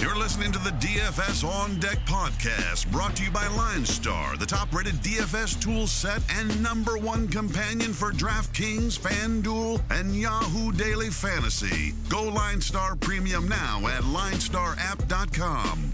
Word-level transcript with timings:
You're 0.00 0.16
listening 0.16 0.52
to 0.52 0.60
the 0.60 0.70
DFS 0.70 1.42
On 1.42 1.76
Deck 1.80 1.98
podcast, 2.06 2.88
brought 2.92 3.16
to 3.16 3.24
you 3.24 3.32
by 3.32 3.46
LineStar, 3.46 4.38
the 4.38 4.46
top 4.46 4.72
rated 4.72 4.94
DFS 4.94 5.60
tool 5.60 5.88
set 5.88 6.22
and 6.36 6.62
number 6.62 6.96
one 6.96 7.26
companion 7.26 7.92
for 7.92 8.12
DraftKings, 8.12 8.96
FanDuel, 8.96 9.82
and 9.90 10.14
Yahoo 10.14 10.70
Daily 10.70 11.10
Fantasy. 11.10 11.94
Go 12.08 12.30
LineStar 12.30 12.98
Premium 13.00 13.48
now 13.48 13.88
at 13.88 14.02
linestarapp.com. 14.04 15.92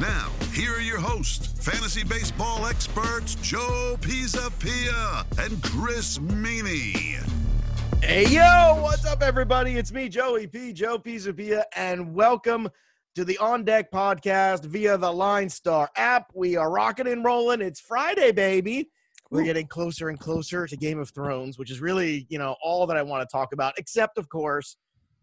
Now, 0.00 0.30
here 0.52 0.72
are 0.72 0.80
your 0.80 0.98
hosts, 0.98 1.48
fantasy 1.62 2.02
baseball 2.02 2.64
experts 2.64 3.34
Joe 3.36 3.98
Pisapia 4.00 5.26
and 5.44 5.62
Chris 5.62 6.18
Meaney. 6.18 7.22
Hey, 8.02 8.26
yo, 8.26 8.80
what's 8.80 9.04
up, 9.04 9.22
everybody? 9.22 9.76
It's 9.76 9.92
me, 9.92 10.08
Joey 10.08 10.46
P. 10.46 10.72
Joe 10.72 10.98
Pisapia, 10.98 11.64
and 11.76 12.14
welcome 12.14 12.70
to 13.14 13.24
the 13.24 13.38
On 13.38 13.62
Deck 13.62 13.92
podcast 13.92 14.64
via 14.64 14.98
the 14.98 15.10
Line 15.10 15.48
Star 15.48 15.88
app. 15.94 16.32
We 16.34 16.56
are 16.56 16.68
rocking 16.68 17.06
and 17.06 17.24
rolling. 17.24 17.60
It's 17.60 17.78
Friday, 17.78 18.32
baby. 18.32 18.88
We're 19.30 19.44
getting 19.44 19.68
closer 19.68 20.08
and 20.08 20.18
closer 20.18 20.66
to 20.66 20.76
Game 20.76 20.98
of 20.98 21.10
Thrones, 21.10 21.56
which 21.56 21.70
is 21.70 21.80
really, 21.80 22.26
you 22.28 22.38
know, 22.38 22.56
all 22.62 22.86
that 22.88 22.96
I 22.96 23.02
want 23.02 23.28
to 23.28 23.32
talk 23.32 23.52
about, 23.52 23.74
except, 23.78 24.18
of 24.18 24.28
course, 24.28 24.76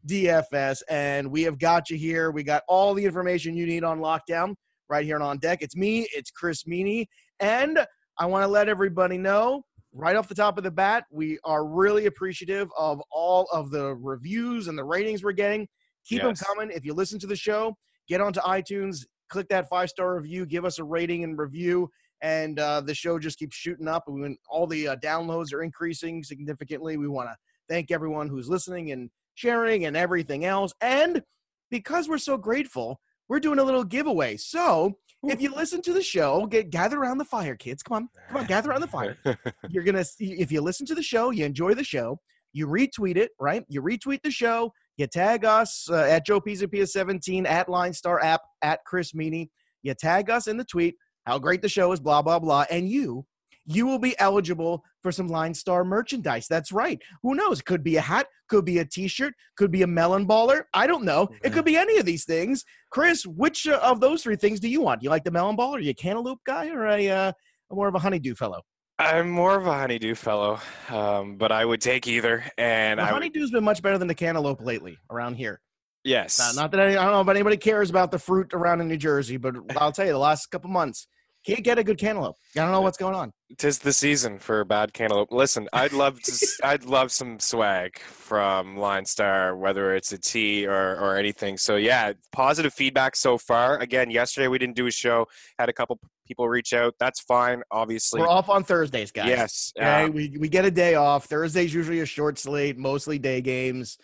DFS. 0.08 0.82
And 0.90 1.32
we 1.32 1.44
have 1.44 1.60
got 1.60 1.90
you 1.90 1.98
here. 1.98 2.32
We 2.32 2.44
got 2.44 2.64
all 2.68 2.94
the 2.94 3.04
information 3.04 3.58
you 3.58 3.66
need 3.66 3.84
on 3.84 4.00
lockdown 4.00 4.56
right 4.90 5.06
here 5.06 5.20
on 5.20 5.38
Deck. 5.38 5.62
It's 5.62 5.76
me, 5.76 6.08
it's 6.14 6.32
Chris 6.32 6.64
Meaney. 6.64 7.08
And 7.42 7.86
I 8.18 8.26
want 8.26 8.44
to 8.44 8.48
let 8.48 8.70
everybody 8.70 9.18
know 9.18 9.66
right 9.94 10.16
off 10.16 10.30
the 10.30 10.36
top 10.36 10.58
of 10.58 10.64
the 10.64 10.72
bat, 10.72 11.04
we 11.12 11.40
are 11.44 11.66
really 11.66 12.06
appreciative 12.06 12.70
of 12.78 13.02
all 13.12 13.48
of 13.52 13.70
the 13.70 13.96
reviews 13.96 14.70
and 14.70 14.78
the 14.78 14.84
ratings 14.84 15.24
we're 15.24 15.34
getting. 15.34 15.68
Keep 16.06 16.24
Yes. 16.24 16.40
them 16.40 16.48
coming. 16.48 16.76
If 16.76 16.86
you 16.86 16.94
listen 16.94 17.20
to 17.20 17.28
the 17.28 17.36
show, 17.36 17.78
get 18.08 18.22
onto 18.22 18.40
iTunes, 18.42 19.06
click 19.30 19.48
that 19.50 19.70
five 19.70 19.90
star 19.90 20.16
review, 20.16 20.46
give 20.46 20.66
us 20.66 20.80
a 20.80 20.84
rating 20.84 21.24
and 21.24 21.38
review, 21.38 21.90
and 22.22 22.60
uh, 22.60 22.82
the 22.82 22.94
show 22.94 23.18
just 23.20 23.40
keeps 23.40 23.56
shooting 23.56 23.88
up. 23.88 24.04
And 24.08 24.22
when 24.22 24.38
all 24.50 24.68
the 24.68 24.90
uh, 24.90 24.96
downloads 24.98 25.54
are 25.54 25.64
increasing 25.64 26.24
significantly, 26.24 26.98
we 26.98 27.08
want 27.08 27.30
to 27.30 27.36
thank 27.70 27.92
everyone 27.92 28.28
who's 28.28 28.50
listening 28.50 28.92
and 28.92 29.10
sharing 29.36 29.86
and 29.86 29.96
everything 29.96 30.46
else. 30.46 30.74
And 30.82 31.24
because 31.70 32.10
we're 32.10 32.18
so 32.18 32.38
grateful, 32.38 33.00
we're 33.30 33.40
doing 33.40 33.60
a 33.60 33.64
little 33.64 33.84
giveaway. 33.86 34.38
So 34.38 34.98
if 35.24 35.42
you 35.42 35.54
listen 35.56 35.82
to 35.84 35.94
the 35.94 36.02
show, 36.02 36.46
get 36.48 36.70
gather 36.70 37.00
around 37.00 37.18
the 37.20 37.26
fire, 37.26 37.56
kids. 37.56 37.82
Come 37.82 37.96
on, 37.96 38.10
come 38.28 38.38
on, 38.38 38.46
gather 38.46 38.72
around 38.72 38.82
the 38.82 38.88
fire 38.88 39.18
you're 39.70 39.84
gonna 39.84 40.04
see 40.04 40.34
if 40.34 40.52
you 40.52 40.62
listen 40.62 40.86
to 40.88 40.96
the 40.96 41.04
show, 41.04 41.30
you 41.30 41.46
enjoy 41.46 41.74
the 41.74 41.84
show, 41.84 42.20
you 42.54 42.68
retweet 42.68 43.16
it, 43.16 43.32
right? 43.40 43.64
You 43.70 43.82
retweet 43.82 44.22
the 44.24 44.32
show, 44.32 44.74
you 44.98 45.08
tag 45.08 45.46
us 45.46 45.88
uh, 45.90 45.96
at 45.96 46.26
Joe 46.26 46.42
Pisapia 46.42 46.88
17 46.88 47.46
at 47.46 47.70
Line 47.70 47.94
Star 47.94 48.22
app 48.24 48.42
at 48.62 48.80
Chris 48.86 49.14
Meaney. 49.14 49.50
You 49.84 49.94
tag 49.94 50.30
us 50.30 50.48
in 50.48 50.58
the 50.58 50.66
tweet 50.66 50.96
how 51.26 51.40
great 51.40 51.62
the 51.62 51.70
show 51.70 51.92
is, 51.92 52.00
blah 52.00 52.22
blah 52.22 52.40
blah, 52.40 52.66
and 52.70 52.90
you 52.90 53.26
you 53.66 53.86
will 53.86 54.00
be 54.00 54.18
eligible 54.20 54.84
for 55.02 55.12
some 55.12 55.28
Line 55.28 55.54
Star 55.54 55.84
merchandise. 55.84 56.48
That's 56.50 56.72
right. 56.72 57.00
Who 57.24 57.36
knows? 57.36 57.62
Could 57.62 57.84
be 57.84 57.96
a 57.98 58.02
hat, 58.02 58.28
could 58.50 58.66
be 58.66 58.80
a 58.80 58.86
T-shirt, 58.86 59.34
could 59.56 59.72
be 59.72 59.84
a 59.84 59.88
melon 59.88 60.28
baller. 60.28 60.64
I 60.74 60.88
don't 60.88 61.04
know. 61.04 61.30
It 61.44 61.54
could 61.54 61.66
be 61.66 61.78
any 61.78 61.98
of 61.98 62.06
these 62.06 62.26
things. 62.26 62.66
Chris, 62.90 63.26
which 63.26 63.68
uh, 63.68 63.80
of 63.82 64.00
those 64.00 64.24
three 64.24 64.36
things 64.36 64.60
do 64.60 64.68
you 64.68 64.82
want? 64.82 65.02
Do 65.02 65.06
you 65.06 65.10
like 65.10 65.24
the 65.24 65.32
melon 65.32 65.56
baller? 65.56 65.76
Are 65.76 65.80
you 65.80 65.92
a 65.92 65.96
cantaloupe 65.96 66.42
guy 66.46 66.70
or 66.70 66.88
a 66.88 67.10
uh, 67.10 67.32
more 67.72 67.88
of 67.88 67.96
a 67.96 68.00
honeydew 68.00 68.36
fellow? 68.36 68.62
I'm 69.00 69.30
more 69.32 69.56
of 69.58 69.66
a 69.66 69.74
honeydew 69.74 70.16
fellow, 70.16 70.60
um, 70.90 71.38
but 71.38 71.52
I 71.52 71.66
would 71.66 71.82
take 71.82 72.08
either. 72.08 72.44
And 72.58 73.00
The 73.00 73.04
I 73.04 73.14
would, 73.14 73.24
honeydew's 73.24 73.52
been 73.52 73.64
much 73.64 73.82
better 73.82 73.98
than 73.98 74.08
the 74.08 74.16
cantaloupe 74.16 74.62
lately 74.62 74.98
around 75.10 75.36
here. 75.36 75.60
yes, 76.04 76.38
Not, 76.38 76.56
not 76.56 76.72
that 76.72 76.80
I, 76.82 76.90
I 76.92 76.94
don't 77.06 77.12
know 77.12 77.22
if 77.22 77.28
anybody 77.30 77.58
cares 77.58 77.90
about 77.90 78.12
the 78.12 78.20
fruit 78.20 78.54
around 78.54 78.82
in 78.82 78.88
New 78.88 78.98
Jersey, 78.98 79.38
but 79.38 79.56
I'll 79.78 79.92
tell 79.92 80.06
you, 80.06 80.12
the 80.12 80.18
last 80.20 80.48
couple 80.52 80.70
months 80.70 81.08
can't 81.46 81.64
get 81.64 81.80
a 81.80 81.84
good 81.84 81.98
cantaloupe. 81.98 82.36
I 82.56 82.60
don't 82.62 82.72
know 82.72 82.82
what's 82.82 82.98
going 82.98 83.16
on. 83.16 83.34
tis 83.58 83.80
the 83.80 83.94
season 83.94 84.40
for 84.40 84.64
bad 84.64 84.94
cantaloupe. 84.94 85.32
Listen, 85.32 85.68
I'd 85.74 85.94
love 85.94 86.22
to. 86.22 86.48
I'd 86.64 86.86
love 86.86 87.12
some 87.12 87.40
swag 87.40 88.00
from 88.00 88.78
Line 88.78 89.06
Star, 89.06 89.56
whether 89.58 89.96
it's 89.96 90.12
a 90.12 90.18
tee 90.18 90.68
or 90.68 90.98
or 90.98 91.18
anything. 91.18 91.58
So 91.58 91.78
yeah, 91.78 92.14
positive 92.32 92.74
feedback 92.74 93.16
so 93.16 93.38
far. 93.38 93.78
Again, 93.80 94.12
yesterday 94.12 94.48
we 94.48 94.60
didn't 94.60 94.76
do 94.76 94.88
a 94.88 94.92
show. 94.92 95.28
Had 95.58 95.70
a 95.70 95.74
couple 95.74 96.00
people 96.28 96.48
reach 96.48 96.74
out. 96.74 96.96
That's 97.00 97.20
fine, 97.22 97.62
obviously. 97.72 98.22
We're 98.22 98.30
off 98.30 98.48
on 98.50 98.64
Thursdays, 98.64 99.12
guys. 99.12 99.28
Yes. 99.28 99.74
Okay, 99.78 100.04
uh, 100.04 100.08
we, 100.08 100.38
we 100.40 100.48
get 100.48 100.64
a 100.64 100.72
day 100.72 100.96
off. 100.96 101.26
Thursday's 101.26 101.74
usually 101.74 102.00
a 102.00 102.06
short 102.06 102.40
slate, 102.40 102.78
mostly 102.78 103.20
day 103.20 103.42
games. 103.42 103.98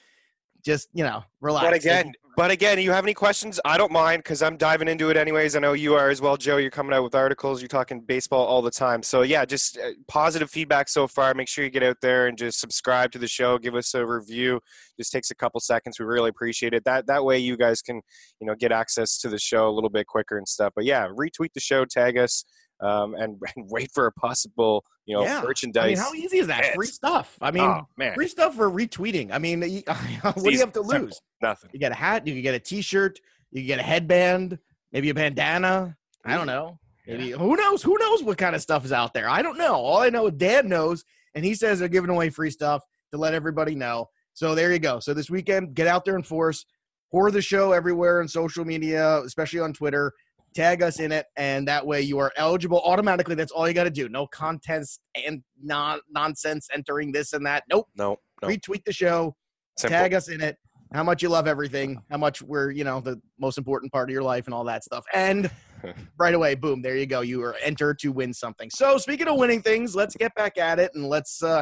Just, 0.67 0.89
you 0.93 1.05
know, 1.05 1.23
relax. 1.39 1.65
But 1.65 1.73
again, 1.77 2.13
but 2.35 2.51
again, 2.51 2.77
you 2.77 2.91
have 2.91 3.05
any 3.05 3.13
questions? 3.13 3.57
I 3.63 3.77
don't 3.77 3.89
mind 3.89 4.21
because 4.21 4.41
I'm 4.41 4.57
diving 4.57 4.89
into 4.89 5.09
it 5.09 5.15
anyways. 5.15 5.55
I 5.55 5.59
know 5.59 5.71
you 5.71 5.93
are 5.93 6.09
as 6.09 6.19
well, 6.19 6.35
Joe. 6.35 6.57
You're 6.57 6.69
coming 6.69 6.93
out 6.93 7.05
with 7.05 7.15
articles. 7.15 7.61
You're 7.61 7.69
talking 7.69 8.01
baseball 8.01 8.45
all 8.45 8.61
the 8.61 8.69
time. 8.69 9.01
So 9.01 9.21
yeah, 9.21 9.45
just 9.45 9.77
uh, 9.77 9.91
positive 10.09 10.49
feedback 10.51 10.89
so 10.89 11.07
far. 11.07 11.33
Make 11.33 11.47
sure 11.47 11.63
you 11.63 11.69
get 11.69 11.83
out 11.83 11.95
there 12.01 12.27
and 12.27 12.37
just 12.37 12.59
subscribe 12.59 13.13
to 13.13 13.17
the 13.17 13.29
show. 13.29 13.57
Give 13.57 13.75
us 13.75 13.93
a 13.93 14.05
review. 14.05 14.59
Just 14.99 15.13
takes 15.13 15.31
a 15.31 15.35
couple 15.35 15.61
seconds. 15.61 16.01
We 16.01 16.05
really 16.05 16.29
appreciate 16.29 16.73
it. 16.73 16.83
That 16.83 17.07
that 17.07 17.23
way 17.23 17.37
you 17.37 17.55
guys 17.55 17.81
can 17.81 18.01
you 18.41 18.45
know 18.45 18.55
get 18.55 18.73
access 18.73 19.17
to 19.19 19.29
the 19.29 19.39
show 19.39 19.69
a 19.69 19.71
little 19.71 19.89
bit 19.89 20.05
quicker 20.05 20.37
and 20.37 20.45
stuff. 20.45 20.73
But 20.75 20.83
yeah, 20.83 21.07
retweet 21.07 21.53
the 21.53 21.61
show, 21.61 21.85
tag 21.85 22.17
us, 22.17 22.43
um, 22.79 23.15
and, 23.15 23.37
and 23.55 23.69
wait 23.69 23.91
for 23.93 24.07
a 24.07 24.11
possible 24.11 24.83
you 25.05 25.15
know 25.15 25.23
yeah. 25.23 25.41
merchandise. 25.41 25.83
I 25.83 25.87
mean, 25.87 25.97
how 25.97 26.13
easy 26.13 26.37
is 26.39 26.47
that? 26.47 26.63
Yes. 26.63 26.75
Free 26.75 26.87
stuff. 26.87 27.37
I 27.41 27.51
mean, 27.51 27.63
oh, 27.63 27.87
free 28.13 28.27
stuff 28.27 28.55
for 28.55 28.69
retweeting. 28.69 29.31
I 29.31 29.39
mean, 29.39 29.61
what 30.21 30.43
do 30.43 30.51
you 30.51 30.59
have 30.59 30.73
to 30.73 30.83
Simple. 30.83 31.07
lose? 31.07 31.21
nothing. 31.41 31.69
You 31.73 31.79
get 31.79 31.91
a 31.91 31.95
hat, 31.95 32.25
you 32.25 32.33
can 32.33 32.41
get 32.41 32.55
a 32.55 32.59
T-shirt, 32.59 33.19
you 33.51 33.61
can 33.61 33.67
get 33.67 33.79
a 33.79 33.83
headband, 33.83 34.57
maybe 34.91 35.09
a 35.09 35.13
bandana. 35.13 35.95
I 36.25 36.35
don't 36.35 36.47
know. 36.47 36.79
Maybe 37.07 37.31
who 37.31 37.55
knows? 37.55 37.81
Who 37.81 37.97
knows 37.97 38.21
what 38.23 38.37
kind 38.37 38.53
of 38.53 38.61
stuff 38.61 38.83
is 38.83 38.91
out 38.91 39.13
there? 39.13 39.29
I 39.29 39.41
don't 39.41 39.57
know. 39.57 39.75
All 39.75 39.99
I 39.99 40.09
know, 40.09 40.27
is 40.27 40.33
Dan 40.33 40.67
knows, 40.67 41.05
and 41.35 41.45
he 41.45 41.55
says 41.55 41.79
they're 41.79 41.87
giving 41.87 42.09
away 42.09 42.29
free 42.29 42.51
stuff 42.51 42.83
to 43.11 43.17
let 43.17 43.33
everybody 43.33 43.75
know. 43.75 44.09
So 44.33 44.53
there 44.53 44.73
you 44.73 44.79
go. 44.79 44.99
So 44.99 45.13
this 45.13 45.29
weekend, 45.29 45.73
get 45.73 45.87
out 45.87 46.03
there 46.03 46.15
and 46.15 46.25
force, 46.25 46.65
pour 47.09 47.31
the 47.31 47.41
show 47.41 47.71
everywhere 47.71 48.19
on 48.19 48.27
social 48.27 48.65
media, 48.65 49.19
especially 49.19 49.61
on 49.61 49.71
Twitter. 49.71 50.11
Tag 50.57 50.81
us 50.81 50.99
in 50.99 51.11
it, 51.11 51.27
and 51.35 51.67
that 51.67 51.85
way 51.85 52.01
you 52.01 52.17
are 52.17 52.31
eligible 52.35 52.81
automatically. 52.83 53.35
That's 53.35 53.51
all 53.51 53.67
you 53.67 53.75
got 53.75 53.83
to 53.83 53.91
do. 53.91 54.09
No 54.09 54.25
contest 54.25 54.99
and 55.15 55.43
non 55.61 55.99
nonsense 56.09 56.67
entering 56.73 57.11
this 57.11 57.33
and 57.33 57.45
that. 57.45 57.63
Nope. 57.69 57.87
No, 57.95 58.17
no. 58.41 58.47
Retweet 58.47 58.83
the 58.83 58.91
show 58.91 59.35
Simple. 59.77 59.99
tag 59.99 60.13
us 60.15 60.29
in 60.29 60.41
it 60.41 60.57
how 60.93 61.03
much 61.03 61.21
you 61.21 61.29
love 61.29 61.47
everything 61.47 62.01
how 62.09 62.17
much 62.17 62.41
we're 62.41 62.71
you 62.71 62.83
know 62.83 62.99
the 62.99 63.19
most 63.39 63.57
important 63.57 63.91
part 63.91 64.09
of 64.09 64.13
your 64.13 64.23
life 64.23 64.45
and 64.45 64.53
all 64.53 64.63
that 64.63 64.83
stuff 64.83 65.03
and 65.13 65.51
right 66.17 66.33
away 66.33 66.55
boom 66.55 66.81
there 66.81 66.95
you 66.95 67.05
go 67.05 67.21
you 67.21 67.43
are 67.43 67.55
entered 67.61 67.99
to 67.99 68.11
win 68.11 68.33
something 68.33 68.69
so 68.69 68.97
speaking 68.97 69.27
of 69.27 69.37
winning 69.37 69.61
things 69.61 69.95
let's 69.95 70.15
get 70.15 70.33
back 70.35 70.57
at 70.57 70.79
it 70.79 70.91
and 70.95 71.05
let's 71.05 71.43
uh 71.43 71.61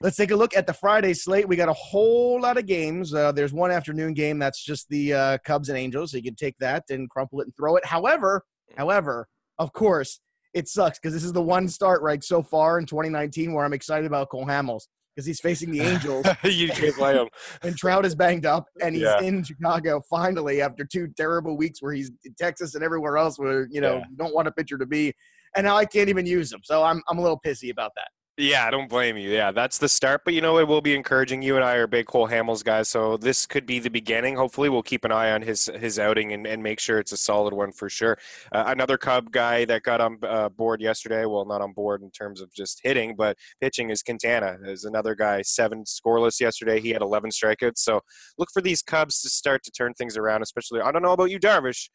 let's 0.00 0.16
take 0.16 0.30
a 0.30 0.36
look 0.36 0.56
at 0.56 0.66
the 0.66 0.72
friday 0.72 1.14
slate 1.14 1.48
we 1.48 1.56
got 1.56 1.68
a 1.68 1.72
whole 1.74 2.40
lot 2.40 2.56
of 2.58 2.66
games 2.66 3.14
uh, 3.14 3.32
there's 3.32 3.52
one 3.52 3.70
afternoon 3.70 4.12
game 4.12 4.38
that's 4.38 4.62
just 4.62 4.88
the 4.88 5.12
uh, 5.12 5.38
cubs 5.44 5.68
and 5.68 5.78
angels 5.78 6.10
so 6.10 6.16
you 6.16 6.22
can 6.22 6.34
take 6.34 6.56
that 6.58 6.84
and 6.90 7.08
crumple 7.10 7.40
it 7.40 7.44
and 7.44 7.56
throw 7.56 7.76
it 7.76 7.84
however 7.84 8.42
however 8.76 9.26
of 9.58 9.72
course 9.72 10.20
it 10.54 10.68
sucks 10.68 10.98
because 10.98 11.14
this 11.14 11.24
is 11.24 11.32
the 11.32 11.42
one 11.42 11.68
start 11.68 12.02
right 12.02 12.22
so 12.22 12.42
far 12.42 12.78
in 12.78 12.86
2019 12.86 13.52
where 13.52 13.64
i'm 13.64 13.72
excited 13.72 14.06
about 14.06 14.28
cole 14.28 14.46
hamels 14.46 14.82
because 15.14 15.26
he's 15.26 15.40
facing 15.40 15.70
the 15.70 15.80
angels 15.80 16.26
you 16.44 16.68
can't 16.68 16.94
play 16.94 17.14
them. 17.14 17.28
and 17.62 17.74
Trout 17.74 18.04
is 18.04 18.14
banged 18.14 18.44
up, 18.44 18.66
and 18.82 18.94
he's 18.94 19.04
Yeah. 19.04 19.22
in 19.22 19.42
Chicago 19.42 20.02
finally 20.10 20.60
after 20.60 20.84
two 20.84 21.08
terrible 21.16 21.56
weeks 21.56 21.80
where 21.80 21.94
he's 21.94 22.10
in 22.26 22.34
Texas 22.38 22.74
and 22.74 22.84
everywhere 22.84 23.16
else 23.16 23.38
where 23.38 23.66
you 23.70 23.80
know 23.80 23.94
Yeah. 23.94 24.04
you 24.10 24.16
don't 24.18 24.34
want 24.34 24.46
a 24.46 24.50
pitcher 24.52 24.76
to 24.76 24.84
be, 24.84 25.14
and 25.56 25.64
now 25.64 25.74
I 25.74 25.86
can't 25.86 26.10
even 26.10 26.26
use 26.26 26.52
him. 26.52 26.60
So 26.64 26.82
I'm 26.82 27.02
I'm 27.08 27.16
a 27.16 27.22
little 27.22 27.40
pissy 27.40 27.70
about 27.70 27.92
that. 27.96 28.08
Yeah, 28.38 28.66
I 28.66 28.70
don't 28.70 28.90
blame 28.90 29.16
you. 29.16 29.30
Yeah, 29.30 29.50
that's 29.50 29.78
the 29.78 29.88
start. 29.88 30.20
But 30.22 30.34
you 30.34 30.42
know, 30.42 30.58
it 30.58 30.68
will 30.68 30.82
be 30.82 30.94
encouraging. 30.94 31.40
You 31.40 31.56
and 31.56 31.64
I 31.64 31.76
are 31.76 31.86
big 31.86 32.04
Cole 32.04 32.28
Hamels 32.28 32.62
guys, 32.62 32.86
so 32.86 33.16
this 33.16 33.46
could 33.46 33.64
be 33.64 33.78
the 33.78 33.88
beginning. 33.88 34.36
Hopefully, 34.36 34.68
we'll 34.68 34.82
keep 34.82 35.06
an 35.06 35.12
eye 35.12 35.32
on 35.32 35.40
his 35.40 35.70
his 35.74 35.98
outing 35.98 36.32
and, 36.32 36.46
and 36.46 36.62
make 36.62 36.78
sure 36.78 36.98
it's 36.98 37.12
a 37.12 37.16
solid 37.16 37.54
one 37.54 37.72
for 37.72 37.88
sure. 37.88 38.18
Uh, 38.52 38.64
another 38.66 38.98
Cub 38.98 39.30
guy 39.30 39.64
that 39.64 39.84
got 39.84 40.02
on 40.02 40.18
uh, 40.22 40.50
board 40.50 40.82
yesterday. 40.82 41.24
Well, 41.24 41.46
not 41.46 41.62
on 41.62 41.72
board 41.72 42.02
in 42.02 42.10
terms 42.10 42.42
of 42.42 42.52
just 42.52 42.80
hitting, 42.84 43.16
but 43.16 43.38
pitching 43.62 43.88
is 43.88 44.02
Quintana. 44.02 44.58
Is 44.64 44.84
another 44.84 45.14
guy 45.14 45.40
seven 45.40 45.84
scoreless 45.84 46.38
yesterday. 46.38 46.78
He 46.78 46.90
had 46.90 47.00
11 47.00 47.30
strikeouts. 47.30 47.78
So 47.78 48.02
look 48.36 48.50
for 48.52 48.60
these 48.60 48.82
Cubs 48.82 49.22
to 49.22 49.30
start 49.30 49.62
to 49.64 49.70
turn 49.70 49.94
things 49.94 50.18
around. 50.18 50.42
Especially, 50.42 50.82
I 50.82 50.92
don't 50.92 51.02
know 51.02 51.12
about 51.12 51.30
you, 51.30 51.40
Darvish. 51.40 51.88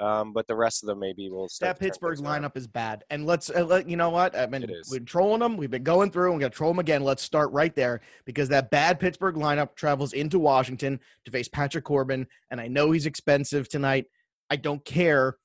Um, 0.00 0.32
but 0.32 0.46
the 0.46 0.54
rest 0.54 0.82
of 0.82 0.86
them 0.86 1.00
maybe 1.00 1.28
will 1.28 1.48
start. 1.48 1.76
That 1.76 1.84
Pittsburgh 1.84 2.18
lineup 2.18 2.56
is 2.56 2.66
bad, 2.68 3.04
and 3.10 3.26
let's 3.26 3.50
uh, 3.50 3.64
let, 3.64 3.88
you 3.88 3.96
know 3.96 4.10
what 4.10 4.34
I've 4.36 4.50
been 4.50 4.62
It 4.62 4.70
is. 4.70 4.88
we've 4.90 5.00
been 5.00 5.06
trolling 5.06 5.40
them. 5.40 5.56
We've 5.56 5.70
been 5.70 5.82
going 5.82 6.10
through. 6.10 6.30
And 6.30 6.34
we're 6.34 6.40
gonna 6.40 6.50
troll 6.50 6.70
them 6.72 6.78
again. 6.78 7.02
Let's 7.02 7.22
start 7.22 7.50
right 7.52 7.74
there 7.74 8.00
because 8.24 8.48
that 8.50 8.70
bad 8.70 9.00
Pittsburgh 9.00 9.34
lineup 9.34 9.74
travels 9.74 10.12
into 10.12 10.38
Washington 10.38 11.00
to 11.24 11.30
face 11.30 11.48
Patrick 11.48 11.84
Corbin, 11.84 12.26
and 12.50 12.60
I 12.60 12.68
know 12.68 12.92
he's 12.92 13.06
expensive 13.06 13.68
tonight. 13.68 14.06
I 14.50 14.56
don't 14.56 14.84
care. 14.84 15.36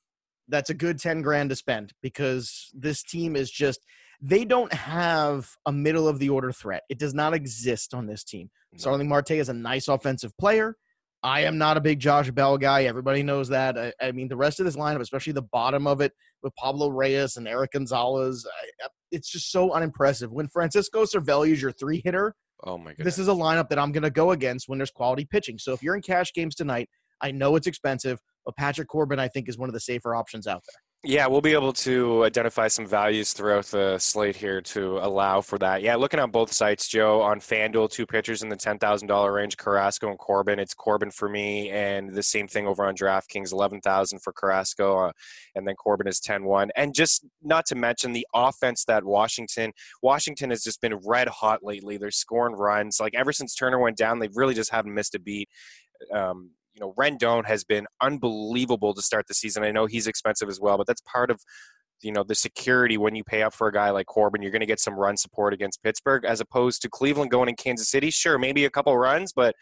That's 0.47 0.69
a 0.69 0.75
good 0.75 0.99
ten 0.99 1.21
grand 1.21 1.49
to 1.49 1.55
spend 1.55 1.93
because 2.01 2.69
this 2.73 3.01
team 3.01 3.35
is 3.35 3.49
just 3.49 3.79
they 4.21 4.45
don't 4.45 4.71
have 4.71 5.49
a 5.65 5.71
middle 5.71 6.07
of 6.07 6.19
the 6.19 6.29
order 6.29 6.51
threat. 6.51 6.83
It 6.89 6.97
does 6.97 7.13
not 7.13 7.33
exist 7.33 7.93
on 7.93 8.05
this 8.05 8.23
team. 8.23 8.49
No. 8.71 8.77
Starling 8.77 9.09
Marte 9.09 9.31
is 9.31 9.49
a 9.49 9.53
nice 9.53 9.87
offensive 9.87 10.37
player, 10.37 10.77
I 11.23 11.41
am 11.41 11.57
not 11.57 11.77
a 11.77 11.81
big 11.81 11.99
Josh 11.99 12.29
Bell 12.31 12.57
guy. 12.57 12.83
Everybody 12.83 13.23
knows 13.23 13.47
that. 13.49 13.77
I, 13.77 13.93
I, 14.01 14.11
mean, 14.11 14.27
the 14.27 14.35
rest 14.35 14.59
of 14.59 14.65
this 14.65 14.75
lineup, 14.75 14.99
especially 14.99 15.31
the 15.33 15.41
bottom 15.41 15.87
of 15.87 16.01
it 16.01 16.11
with 16.41 16.53
Pablo 16.55 16.89
Reyes 16.89 17.37
and 17.37 17.47
Erik 17.47 17.71
Gonzalez, 17.71 18.45
I, 18.45 18.87
it's 19.11 19.29
just 19.29 19.49
so 19.51 19.71
unimpressive. 19.71 20.31
When 20.31 20.49
Francisco 20.49 21.05
Cervelli 21.05 21.51
is 21.51 21.61
your 21.61 21.71
three 21.71 22.01
hitter, 22.03 22.35
oh 22.65 22.77
my 22.77 22.93
god, 22.93 23.05
this 23.05 23.17
is 23.17 23.29
a 23.29 23.33
lineup 23.33 23.69
that 23.69 23.79
I'm 23.79 23.93
going 23.93 24.03
to 24.03 24.09
go 24.09 24.31
against 24.31 24.67
when 24.67 24.77
there's 24.77 24.91
quality 24.91 25.25
pitching. 25.25 25.57
So 25.57 25.71
if 25.71 25.81
you're 25.81 25.95
in 25.95 26.01
cash 26.01 26.33
games 26.33 26.55
tonight, 26.55 26.89
I 27.21 27.31
know 27.31 27.55
it's 27.55 27.67
expensive, 27.67 28.19
but 28.45 28.57
Patrick 28.57 28.89
Corbin, 28.89 29.19
I 29.19 29.29
think, 29.29 29.47
is 29.47 29.57
one 29.57 29.69
of 29.69 29.73
the 29.73 29.79
safer 29.79 30.13
options 30.13 30.45
out 30.45 30.63
there. 30.67 30.82
Yeah, 31.05 31.27
we'll 31.27 31.41
be 31.41 31.51
able 31.51 31.73
to 31.73 32.23
identify 32.23 32.69
some 32.69 32.87
values 32.87 33.33
throughout 33.33 33.65
the 33.65 33.99
slate 33.99 34.37
here 34.37 34.61
to 34.61 34.99
allow 34.99 35.41
for 35.41 35.57
that. 35.57 35.81
Yeah, 35.81 35.97
looking 35.97 36.21
on 36.21 36.31
both 36.31 36.53
sites, 36.53 36.87
Joe, 36.87 37.21
on 37.21 37.41
FanDuel, 37.41 37.91
two 37.91 38.05
pitchers 38.05 38.41
in 38.41 38.47
the 38.47 38.55
$10,000 38.55 39.33
range, 39.35 39.57
Carrasco 39.57 40.07
and 40.07 40.17
Corbin. 40.17 40.59
It's 40.59 40.73
Corbin 40.73 41.11
for 41.11 41.27
me, 41.27 41.69
and 41.71 42.15
the 42.15 42.23
same 42.23 42.47
thing 42.47 42.67
over 42.67 42.85
on 42.85 42.95
DraftKings, 42.95 43.51
11000 43.51 44.19
for 44.19 44.31
Carrasco, 44.31 45.07
uh, 45.07 45.11
and 45.55 45.67
then 45.67 45.75
Corbin 45.75 46.07
is 46.07 46.21
10-1. 46.21 46.69
And 46.77 46.95
just 46.95 47.25
not 47.41 47.65
to 47.65 47.75
mention 47.75 48.13
the 48.13 48.25
offense 48.33 48.85
that 48.85 49.03
Washington, 49.03 49.73
Washington 50.01 50.51
has 50.51 50.63
just 50.63 50.79
been 50.79 50.95
red 51.05 51.27
hot 51.27 51.59
lately. 51.63 51.97
They're 51.97 52.11
scoring 52.11 52.55
runs. 52.55 53.01
Like 53.01 53.13
ever 53.13 53.33
since 53.33 53.55
Turner 53.55 53.77
went 53.77 53.97
down, 53.97 54.19
they 54.19 54.29
really 54.35 54.53
just 54.53 54.71
haven't 54.71 54.93
missed 54.93 55.15
a 55.15 55.19
beat. 55.19 55.49
Um, 56.13 56.51
you 56.73 56.81
know, 56.81 56.93
Rendon 56.97 57.45
has 57.45 57.63
been 57.63 57.85
unbelievable 58.01 58.93
to 58.93 59.01
start 59.01 59.27
the 59.27 59.33
season. 59.33 59.63
I 59.63 59.71
know 59.71 59.85
he's 59.85 60.07
expensive 60.07 60.49
as 60.49 60.59
well, 60.59 60.77
but 60.77 60.87
that's 60.87 61.01
part 61.01 61.29
of 61.29 61.39
you 62.01 62.11
know 62.11 62.23
the 62.23 62.35
security 62.35 62.97
when 62.97 63.15
you 63.15 63.23
pay 63.23 63.43
up 63.43 63.53
for 63.53 63.67
a 63.67 63.71
guy 63.71 63.89
like 63.91 64.07
Corbin, 64.07 64.41
you're 64.41 64.51
going 64.51 64.61
to 64.61 64.65
get 64.65 64.79
some 64.79 64.95
run 64.95 65.17
support 65.17 65.53
against 65.53 65.81
Pittsburgh, 65.83 66.25
as 66.25 66.41
opposed 66.41 66.81
to 66.81 66.89
Cleveland 66.89 67.31
going 67.31 67.49
in 67.49 67.55
Kansas 67.55 67.89
City. 67.89 68.09
Sure, 68.09 68.37
maybe 68.37 68.65
a 68.65 68.69
couple 68.69 68.97
runs, 68.97 69.31
but 69.33 69.55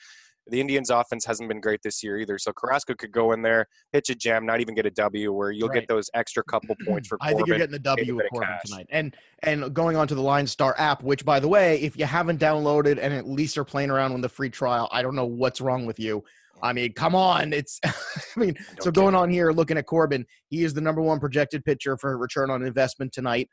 the 0.48 0.60
Indians' 0.60 0.90
offense 0.90 1.24
hasn't 1.24 1.48
been 1.48 1.62
great 1.62 1.81
this 1.84 2.02
year 2.04 2.18
either. 2.18 2.38
So 2.40 2.52
Carrasco 2.52 2.96
could 2.96 3.12
go 3.12 3.31
in 3.31 3.44
there, 3.44 3.68
pitch 3.94 4.10
a 4.10 4.16
gem, 4.16 4.46
not 4.46 4.60
even 4.60 4.74
get 4.74 4.88
a 4.88 4.92
W, 4.92 5.31
where 5.31 5.52
you'll 5.52 5.69
right. 5.69 5.81
get 5.81 5.88
those 5.88 6.10
extra 6.14 6.44
couple 6.44 6.75
points 6.88 7.07
for. 7.07 7.18
Corbin, 7.19 7.34
I 7.34 7.38
think 7.38 7.48
you're 7.48 7.57
getting 7.57 7.72
the 7.72 7.80
W 7.80 8.16
with 8.16 8.25
Corbin 8.31 8.57
tonight. 8.66 8.88
And 8.90 9.16
and 9.44 9.74
going 9.74 9.96
on 9.96 10.07
to 10.07 10.16
the 10.16 10.22
Line 10.22 10.48
Star 10.48 10.74
app, 10.78 11.04
which 11.04 11.24
by 11.24 11.40
the 11.40 11.48
way, 11.48 11.80
if 11.81 11.98
you 11.98 12.06
haven't 12.06 12.40
downloaded 12.40 12.98
and 13.00 13.14
at 13.14 13.28
least 13.28 13.57
are 13.57 13.64
playing 13.64 13.92
around 13.92 14.14
with 14.14 14.24
the 14.24 14.30
free 14.30 14.50
trial, 14.50 14.90
I 14.92 15.02
don't 15.02 15.16
know 15.16 15.25
what's 15.25 15.62
wrong 15.62 15.86
with 15.86 16.00
you. 16.00 16.24
I 16.63 16.74
mean, 16.74 16.94
come 16.94 17.16
on. 17.16 17.54
It's, 17.54 17.80
I 17.86 17.92
mean, 18.36 18.54
Don't 18.54 18.84
so 18.84 18.92
going 18.92 19.16
on 19.16 19.30
here, 19.30 19.52
looking 19.52 19.78
at 19.78 19.86
Corbin, 19.86 20.25
he 20.50 20.63
is 20.63 20.74
the 20.74 20.81
number 20.81 21.02
one 21.02 21.19
projected 21.19 21.63
pitcher 21.66 21.98
for 21.98 22.18
return 22.18 22.50
on 22.50 22.63
investment 22.63 23.13
tonight, 23.13 23.50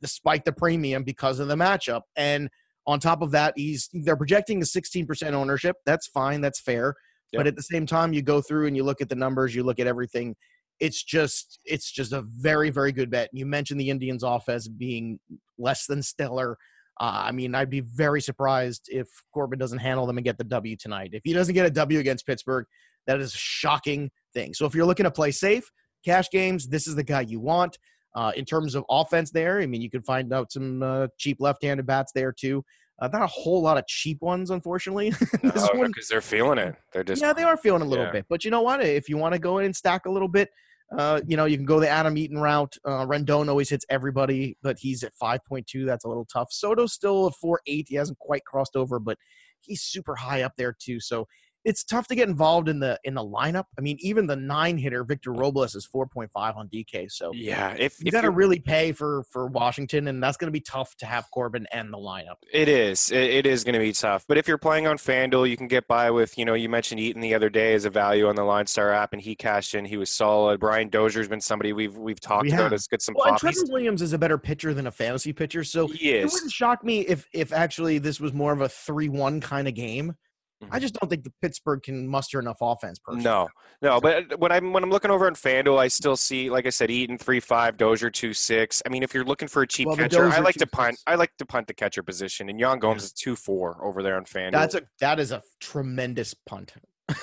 despite 0.00 0.44
the 0.44 0.52
premium 0.52 1.04
because 1.04 1.38
of 1.38 1.48
the 1.48 1.56
matchup. 1.56 2.02
And 2.16 2.48
on 2.86 3.00
top 3.00 3.22
of 3.22 3.30
that, 3.32 3.54
he's 3.56 3.88
they're 3.92 4.16
projecting 4.16 4.62
a 4.62 4.64
16% 4.64 5.32
ownership. 5.32 5.76
That's 5.84 6.06
fine. 6.06 6.40
That's 6.40 6.60
fair. 6.60 6.94
Yep. 7.32 7.40
But 7.40 7.46
at 7.46 7.56
the 7.56 7.62
same 7.62 7.86
time, 7.86 8.12
you 8.12 8.22
go 8.22 8.40
through 8.40 8.66
and 8.66 8.76
you 8.76 8.82
look 8.82 9.00
at 9.00 9.08
the 9.08 9.14
numbers, 9.14 9.54
you 9.54 9.62
look 9.62 9.78
at 9.78 9.86
everything. 9.86 10.34
It's 10.80 11.02
just, 11.02 11.58
it's 11.64 11.90
just 11.90 12.12
a 12.12 12.22
very, 12.22 12.70
very 12.70 12.92
good 12.92 13.10
bet. 13.10 13.28
You 13.32 13.44
mentioned 13.44 13.80
the 13.80 13.90
Indians' 13.90 14.22
offense 14.22 14.68
being 14.68 15.18
less 15.58 15.86
than 15.86 16.02
stellar. 16.02 16.56
Uh, 17.00 17.22
I 17.26 17.32
mean, 17.32 17.54
I'd 17.54 17.70
be 17.70 17.80
very 17.80 18.20
surprised 18.20 18.88
if 18.88 19.08
Corbin 19.32 19.58
doesn't 19.58 19.78
handle 19.78 20.06
them 20.06 20.18
and 20.18 20.24
get 20.24 20.36
the 20.36 20.44
W 20.44 20.76
tonight. 20.76 21.10
If 21.12 21.22
he 21.24 21.32
doesn't 21.32 21.54
get 21.54 21.66
a 21.66 21.70
W 21.70 21.98
against 22.00 22.26
Pittsburgh, 22.26 22.66
that 23.06 23.20
is 23.20 23.34
a 23.34 23.38
shocking 23.38 24.10
thing. 24.34 24.54
So 24.54 24.66
if 24.66 24.74
you're 24.74 24.86
looking 24.86 25.04
to 25.04 25.10
play 25.10 25.30
safe, 25.30 25.70
cash 26.04 26.28
games, 26.30 26.68
this 26.68 26.86
is 26.86 26.94
the 26.94 27.04
guy 27.04 27.22
you 27.22 27.40
want. 27.40 27.78
Uh, 28.14 28.32
in 28.36 28.44
terms 28.44 28.74
of 28.74 28.84
offense, 28.90 29.30
there, 29.30 29.60
I 29.60 29.66
mean, 29.66 29.80
you 29.80 29.90
can 29.90 30.02
find 30.02 30.32
out 30.32 30.50
some 30.50 30.82
uh, 30.82 31.06
cheap 31.18 31.38
left-handed 31.40 31.86
bats 31.86 32.10
there 32.12 32.32
too. 32.32 32.64
Uh, 33.00 33.08
not 33.12 33.22
a 33.22 33.28
whole 33.28 33.62
lot 33.62 33.78
of 33.78 33.86
cheap 33.86 34.20
ones, 34.20 34.50
unfortunately. 34.50 35.10
because 35.42 35.68
no, 35.74 35.88
they're 36.10 36.20
feeling 36.20 36.58
it. 36.58 36.74
They're 36.92 37.04
just 37.04 37.22
yeah, 37.22 37.32
they 37.32 37.44
are 37.44 37.56
feeling 37.56 37.82
a 37.82 37.84
little 37.84 38.06
yeah. 38.06 38.12
bit. 38.12 38.26
But 38.28 38.44
you 38.44 38.50
know 38.50 38.62
what? 38.62 38.84
If 38.84 39.08
you 39.08 39.16
want 39.16 39.34
to 39.34 39.38
go 39.38 39.58
in 39.58 39.66
and 39.66 39.76
stack 39.76 40.06
a 40.06 40.10
little 40.10 40.26
bit, 40.26 40.50
uh, 40.96 41.20
you 41.26 41.36
know, 41.36 41.44
you 41.44 41.56
can 41.56 41.66
go 41.66 41.80
the 41.80 41.88
Adam 41.88 42.16
Eaton 42.16 42.38
route. 42.38 42.76
Uh, 42.84 43.04
Rendon 43.04 43.48
always 43.48 43.68
hits 43.68 43.84
everybody, 43.90 44.56
but 44.62 44.78
he's 44.78 45.02
at 45.02 45.12
5.2. 45.20 45.84
That's 45.84 46.04
a 46.04 46.08
little 46.08 46.24
tough. 46.24 46.48
Soto's 46.50 46.94
still 46.94 47.26
at 47.26 47.34
4.8. 47.44 47.84
He 47.88 47.94
hasn't 47.94 48.18
quite 48.18 48.44
crossed 48.44 48.74
over, 48.74 48.98
but 48.98 49.18
he's 49.60 49.82
super 49.82 50.16
high 50.16 50.42
up 50.42 50.52
there 50.56 50.74
too. 50.78 50.98
So 50.98 51.26
it's 51.68 51.84
tough 51.84 52.08
to 52.08 52.14
get 52.14 52.30
involved 52.30 52.66
in 52.66 52.80
the 52.80 52.98
in 53.04 53.12
the 53.12 53.22
lineup. 53.22 53.64
I 53.76 53.82
mean, 53.82 53.98
even 54.00 54.26
the 54.26 54.36
nine 54.36 54.78
hitter 54.78 55.04
Victor 55.04 55.34
Robles 55.34 55.74
is 55.74 55.84
four 55.84 56.06
point 56.06 56.30
five 56.32 56.56
on 56.56 56.66
DK. 56.68 57.12
So 57.12 57.30
yeah, 57.34 57.76
if 57.78 58.02
you 58.02 58.10
got 58.10 58.22
to 58.22 58.30
really 58.30 58.58
pay 58.58 58.92
for 58.92 59.24
for 59.30 59.46
Washington, 59.46 60.08
and 60.08 60.22
that's 60.22 60.38
going 60.38 60.46
to 60.46 60.52
be 60.52 60.62
tough 60.62 60.96
to 60.96 61.06
have 61.06 61.26
Corbin 61.30 61.66
and 61.70 61.92
the 61.92 61.98
lineup. 61.98 62.36
It 62.50 62.70
is. 62.70 63.10
It, 63.10 63.18
it 63.18 63.46
is 63.46 63.64
going 63.64 63.74
to 63.74 63.80
be 63.80 63.92
tough. 63.92 64.24
But 64.26 64.38
if 64.38 64.48
you're 64.48 64.56
playing 64.56 64.86
on 64.86 64.96
Fanduel, 64.96 65.48
you 65.48 65.58
can 65.58 65.68
get 65.68 65.86
by 65.86 66.10
with 66.10 66.38
you 66.38 66.46
know 66.46 66.54
you 66.54 66.70
mentioned 66.70 67.00
Eaton 67.00 67.20
the 67.20 67.34
other 67.34 67.50
day 67.50 67.74
as 67.74 67.84
a 67.84 67.90
value 67.90 68.28
on 68.28 68.34
the 68.34 68.44
Line 68.44 68.66
Star 68.66 68.90
app, 68.90 69.12
and 69.12 69.20
he 69.20 69.34
cashed 69.34 69.74
in. 69.74 69.84
He 69.84 69.98
was 69.98 70.10
solid. 70.10 70.60
Brian 70.60 70.88
Dozier's 70.88 71.28
been 71.28 71.42
somebody 71.42 71.74
we've 71.74 71.98
we've 71.98 72.20
talked 72.20 72.44
we 72.44 72.52
about. 72.52 72.72
Has 72.72 72.86
got 72.86 73.02
some. 73.02 73.14
Well, 73.18 73.38
Trevor 73.38 73.58
Williams 73.68 74.00
is 74.00 74.14
a 74.14 74.18
better 74.18 74.38
pitcher 74.38 74.72
than 74.72 74.86
a 74.86 74.90
fantasy 74.90 75.34
pitcher, 75.34 75.64
so 75.64 75.86
it 75.92 76.32
wouldn't 76.32 76.50
shock 76.50 76.82
me 76.82 77.00
if 77.00 77.28
if 77.34 77.52
actually 77.52 77.98
this 77.98 78.20
was 78.20 78.32
more 78.32 78.54
of 78.54 78.62
a 78.62 78.70
three 78.70 79.10
one 79.10 79.42
kind 79.42 79.68
of 79.68 79.74
game 79.74 80.14
Mm-hmm. 80.62 80.74
I 80.74 80.78
just 80.80 80.94
don't 80.94 81.08
think 81.08 81.22
the 81.22 81.32
Pittsburgh 81.40 81.82
can 81.82 82.08
muster 82.08 82.40
enough 82.40 82.58
offense. 82.60 82.98
Personally. 82.98 83.24
No, 83.24 83.48
no. 83.80 84.00
But 84.00 84.32
uh, 84.32 84.36
when 84.38 84.50
I'm 84.50 84.72
when 84.72 84.82
I'm 84.82 84.90
looking 84.90 85.10
over 85.10 85.26
on 85.26 85.34
Fanduel, 85.34 85.78
I 85.78 85.86
still 85.86 86.16
see, 86.16 86.50
like 86.50 86.66
I 86.66 86.70
said, 86.70 86.90
Eaton 86.90 87.16
three 87.16 87.38
five, 87.38 87.76
Dozier 87.76 88.10
two 88.10 88.32
six. 88.32 88.82
I 88.84 88.88
mean, 88.88 89.04
if 89.04 89.14
you're 89.14 89.24
looking 89.24 89.46
for 89.46 89.62
a 89.62 89.66
cheap 89.68 89.86
well, 89.86 89.96
catcher, 89.96 90.28
I 90.28 90.40
like 90.40 90.56
to 90.56 90.66
punt. 90.66 90.94
Six. 90.94 91.04
I 91.06 91.14
like 91.14 91.36
to 91.38 91.46
punt 91.46 91.68
the 91.68 91.74
catcher 91.74 92.02
position, 92.02 92.48
and 92.48 92.58
Yan 92.58 92.80
Gomes 92.80 93.02
yeah. 93.02 93.06
is 93.06 93.12
two 93.12 93.36
four 93.36 93.78
over 93.84 94.02
there 94.02 94.16
on 94.16 94.24
Fanduel. 94.24 94.52
That's 94.52 94.74
a 94.74 94.82
that 95.00 95.20
is 95.20 95.30
a 95.30 95.42
tremendous 95.60 96.34
punt. 96.34 96.72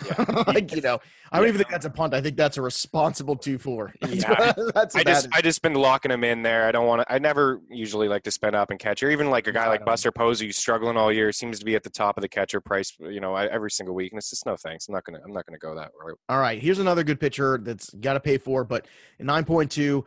Yeah. 0.05 0.43
like 0.47 0.73
you 0.73 0.81
know, 0.81 0.99
I 1.31 1.37
don't 1.37 1.45
yeah. 1.45 1.49
even 1.49 1.57
think 1.59 1.69
that's 1.69 1.85
a 1.85 1.89
punt. 1.89 2.13
I 2.13 2.21
think 2.21 2.37
that's 2.37 2.57
a 2.57 2.61
responsible 2.61 3.35
two 3.35 3.57
four. 3.57 3.93
Yeah. 4.07 4.53
that's 4.73 4.95
I 4.95 5.03
just 5.03 5.27
I 5.33 5.41
just 5.41 5.61
been 5.61 5.73
locking 5.73 6.11
him 6.11 6.23
in 6.23 6.41
there. 6.41 6.67
I 6.67 6.71
don't 6.71 6.87
want 6.87 7.01
to. 7.01 7.11
I 7.11 7.19
never 7.19 7.59
usually 7.69 8.07
like 8.07 8.23
to 8.23 8.31
spend 8.31 8.55
up 8.55 8.71
and 8.71 8.79
catch. 8.79 9.03
Or 9.03 9.11
even 9.11 9.29
like 9.29 9.47
a 9.47 9.51
guy 9.51 9.67
like 9.67 9.83
Buster 9.83 10.11
Posey, 10.11 10.45
who's 10.45 10.57
struggling 10.57 10.95
all 10.95 11.11
year, 11.11 11.31
seems 11.31 11.59
to 11.59 11.65
be 11.65 11.75
at 11.75 11.83
the 11.83 11.89
top 11.89 12.17
of 12.17 12.21
the 12.21 12.29
catcher 12.29 12.61
price. 12.61 12.93
You 12.99 13.19
know, 13.19 13.35
every 13.35 13.71
single 13.71 13.93
week, 13.93 14.11
and 14.11 14.17
it's 14.17 14.29
just 14.29 14.45
no 14.45 14.55
thanks. 14.55 14.87
I'm 14.87 14.93
not 14.93 15.03
gonna 15.03 15.19
I'm 15.25 15.33
not 15.33 15.45
gonna 15.45 15.57
go 15.57 15.75
that 15.75 15.91
route. 15.99 16.19
All 16.29 16.39
right, 16.39 16.61
here's 16.61 16.79
another 16.79 17.03
good 17.03 17.19
pitcher 17.19 17.59
that's 17.61 17.93
got 17.95 18.13
to 18.13 18.19
pay 18.19 18.37
for, 18.37 18.63
but 18.63 18.87
nine 19.19 19.43
point 19.43 19.71
two 19.71 20.05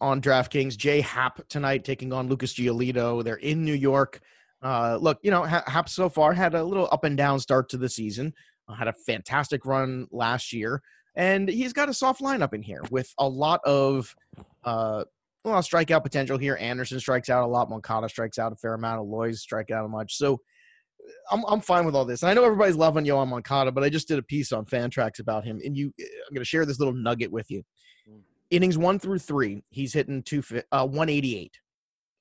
on 0.00 0.20
DraftKings. 0.20 0.76
Jay 0.76 1.00
Happ 1.00 1.46
tonight 1.48 1.84
taking 1.84 2.12
on 2.12 2.28
Lucas 2.28 2.54
Giolito. 2.54 3.24
They're 3.24 3.36
in 3.36 3.64
New 3.64 3.74
York. 3.74 4.20
Uh, 4.62 4.96
look, 5.00 5.18
you 5.22 5.30
know, 5.30 5.42
Happ 5.42 5.90
so 5.90 6.08
far 6.08 6.32
had 6.32 6.54
a 6.54 6.64
little 6.64 6.88
up 6.90 7.04
and 7.04 7.18
down 7.18 7.38
start 7.38 7.68
to 7.70 7.76
the 7.76 7.88
season. 7.88 8.32
Uh, 8.68 8.74
had 8.74 8.88
a 8.88 8.92
fantastic 8.92 9.66
run 9.66 10.06
last 10.10 10.52
year, 10.52 10.82
and 11.14 11.48
he's 11.48 11.72
got 11.72 11.88
a 11.88 11.94
soft 11.94 12.20
lineup 12.20 12.54
in 12.54 12.62
here 12.62 12.82
with 12.90 13.12
a 13.18 13.28
lot 13.28 13.60
of 13.64 14.14
uh, 14.64 15.04
well, 15.44 15.60
strikeout 15.60 16.02
potential 16.02 16.38
here. 16.38 16.56
Anderson 16.58 16.98
strikes 16.98 17.28
out 17.28 17.44
a 17.44 17.46
lot. 17.46 17.68
Moncada 17.68 18.08
strikes 18.08 18.38
out 18.38 18.52
a 18.52 18.56
fair 18.56 18.74
amount. 18.74 19.00
Eloy 19.00 19.32
strike 19.32 19.70
out 19.70 19.84
a 19.84 19.88
much. 19.88 20.16
So 20.16 20.40
I'm 21.30 21.44
I'm 21.46 21.60
fine 21.60 21.84
with 21.84 21.94
all 21.94 22.04
this. 22.04 22.22
And 22.22 22.30
I 22.30 22.34
know 22.34 22.44
everybody's 22.44 22.76
loving 22.76 23.04
Yoan 23.04 23.28
Moncada, 23.28 23.70
but 23.70 23.84
I 23.84 23.90
just 23.90 24.08
did 24.08 24.18
a 24.18 24.22
piece 24.22 24.52
on 24.52 24.64
Fantrax 24.64 25.20
about 25.20 25.44
him, 25.44 25.60
and 25.64 25.76
you, 25.76 25.92
I'm 25.98 26.34
going 26.34 26.40
to 26.40 26.46
share 26.46 26.64
this 26.64 26.78
little 26.78 26.94
nugget 26.94 27.30
with 27.30 27.50
you. 27.50 27.62
Mm. 28.10 28.20
Innings 28.50 28.78
one 28.78 28.98
through 28.98 29.18
three, 29.18 29.62
he's 29.70 29.92
hitting 29.92 30.22
two 30.22 30.42
uh, 30.72 30.86
188. 30.86 31.58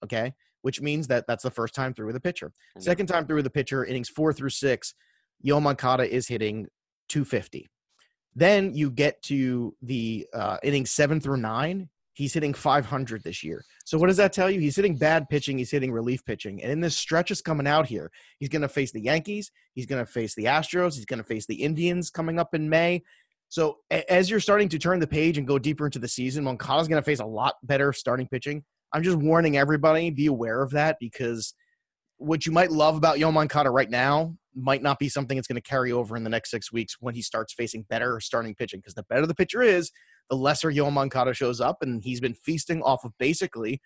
Okay, 0.03 0.33
which 0.61 0.81
means 0.81 1.07
that 1.07 1.25
that's 1.27 1.43
the 1.43 1.51
first 1.51 1.73
time 1.73 1.93
through 1.93 2.07
with 2.07 2.15
a 2.17 2.21
pitcher. 2.21 2.51
Second 2.77 3.07
time 3.07 3.25
through 3.25 3.37
with 3.37 3.45
a 3.45 3.51
pitcher, 3.51 3.85
innings 3.85 4.09
four 4.09 4.33
through 4.33 4.49
six, 4.49 4.95
Yo 5.43 5.59
Moncada 5.59 6.11
is 6.11 6.27
hitting 6.27 6.67
250. 7.09 7.69
Then 8.33 8.73
you 8.73 8.89
get 8.89 9.21
to 9.23 9.75
the 9.81 10.25
uh, 10.33 10.57
inning 10.63 10.85
seven 10.85 11.19
through 11.19 11.37
nine. 11.37 11.89
He's 12.13 12.33
hitting 12.33 12.53
500 12.53 13.23
this 13.23 13.43
year. 13.43 13.63
So 13.85 13.97
what 13.97 14.07
does 14.07 14.17
that 14.17 14.33
tell 14.33 14.49
you? 14.49 14.59
He's 14.59 14.75
hitting 14.75 14.97
bad 14.97 15.27
pitching. 15.29 15.57
He's 15.57 15.71
hitting 15.71 15.91
relief 15.91 16.23
pitching. 16.25 16.61
And 16.63 16.71
in 16.71 16.79
this 16.79 16.95
stretch 16.95 17.29
is 17.29 17.41
coming 17.41 17.67
out 17.67 17.87
here, 17.87 18.11
he's 18.39 18.49
going 18.49 18.61
to 18.61 18.67
face 18.67 18.91
the 18.91 19.01
Yankees. 19.01 19.51
He's 19.73 19.85
going 19.85 20.03
to 20.03 20.11
face 20.11 20.33
the 20.33 20.45
Astros. 20.45 20.95
He's 20.95 21.05
going 21.05 21.19
to 21.19 21.23
face 21.23 21.45
the 21.45 21.61
Indians 21.61 22.09
coming 22.09 22.39
up 22.39 22.55
in 22.55 22.69
May. 22.69 23.03
So 23.49 23.79
as 23.91 24.29
you're 24.29 24.39
starting 24.39 24.69
to 24.69 24.79
turn 24.79 24.99
the 24.99 25.07
page 25.07 25.37
and 25.37 25.47
go 25.47 25.59
deeper 25.59 25.85
into 25.85 25.99
the 25.99 26.07
season, 26.07 26.43
Moncada's 26.43 26.87
going 26.87 27.01
to 27.01 27.05
face 27.05 27.19
a 27.19 27.25
lot 27.25 27.55
better 27.63 27.93
starting 27.93 28.27
pitching. 28.27 28.63
I'm 28.93 29.03
just 29.03 29.17
warning 29.17 29.57
everybody, 29.57 30.09
be 30.09 30.27
aware 30.27 30.61
of 30.61 30.71
that 30.71 30.97
because 30.99 31.53
what 32.17 32.45
you 32.45 32.51
might 32.51 32.71
love 32.71 32.95
about 32.95 33.17
Yoan 33.17 33.33
Moncada 33.33 33.69
right 33.69 33.89
now 33.89 34.37
might 34.55 34.81
not 34.81 34.99
be 34.99 35.09
something 35.09 35.37
that's 35.37 35.47
going 35.47 35.61
to 35.61 35.69
carry 35.69 35.91
over 35.91 36.15
in 36.15 36.23
the 36.23 36.29
next 36.29 36.51
six 36.51 36.71
weeks 36.71 36.97
when 36.99 37.15
he 37.15 37.21
starts 37.21 37.53
facing 37.53 37.83
better 37.89 38.19
starting 38.19 38.55
pitching. 38.55 38.79
Because 38.79 38.93
the 38.93 39.03
better 39.03 39.25
the 39.25 39.35
pitcher 39.35 39.61
is, 39.61 39.91
the 40.29 40.35
lesser 40.35 40.71
Yoan 40.71 40.93
Moncada 40.93 41.33
shows 41.33 41.59
up, 41.59 41.77
and 41.81 42.03
he's 42.03 42.19
been 42.19 42.33
feasting 42.33 42.81
off 42.81 43.03
of 43.03 43.11
basically 43.17 43.81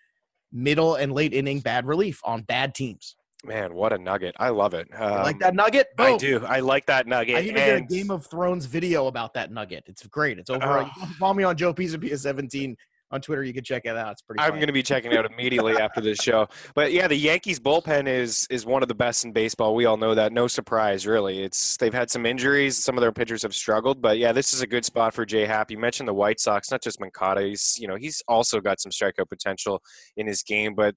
middle 0.52 0.94
and 0.94 1.12
late 1.12 1.32
inning 1.32 1.60
bad 1.60 1.86
relief 1.86 2.20
on 2.24 2.42
bad 2.42 2.74
teams. 2.74 3.16
Man, 3.44 3.74
what 3.74 3.92
a 3.92 3.98
nugget! 3.98 4.34
I 4.38 4.48
love 4.48 4.74
it. 4.74 4.88
Um, 4.98 5.22
like 5.22 5.38
that 5.38 5.54
nugget? 5.54 5.86
Boom. 5.96 6.14
I 6.14 6.16
do. 6.16 6.44
I 6.44 6.58
like 6.58 6.86
that 6.86 7.06
nugget. 7.06 7.36
I 7.36 7.40
even 7.42 7.56
and... 7.56 7.88
did 7.88 7.98
a 7.98 8.02
Game 8.02 8.10
of 8.10 8.26
Thrones 8.26 8.66
video 8.66 9.06
about 9.06 9.32
that 9.34 9.52
nugget. 9.52 9.84
It's 9.86 10.04
great. 10.08 10.40
It's 10.40 10.50
over. 10.50 10.64
Uh, 10.64 10.88
follow 11.20 11.34
me 11.34 11.44
on 11.44 11.56
Joe 11.56 11.72
Pisapia 11.72 12.18
17 12.18 12.76
on 13.10 13.20
Twitter. 13.20 13.42
You 13.42 13.52
can 13.52 13.64
check 13.64 13.84
it 13.84 13.96
out. 13.96 14.12
It's 14.12 14.22
pretty. 14.22 14.40
I'm 14.40 14.54
going 14.54 14.66
to 14.66 14.72
be 14.72 14.82
checking 14.82 15.12
it 15.12 15.18
out 15.18 15.30
immediately 15.30 15.76
after 15.80 16.00
this 16.00 16.18
show. 16.18 16.48
But 16.74 16.92
yeah, 16.92 17.08
the 17.08 17.16
Yankees 17.16 17.58
bullpen 17.58 18.06
is 18.06 18.46
is 18.50 18.66
one 18.66 18.82
of 18.82 18.88
the 18.88 18.94
best 18.94 19.24
in 19.24 19.32
baseball. 19.32 19.74
We 19.74 19.84
all 19.84 19.96
know 19.96 20.14
that. 20.14 20.32
No 20.32 20.46
surprise, 20.46 21.06
really. 21.06 21.42
It's 21.42 21.76
they've 21.76 21.94
had 21.94 22.10
some 22.10 22.26
injuries. 22.26 22.76
Some 22.76 22.96
of 22.96 23.00
their 23.00 23.12
pitchers 23.12 23.42
have 23.42 23.54
struggled, 23.54 24.02
but 24.02 24.18
yeah, 24.18 24.32
this 24.32 24.52
is 24.52 24.62
a 24.62 24.66
good 24.66 24.84
spot 24.84 25.14
for 25.14 25.24
Jay 25.24 25.46
Happ. 25.46 25.70
You 25.70 25.78
mentioned 25.78 26.08
the 26.08 26.14
White 26.14 26.40
Sox, 26.40 26.70
not 26.70 26.82
just 26.82 27.00
Moncada. 27.00 27.42
He's 27.42 27.76
you 27.78 27.88
know 27.88 27.96
he's 27.96 28.22
also 28.28 28.60
got 28.60 28.80
some 28.80 28.92
strikeout 28.92 29.28
potential 29.28 29.82
in 30.16 30.26
his 30.26 30.42
game, 30.42 30.74
but 30.74 30.94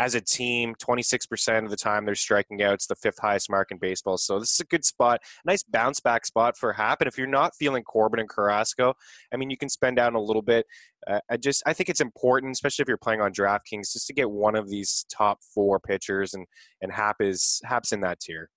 as 0.00 0.14
a 0.14 0.20
team, 0.20 0.74
26% 0.76 1.64
of 1.64 1.70
the 1.70 1.76
time 1.76 2.06
they're 2.06 2.14
striking 2.14 2.62
out. 2.62 2.72
It's 2.72 2.86
the 2.86 2.96
fifth 2.96 3.18
highest 3.18 3.50
mark 3.50 3.70
in 3.70 3.76
baseball. 3.76 4.16
So 4.16 4.40
this 4.40 4.54
is 4.54 4.60
a 4.60 4.64
good 4.64 4.82
spot, 4.82 5.20
nice 5.44 5.62
bounce 5.62 6.00
back 6.00 6.24
spot 6.24 6.56
for 6.56 6.72
Happ. 6.72 7.02
And 7.02 7.06
if 7.06 7.18
you're 7.18 7.26
not 7.26 7.54
feeling 7.54 7.82
Corbin 7.84 8.18
and 8.18 8.28
Carrasco, 8.28 8.94
I 9.30 9.36
mean, 9.36 9.50
you 9.50 9.58
can 9.58 9.68
spend 9.68 9.96
down 9.96 10.14
a 10.14 10.20
little 10.20 10.40
bit. 10.40 10.64
Uh, 11.06 11.20
I 11.30 11.36
just 11.36 11.62
I 11.66 11.74
think 11.74 11.90
it's 11.90 12.00
important, 12.00 12.52
especially 12.52 12.82
if 12.82 12.88
you're 12.88 12.96
playing 12.96 13.20
on 13.20 13.30
DraftKings, 13.30 13.92
just 13.92 14.06
to 14.06 14.14
get 14.14 14.30
one 14.30 14.56
of 14.56 14.70
these 14.70 15.04
top 15.14 15.40
four 15.54 15.78
pitchers, 15.78 16.32
and 16.32 16.46
and 16.80 16.90
Happ 16.90 17.16
is 17.20 17.60
Happ's 17.64 17.92
in 17.92 18.00
that 18.00 18.20
tier. 18.20 18.48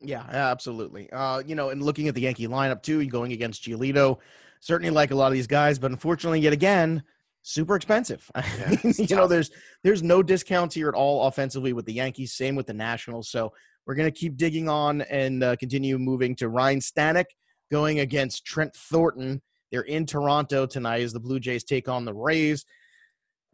Yeah, 0.00 0.24
absolutely. 0.28 1.10
Uh, 1.12 1.42
you 1.46 1.54
know, 1.54 1.70
and 1.70 1.80
looking 1.80 2.08
at 2.08 2.16
the 2.16 2.22
Yankee 2.22 2.48
lineup 2.48 2.82
too, 2.82 3.04
going 3.06 3.32
against 3.32 3.62
Giolito. 3.62 4.18
Certainly 4.60 4.90
like 4.90 5.12
a 5.12 5.14
lot 5.14 5.28
of 5.28 5.32
these 5.32 5.46
guys, 5.46 5.78
but 5.78 5.92
unfortunately, 5.92 6.40
yet 6.40 6.52
again, 6.52 7.04
super 7.42 7.76
expensive. 7.76 8.30
Yeah, 8.58 8.74
you 8.98 9.16
know, 9.16 9.26
there's 9.26 9.50
there's 9.82 10.02
no 10.02 10.22
discounts 10.22 10.74
here 10.74 10.88
at 10.88 10.94
all 10.94 11.26
offensively 11.26 11.72
with 11.72 11.86
the 11.86 11.92
Yankees. 11.92 12.32
Same 12.32 12.54
with 12.54 12.66
the 12.66 12.74
Nationals. 12.74 13.30
So 13.30 13.52
we're 13.86 13.94
gonna 13.94 14.10
keep 14.10 14.36
digging 14.36 14.68
on 14.68 15.02
and 15.02 15.42
uh, 15.42 15.56
continue 15.56 15.98
moving 15.98 16.34
to 16.36 16.48
Ryan 16.48 16.80
Stanek 16.80 17.26
going 17.70 18.00
against 18.00 18.44
Trent 18.44 18.74
Thornton. 18.74 19.42
They're 19.70 19.82
in 19.82 20.06
Toronto 20.06 20.66
tonight 20.66 21.02
as 21.02 21.12
the 21.12 21.20
Blue 21.20 21.40
Jays 21.40 21.64
take 21.64 21.88
on 21.88 22.04
the 22.04 22.14
Rays. 22.14 22.64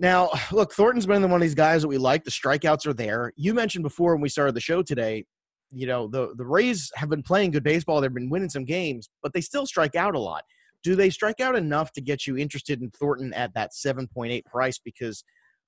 Now, 0.00 0.30
look, 0.52 0.72
Thornton's 0.72 1.06
been 1.06 1.22
one 1.22 1.32
of 1.32 1.40
these 1.40 1.54
guys 1.54 1.82
that 1.82 1.88
we 1.88 1.98
like. 1.98 2.24
The 2.24 2.30
strikeouts 2.30 2.86
are 2.86 2.94
there. 2.94 3.32
You 3.36 3.54
mentioned 3.54 3.82
before 3.82 4.14
when 4.14 4.22
we 4.22 4.28
started 4.28 4.54
the 4.54 4.60
show 4.60 4.82
today, 4.82 5.24
you 5.70 5.86
know, 5.86 6.08
the 6.08 6.34
the 6.36 6.46
Rays 6.46 6.90
have 6.94 7.08
been 7.08 7.22
playing 7.22 7.52
good 7.52 7.64
baseball. 7.64 8.00
They've 8.00 8.12
been 8.12 8.30
winning 8.30 8.50
some 8.50 8.64
games, 8.64 9.08
but 9.22 9.32
they 9.32 9.40
still 9.40 9.66
strike 9.66 9.94
out 9.94 10.14
a 10.14 10.18
lot 10.20 10.44
do 10.82 10.94
they 10.94 11.10
strike 11.10 11.40
out 11.40 11.56
enough 11.56 11.92
to 11.92 12.00
get 12.00 12.26
you 12.26 12.36
interested 12.36 12.80
in 12.80 12.90
Thornton 12.90 13.32
at 13.34 13.54
that 13.54 13.72
7.8 13.72 14.44
price? 14.44 14.78
Because 14.78 15.24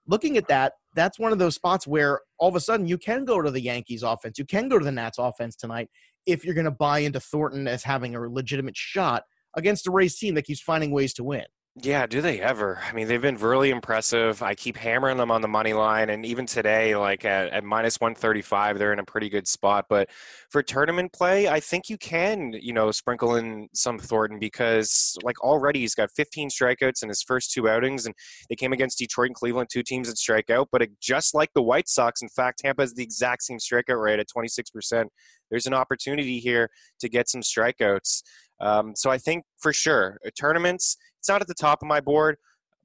looking 0.06 0.36
at 0.36 0.48
that, 0.48 0.74
that's 0.94 1.18
one 1.18 1.32
of 1.32 1.38
those 1.38 1.54
spots 1.54 1.86
where 1.86 2.20
all 2.38 2.48
of 2.48 2.56
a 2.56 2.60
sudden 2.60 2.86
you 2.86 2.98
can 2.98 3.24
go 3.24 3.40
to 3.40 3.50
the 3.50 3.60
Yankees 3.60 4.02
offense, 4.02 4.38
you 4.38 4.44
can 4.44 4.68
go 4.68 4.78
to 4.78 4.84
the 4.84 4.92
Nats 4.92 5.18
offense 5.18 5.56
tonight 5.56 5.88
if 6.26 6.44
you're 6.44 6.54
going 6.54 6.64
to 6.64 6.70
buy 6.70 7.00
into 7.00 7.20
Thornton 7.20 7.66
as 7.66 7.82
having 7.82 8.14
a 8.14 8.20
legitimate 8.20 8.76
shot 8.76 9.24
against 9.56 9.86
a 9.86 9.90
Rays 9.90 10.18
team 10.18 10.34
that 10.34 10.44
keeps 10.44 10.60
finding 10.60 10.90
ways 10.90 11.12
to 11.14 11.24
win. 11.24 11.44
Yeah, 11.76 12.06
do 12.06 12.20
they 12.20 12.40
ever? 12.40 12.80
I 12.84 12.92
mean, 12.92 13.06
they've 13.06 13.22
been 13.22 13.36
really 13.36 13.70
impressive. 13.70 14.42
I 14.42 14.56
keep 14.56 14.76
hammering 14.76 15.16
them 15.18 15.30
on 15.30 15.40
the 15.40 15.46
money 15.46 15.72
line, 15.72 16.10
and 16.10 16.26
even 16.26 16.44
today, 16.44 16.96
like 16.96 17.24
at, 17.24 17.52
at 17.52 17.62
minus 17.62 17.96
one 18.00 18.16
thirty 18.16 18.42
five, 18.42 18.76
they're 18.76 18.92
in 18.92 18.98
a 18.98 19.04
pretty 19.04 19.28
good 19.28 19.46
spot. 19.46 19.86
But 19.88 20.10
for 20.50 20.64
tournament 20.64 21.12
play, 21.12 21.48
I 21.48 21.60
think 21.60 21.88
you 21.88 21.96
can, 21.96 22.54
you 22.60 22.72
know, 22.72 22.90
sprinkle 22.90 23.36
in 23.36 23.68
some 23.72 24.00
Thornton 24.00 24.40
because, 24.40 25.16
like, 25.22 25.40
already 25.44 25.80
he's 25.80 25.94
got 25.94 26.10
fifteen 26.10 26.50
strikeouts 26.50 27.04
in 27.04 27.08
his 27.08 27.22
first 27.22 27.52
two 27.52 27.68
outings, 27.68 28.04
and 28.04 28.16
they 28.48 28.56
came 28.56 28.72
against 28.72 28.98
Detroit 28.98 29.28
and 29.28 29.36
Cleveland, 29.36 29.68
two 29.72 29.84
teams 29.84 30.08
that 30.08 30.18
strike 30.18 30.50
out. 30.50 30.68
But 30.72 30.82
it, 30.82 30.90
just 31.00 31.34
like 31.36 31.50
the 31.54 31.62
White 31.62 31.88
Sox, 31.88 32.20
in 32.20 32.28
fact, 32.30 32.58
Tampa 32.58 32.82
has 32.82 32.94
the 32.94 33.04
exact 33.04 33.44
same 33.44 33.58
strikeout 33.58 34.02
rate 34.02 34.18
at 34.18 34.26
twenty 34.28 34.48
six 34.48 34.70
percent. 34.70 35.08
There's 35.50 35.66
an 35.66 35.74
opportunity 35.74 36.40
here 36.40 36.68
to 36.98 37.08
get 37.08 37.28
some 37.28 37.42
strikeouts. 37.42 38.22
Um, 38.60 38.94
so 38.94 39.10
I 39.10 39.16
think 39.16 39.44
for 39.58 39.72
sure, 39.72 40.18
tournaments 40.38 40.98
it's 41.20 41.28
not 41.28 41.40
at 41.40 41.48
the 41.48 41.54
top 41.54 41.82
of 41.82 41.88
my 41.88 42.00
board, 42.00 42.36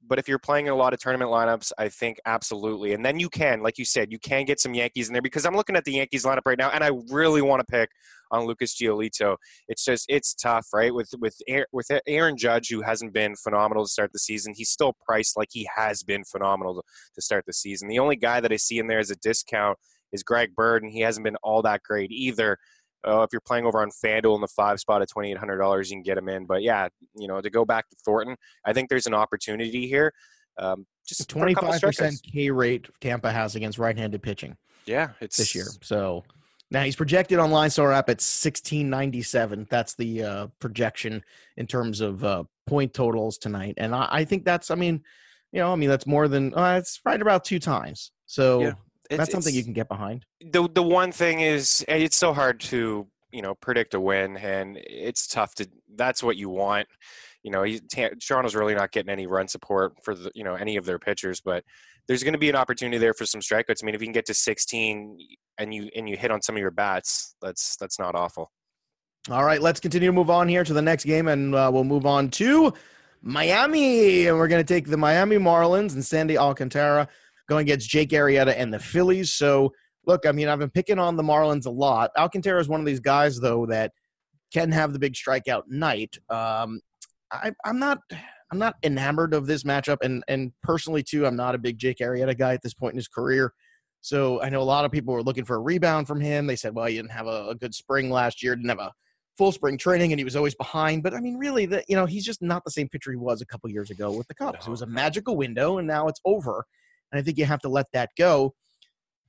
but 0.08 0.18
if 0.18 0.28
you're 0.28 0.38
playing 0.38 0.66
in 0.66 0.72
a 0.72 0.76
lot 0.76 0.92
of 0.92 1.00
tournament 1.00 1.30
lineups, 1.30 1.72
I 1.78 1.88
think 1.88 2.18
absolutely. 2.26 2.92
And 2.92 3.04
then 3.04 3.18
you 3.18 3.28
can, 3.28 3.60
like 3.62 3.78
you 3.78 3.84
said, 3.84 4.12
you 4.12 4.18
can 4.18 4.44
get 4.44 4.60
some 4.60 4.74
Yankees 4.74 5.08
in 5.08 5.12
there 5.12 5.22
because 5.22 5.44
I'm 5.44 5.56
looking 5.56 5.76
at 5.76 5.84
the 5.84 5.92
Yankees 5.92 6.24
lineup 6.24 6.42
right 6.46 6.58
now, 6.58 6.70
and 6.70 6.84
I 6.84 6.90
really 7.10 7.42
want 7.42 7.60
to 7.60 7.64
pick 7.64 7.90
on 8.30 8.44
Lucas 8.44 8.74
Giolito. 8.74 9.36
It's 9.68 9.84
just 9.84 10.06
it's 10.08 10.34
tough, 10.34 10.66
right? 10.72 10.94
With 10.94 11.10
with 11.18 11.36
with 11.72 11.86
Aaron 12.06 12.36
Judge, 12.36 12.68
who 12.70 12.82
hasn't 12.82 13.12
been 13.12 13.34
phenomenal 13.36 13.84
to 13.84 13.90
start 13.90 14.12
the 14.12 14.18
season, 14.18 14.52
he's 14.54 14.70
still 14.70 14.94
priced 15.06 15.36
like 15.36 15.48
he 15.50 15.68
has 15.74 16.02
been 16.02 16.24
phenomenal 16.24 16.84
to 17.14 17.22
start 17.22 17.44
the 17.46 17.52
season. 17.52 17.88
The 17.88 17.98
only 17.98 18.16
guy 18.16 18.40
that 18.40 18.52
I 18.52 18.56
see 18.56 18.78
in 18.78 18.86
there 18.86 18.98
as 18.98 19.10
a 19.10 19.16
discount 19.16 19.78
is 20.12 20.22
Greg 20.22 20.54
Bird, 20.54 20.82
and 20.82 20.92
he 20.92 21.00
hasn't 21.00 21.24
been 21.24 21.36
all 21.42 21.62
that 21.62 21.82
great 21.82 22.10
either. 22.10 22.58
Uh, 23.06 23.22
if 23.22 23.30
you're 23.32 23.40
playing 23.40 23.66
over 23.66 23.80
on 23.80 23.90
FanDuel 23.90 24.34
in 24.34 24.40
the 24.40 24.48
five 24.48 24.80
spot 24.80 25.00
at 25.00 25.08
twenty 25.08 25.30
eight 25.30 25.38
hundred 25.38 25.58
dollars, 25.58 25.90
you 25.90 25.96
can 25.96 26.02
get 26.02 26.18
him 26.18 26.28
in. 26.28 26.44
But 26.44 26.62
yeah, 26.62 26.88
you 27.16 27.28
know, 27.28 27.40
to 27.40 27.50
go 27.50 27.64
back 27.64 27.88
to 27.88 27.96
Thornton, 28.04 28.36
I 28.64 28.72
think 28.72 28.88
there's 28.88 29.06
an 29.06 29.14
opportunity 29.14 29.86
here. 29.86 30.12
Um, 30.58 30.86
just 31.06 31.28
twenty 31.28 31.54
five 31.54 31.80
percent 31.80 32.20
K 32.32 32.50
rate 32.50 32.88
Tampa 33.00 33.30
has 33.30 33.54
against 33.54 33.78
right 33.78 33.96
handed 33.96 34.22
pitching. 34.22 34.56
Yeah, 34.86 35.10
it's 35.20 35.36
this 35.36 35.54
year. 35.54 35.66
So 35.82 36.24
now 36.70 36.82
he's 36.82 36.96
projected 36.96 37.38
on 37.38 37.50
Line 37.50 37.70
Star 37.70 37.92
app 37.92 38.10
at 38.10 38.20
sixteen 38.20 38.90
ninety 38.90 39.22
seven. 39.22 39.66
That's 39.70 39.94
the 39.94 40.22
uh, 40.22 40.46
projection 40.58 41.22
in 41.56 41.66
terms 41.66 42.00
of 42.00 42.24
uh, 42.24 42.44
point 42.66 42.92
totals 42.92 43.38
tonight, 43.38 43.74
and 43.76 43.94
I, 43.94 44.08
I, 44.10 44.24
think 44.24 44.44
that's. 44.44 44.70
I 44.70 44.74
mean, 44.74 45.02
you 45.52 45.60
know, 45.60 45.72
I 45.72 45.76
mean 45.76 45.88
that's 45.88 46.06
more 46.06 46.26
than 46.26 46.52
uh, 46.54 46.78
it's 46.78 47.00
right 47.04 47.20
about 47.20 47.44
two 47.44 47.60
times. 47.60 48.10
So. 48.26 48.62
Yeah 48.62 48.72
it's, 49.10 49.18
that's 49.18 49.32
something 49.32 49.54
you 49.54 49.64
can 49.64 49.72
get 49.72 49.88
behind. 49.88 50.24
The 50.40 50.68
the 50.68 50.82
one 50.82 51.12
thing 51.12 51.40
is 51.40 51.84
it's 51.88 52.16
so 52.16 52.32
hard 52.32 52.60
to 52.60 53.06
you 53.32 53.42
know 53.42 53.54
predict 53.54 53.94
a 53.94 54.00
win, 54.00 54.36
and 54.36 54.76
it's 54.78 55.26
tough 55.26 55.54
to. 55.56 55.68
That's 55.94 56.22
what 56.22 56.36
you 56.36 56.48
want. 56.48 56.88
You 57.42 57.52
know, 57.52 57.62
he, 57.62 57.80
Toronto's 58.26 58.54
really 58.54 58.74
not 58.74 58.90
getting 58.90 59.10
any 59.10 59.26
run 59.26 59.48
support 59.48 59.94
for 60.02 60.14
the 60.14 60.30
you 60.34 60.44
know 60.44 60.54
any 60.54 60.76
of 60.76 60.84
their 60.84 60.98
pitchers, 60.98 61.40
but 61.40 61.64
there's 62.08 62.22
going 62.22 62.34
to 62.34 62.38
be 62.38 62.48
an 62.48 62.56
opportunity 62.56 62.98
there 62.98 63.14
for 63.14 63.26
some 63.26 63.40
strikeouts. 63.40 63.82
I 63.82 63.86
mean, 63.86 63.94
if 63.94 64.00
you 64.00 64.06
can 64.06 64.12
get 64.12 64.26
to 64.26 64.34
16 64.34 65.18
and 65.58 65.74
you 65.74 65.90
and 65.94 66.08
you 66.08 66.16
hit 66.16 66.30
on 66.30 66.42
some 66.42 66.56
of 66.56 66.60
your 66.60 66.70
bats, 66.70 67.34
that's 67.42 67.76
that's 67.76 67.98
not 67.98 68.14
awful. 68.14 68.50
All 69.28 69.44
right, 69.44 69.60
let's 69.60 69.80
continue 69.80 70.08
to 70.08 70.12
move 70.12 70.30
on 70.30 70.48
here 70.48 70.62
to 70.62 70.72
the 70.72 70.82
next 70.82 71.04
game, 71.04 71.26
and 71.28 71.54
uh, 71.54 71.68
we'll 71.72 71.84
move 71.84 72.06
on 72.06 72.30
to 72.30 72.72
Miami, 73.22 74.28
and 74.28 74.38
we're 74.38 74.46
going 74.46 74.64
to 74.64 74.74
take 74.74 74.86
the 74.86 74.96
Miami 74.96 75.36
Marlins 75.36 75.94
and 75.94 76.04
Sandy 76.04 76.38
Alcantara 76.38 77.08
going 77.48 77.62
against 77.62 77.88
Jake 77.88 78.10
Arrieta 78.10 78.54
and 78.56 78.72
the 78.72 78.78
Phillies. 78.78 79.32
So, 79.32 79.72
look, 80.06 80.26
I 80.26 80.32
mean, 80.32 80.48
I've 80.48 80.58
been 80.58 80.70
picking 80.70 80.98
on 80.98 81.16
the 81.16 81.22
Marlins 81.22 81.66
a 81.66 81.70
lot. 81.70 82.10
Alcantara 82.16 82.60
is 82.60 82.68
one 82.68 82.80
of 82.80 82.86
these 82.86 83.00
guys, 83.00 83.40
though, 83.40 83.66
that 83.66 83.92
can 84.52 84.72
have 84.72 84.92
the 84.92 84.98
big 84.98 85.14
strikeout 85.14 85.62
night. 85.68 86.16
Um, 86.30 86.80
I, 87.32 87.52
I'm 87.64 87.78
not. 87.78 87.98
I'm 88.52 88.58
not 88.58 88.76
enamored 88.84 89.34
of 89.34 89.46
this 89.46 89.64
matchup, 89.64 89.98
and 90.02 90.22
and 90.28 90.52
personally 90.62 91.02
too, 91.02 91.26
I'm 91.26 91.34
not 91.34 91.56
a 91.56 91.58
big 91.58 91.78
Jake 91.78 91.98
Arrieta 91.98 92.38
guy 92.38 92.54
at 92.54 92.62
this 92.62 92.74
point 92.74 92.92
in 92.92 92.96
his 92.98 93.08
career. 93.08 93.52
So 94.02 94.40
I 94.40 94.50
know 94.50 94.60
a 94.60 94.62
lot 94.62 94.84
of 94.84 94.92
people 94.92 95.14
were 95.14 95.22
looking 95.22 95.44
for 95.44 95.56
a 95.56 95.60
rebound 95.60 96.06
from 96.06 96.20
him. 96.20 96.46
They 96.46 96.54
said, 96.54 96.72
well, 96.72 96.84
he 96.84 96.94
didn't 96.94 97.10
have 97.10 97.26
a, 97.26 97.48
a 97.48 97.54
good 97.56 97.74
spring 97.74 98.08
last 98.08 98.40
year, 98.40 98.54
didn't 98.54 98.68
have 98.68 98.78
a 98.78 98.92
full 99.36 99.50
spring 99.50 99.76
training, 99.76 100.12
and 100.12 100.20
he 100.20 100.24
was 100.24 100.36
always 100.36 100.54
behind. 100.54 101.02
But 101.02 101.12
I 101.12 101.20
mean, 101.20 101.36
really, 101.36 101.66
that 101.66 101.86
you 101.88 101.96
know, 101.96 102.06
he's 102.06 102.24
just 102.24 102.40
not 102.40 102.64
the 102.64 102.70
same 102.70 102.88
pitcher 102.88 103.10
he 103.10 103.16
was 103.16 103.42
a 103.42 103.46
couple 103.46 103.68
years 103.68 103.90
ago 103.90 104.12
with 104.12 104.28
the 104.28 104.34
Cubs. 104.34 104.58
No. 104.60 104.68
It 104.68 104.70
was 104.70 104.82
a 104.82 104.86
magical 104.86 105.36
window, 105.36 105.78
and 105.78 105.88
now 105.88 106.06
it's 106.06 106.20
over. 106.24 106.64
And 107.16 107.22
I 107.22 107.24
think 107.24 107.38
you 107.38 107.46
have 107.46 107.60
to 107.60 107.68
let 107.68 107.86
that 107.92 108.10
go. 108.18 108.54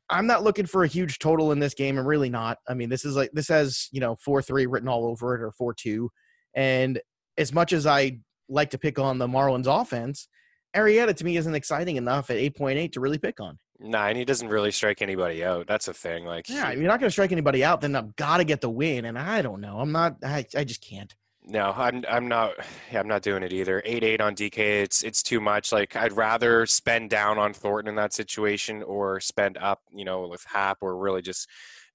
I'm 0.10 0.27
not 0.27 0.44
looking 0.44 0.65
for 0.65 0.84
a 0.84 0.88
huge 0.88 1.20
total 1.20 1.51
in 1.51 1.60
this 1.60 1.74
game. 1.74 1.98
I'm 1.98 2.08
really 2.08 2.29
not. 2.29 2.58
I 2.67 2.74
mean, 2.74 2.89
this 2.89 3.06
is 3.06 3.15
like 3.15 3.32
this 3.34 3.48
has, 3.48 3.88
you 3.91 4.00
know, 4.00 4.15
4-3 4.27 4.65
written 4.70 4.89
all 4.89 5.06
over 5.06 5.36
it 5.36 5.41
or 5.41 5.74
4-2. 5.74 6.08
And 6.53 7.00
as 7.38 7.53
much 7.53 7.74
as 7.74 7.86
I 7.86 8.20
like 8.50 8.70
to 8.72 8.77
pick 8.77 9.00
on 9.00 9.17
the 9.17 9.27
Marlins 9.27 9.67
offense, 9.67 10.27
Arrieta 10.75 11.15
to 11.15 11.25
me 11.25 11.38
isn't 11.38 11.56
exciting 11.56 11.98
enough 11.98 12.29
at 12.29 12.38
8.8 12.38 12.91
to 12.94 13.00
really 13.00 13.17
pick 13.17 13.39
on. 13.39 13.58
Nah, 13.79 14.08
and 14.08 14.17
he 14.17 14.25
doesn't 14.25 14.50
really 14.50 14.72
strike 14.72 15.01
anybody 15.01 15.44
out. 15.44 15.67
That's 15.67 15.88
a 15.88 15.94
thing. 15.94 16.25
Like, 16.25 16.50
yeah, 16.50 16.72
you're 16.72 16.84
not 16.84 17.00
going 17.00 17.08
to 17.08 17.12
strike 17.12 17.32
anybody 17.32 17.63
out, 17.63 17.82
then 17.82 17.96
I've 17.96 18.15
got 18.15 18.38
to 18.38 18.44
get 18.44 18.62
the 18.62 18.70
win. 18.70 19.06
And 19.06 19.20
I 19.20 19.41
don't 19.41 19.62
know. 19.62 19.79
I'm 19.79 19.91
not. 19.91 20.17
I, 20.24 20.46
I 20.56 20.63
just 20.63 20.82
can't. 20.82 21.13
No, 21.49 21.73
I'm 21.77 22.03
I'm 22.09 22.27
not 22.27 22.55
yeah, 22.91 22.99
I'm 22.99 23.07
not 23.07 23.21
doing 23.21 23.41
it 23.41 23.53
either. 23.53 23.81
Eight 23.85 24.03
eight 24.03 24.19
on 24.19 24.35
DK, 24.35 24.57
it's 24.57 25.01
it's 25.01 25.23
too 25.23 25.39
much. 25.39 25.71
Like 25.71 25.95
I'd 25.95 26.11
rather 26.11 26.65
spend 26.65 27.09
down 27.09 27.37
on 27.37 27.53
Thornton 27.53 27.87
in 27.89 27.95
that 27.95 28.13
situation 28.13 28.83
or 28.83 29.21
spend 29.21 29.57
up, 29.57 29.79
you 29.95 30.03
know, 30.03 30.27
with 30.27 30.43
Happ 30.45 30.79
or 30.81 30.97
really 30.97 31.21
just 31.21 31.47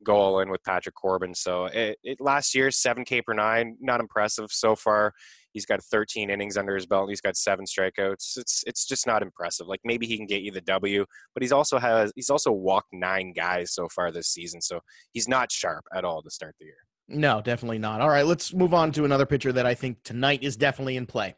go 0.02 0.16
all 0.16 0.40
in 0.40 0.48
with 0.48 0.64
Patrick 0.64 0.94
Corbin. 0.94 1.34
So 1.34 1.66
it, 1.66 1.98
it 2.02 2.18
last 2.18 2.54
year 2.54 2.70
seven 2.70 3.04
K 3.04 3.20
per 3.20 3.34
nine, 3.34 3.76
not 3.78 4.00
impressive 4.00 4.50
so 4.50 4.74
far. 4.74 5.12
He's 5.52 5.66
got 5.66 5.84
13 5.84 6.30
innings 6.30 6.56
under 6.56 6.74
his 6.74 6.86
belt. 6.86 7.10
He's 7.10 7.20
got 7.20 7.36
seven 7.36 7.66
strikeouts. 7.66 8.38
It's 8.38 8.64
it's 8.66 8.86
just 8.86 9.06
not 9.06 9.20
impressive. 9.20 9.66
Like 9.66 9.80
maybe 9.84 10.06
he 10.06 10.16
can 10.16 10.26
get 10.26 10.40
you 10.40 10.50
the 10.50 10.62
W, 10.62 11.04
but 11.34 11.42
he's 11.42 11.52
also 11.52 11.78
has 11.78 12.10
he's 12.16 12.30
also 12.30 12.52
walked 12.52 12.94
nine 12.94 13.34
guys 13.34 13.74
so 13.74 13.86
far 13.90 14.10
this 14.10 14.28
season. 14.28 14.62
So 14.62 14.80
he's 15.12 15.28
not 15.28 15.52
sharp 15.52 15.84
at 15.94 16.06
all 16.06 16.22
to 16.22 16.30
start 16.30 16.54
the 16.58 16.64
year. 16.64 16.78
No, 17.12 17.42
definitely 17.42 17.78
not. 17.78 18.00
All 18.00 18.08
right, 18.08 18.26
let's 18.26 18.54
move 18.54 18.72
on 18.72 18.90
to 18.92 19.04
another 19.04 19.26
pitcher 19.26 19.52
that 19.52 19.66
I 19.66 19.74
think 19.74 20.02
tonight 20.02 20.42
is 20.42 20.56
definitely 20.56 20.96
in 20.96 21.06
play. 21.06 21.34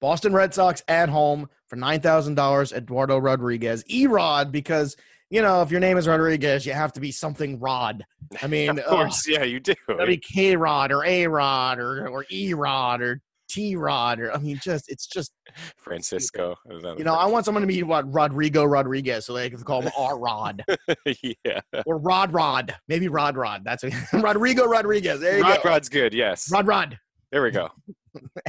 Boston 0.00 0.34
Red 0.34 0.52
Sox 0.52 0.82
at 0.86 1.08
home 1.08 1.48
for 1.66 1.76
nine 1.76 2.00
thousand 2.00 2.34
dollars. 2.34 2.72
Eduardo 2.72 3.16
Rodriguez, 3.16 3.82
Erod, 3.84 4.52
because 4.52 4.96
you 5.30 5.40
know 5.40 5.62
if 5.62 5.70
your 5.70 5.80
name 5.80 5.96
is 5.96 6.06
Rodriguez, 6.06 6.66
you 6.66 6.74
have 6.74 6.92
to 6.92 7.00
be 7.00 7.10
something 7.10 7.58
Rod. 7.58 8.04
I 8.42 8.46
mean, 8.46 8.78
of 8.78 8.84
course, 8.84 9.26
uh, 9.26 9.32
yeah, 9.32 9.44
you 9.44 9.60
do. 9.60 9.74
Maybe 9.88 10.18
K 10.18 10.56
Rod 10.56 10.92
or 10.92 11.04
A 11.06 11.26
Rod 11.26 11.78
or 11.78 12.06
or 12.06 12.26
E 12.30 12.52
Rod 12.52 13.00
or 13.00 13.22
T 13.54 13.76
Rod, 13.76 14.18
or 14.18 14.32
I 14.34 14.38
mean, 14.38 14.58
just 14.60 14.90
it's 14.90 15.06
just 15.06 15.32
Francisco. 15.78 16.56
you 16.68 17.04
know, 17.04 17.14
I 17.14 17.26
want 17.26 17.44
someone 17.44 17.62
to 17.62 17.68
be 17.68 17.82
what 17.84 18.12
Rodrigo 18.12 18.64
Rodriguez, 18.64 19.26
so 19.26 19.32
they 19.32 19.48
can 19.48 19.62
call 19.62 19.82
him 19.82 19.92
R 19.96 20.18
Rod 20.18 20.64
yeah. 21.44 21.60
or 21.86 21.98
Rod 21.98 22.32
Rod, 22.32 22.74
maybe 22.88 23.06
Rod 23.08 23.36
Rod. 23.36 23.62
That's 23.64 23.84
Rodrigo 24.12 24.64
Rodriguez. 24.64 25.20
There 25.20 25.36
you 25.38 25.44
Rod 25.44 25.62
go. 25.62 25.70
Rod's 25.70 25.88
good. 25.88 26.12
Yes. 26.12 26.50
Rod 26.50 26.66
Rod. 26.66 26.98
There 27.30 27.42
we 27.42 27.52
go. 27.52 27.68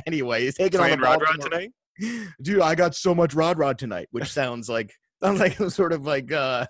Anyway, 0.08 0.46
he's 0.46 0.56
taking 0.56 0.80
on 0.80 0.90
the 0.90 0.98
Rod 0.98 1.22
Rod 1.22 1.42
tonight. 1.42 1.72
Dude, 2.42 2.62
I 2.62 2.74
got 2.74 2.96
so 2.96 3.14
much 3.14 3.36
Rod 3.36 3.60
Rod 3.60 3.78
tonight, 3.78 4.08
which 4.12 4.32
sounds 4.32 4.68
like 4.68 4.92
sounds 5.24 5.40
like 5.40 5.58
sort 5.70 5.94
of 5.94 6.06
like 6.06 6.32
uh 6.32 6.66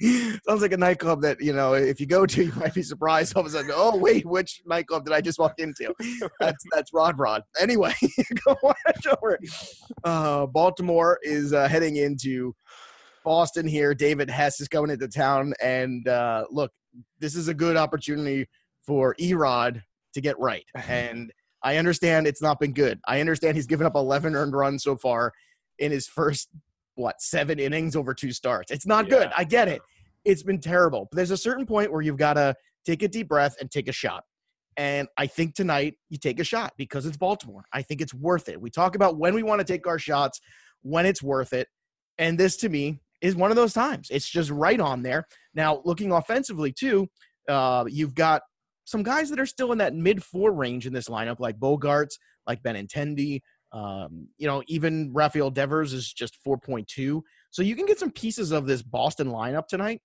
sounds 0.00 0.62
like 0.62 0.72
a 0.72 0.76
nightclub 0.76 1.20
that 1.22 1.40
you 1.40 1.52
know 1.52 1.74
if 1.74 2.00
you 2.00 2.06
go 2.06 2.24
to 2.24 2.44
you 2.44 2.52
might 2.56 2.74
be 2.74 2.82
surprised. 2.82 3.36
All 3.36 3.40
of 3.40 3.46
a 3.46 3.50
sudden 3.50 3.70
oh 3.74 3.96
wait 3.96 4.24
which 4.26 4.62
nightclub 4.66 5.04
did 5.04 5.12
i 5.12 5.20
just 5.20 5.38
walk 5.38 5.58
into? 5.58 5.94
That's 6.40 6.64
that's 6.72 6.92
rod 6.92 7.18
rod. 7.18 7.42
Anyway 7.58 7.92
go 8.44 8.56
watch 8.62 9.06
over 9.06 9.38
uh 10.04 10.46
baltimore 10.46 11.18
is 11.22 11.52
uh, 11.52 11.68
heading 11.68 11.96
into 11.96 12.54
boston 13.24 13.66
here. 13.66 13.94
David 13.94 14.30
hess 14.30 14.60
is 14.60 14.68
coming 14.68 14.90
into 14.90 15.08
town. 15.08 15.52
And 15.62 16.08
uh 16.08 16.46
look 16.50 16.72
this 17.18 17.36
is 17.36 17.48
a 17.48 17.54
good 17.54 17.76
opportunity 17.76 18.48
for 18.82 19.14
erod 19.20 19.82
to 20.14 20.20
get 20.20 20.38
right. 20.38 20.64
And 20.88 21.32
i 21.62 21.76
understand 21.76 22.26
it's 22.26 22.42
not 22.42 22.58
been 22.58 22.72
good. 22.72 23.00
I 23.06 23.20
understand 23.20 23.56
he's 23.56 23.66
given 23.66 23.86
up 23.86 23.94
11 23.94 24.34
earned 24.34 24.54
runs 24.54 24.82
so 24.82 24.96
far 24.96 25.32
in 25.78 25.92
his 25.92 26.06
first 26.06 26.48
what 27.00 27.20
seven 27.20 27.58
innings 27.58 27.96
over 27.96 28.14
two 28.14 28.32
starts. 28.32 28.70
It's 28.70 28.86
not 28.86 29.08
good. 29.08 29.30
I 29.36 29.44
get 29.44 29.68
it. 29.68 29.82
It's 30.24 30.42
been 30.42 30.60
terrible. 30.60 31.08
But 31.10 31.16
there's 31.16 31.30
a 31.30 31.36
certain 31.36 31.66
point 31.66 31.92
where 31.92 32.02
you've 32.02 32.16
got 32.16 32.34
to 32.34 32.54
take 32.84 33.02
a 33.02 33.08
deep 33.08 33.28
breath 33.28 33.56
and 33.60 33.70
take 33.70 33.88
a 33.88 33.92
shot. 33.92 34.24
And 34.76 35.08
I 35.16 35.26
think 35.26 35.54
tonight 35.54 35.94
you 36.08 36.18
take 36.18 36.40
a 36.40 36.44
shot 36.44 36.72
because 36.76 37.04
it's 37.06 37.16
Baltimore. 37.16 37.64
I 37.72 37.82
think 37.82 38.00
it's 38.00 38.14
worth 38.14 38.48
it. 38.48 38.60
We 38.60 38.70
talk 38.70 38.94
about 38.94 39.18
when 39.18 39.34
we 39.34 39.42
want 39.42 39.60
to 39.60 39.64
take 39.64 39.86
our 39.86 39.98
shots, 39.98 40.40
when 40.82 41.06
it's 41.06 41.22
worth 41.22 41.52
it. 41.52 41.68
And 42.18 42.38
this 42.38 42.56
to 42.58 42.68
me 42.68 43.00
is 43.20 43.34
one 43.34 43.50
of 43.50 43.56
those 43.56 43.72
times. 43.72 44.08
It's 44.10 44.28
just 44.28 44.50
right 44.50 44.80
on 44.80 45.02
there. 45.02 45.26
Now, 45.54 45.82
looking 45.84 46.12
offensively 46.12 46.72
too, 46.72 47.08
uh, 47.48 47.84
you've 47.88 48.14
got 48.14 48.42
some 48.84 49.02
guys 49.02 49.30
that 49.30 49.40
are 49.40 49.46
still 49.46 49.72
in 49.72 49.78
that 49.78 49.94
mid 49.94 50.22
four 50.22 50.52
range 50.52 50.86
in 50.86 50.92
this 50.92 51.08
lineup, 51.08 51.40
like 51.40 51.58
Bogaerts, 51.58 52.14
like 52.46 52.62
Benintendi, 52.62 53.40
um, 53.72 54.28
you 54.38 54.46
know, 54.46 54.62
even 54.66 55.12
Rafael 55.12 55.50
Devers 55.50 55.92
is 55.92 56.12
just 56.12 56.36
4.2. 56.46 57.22
So 57.50 57.62
you 57.62 57.76
can 57.76 57.86
get 57.86 57.98
some 57.98 58.10
pieces 58.10 58.50
of 58.50 58.66
this 58.66 58.82
Boston 58.82 59.28
lineup 59.28 59.68
tonight 59.68 60.00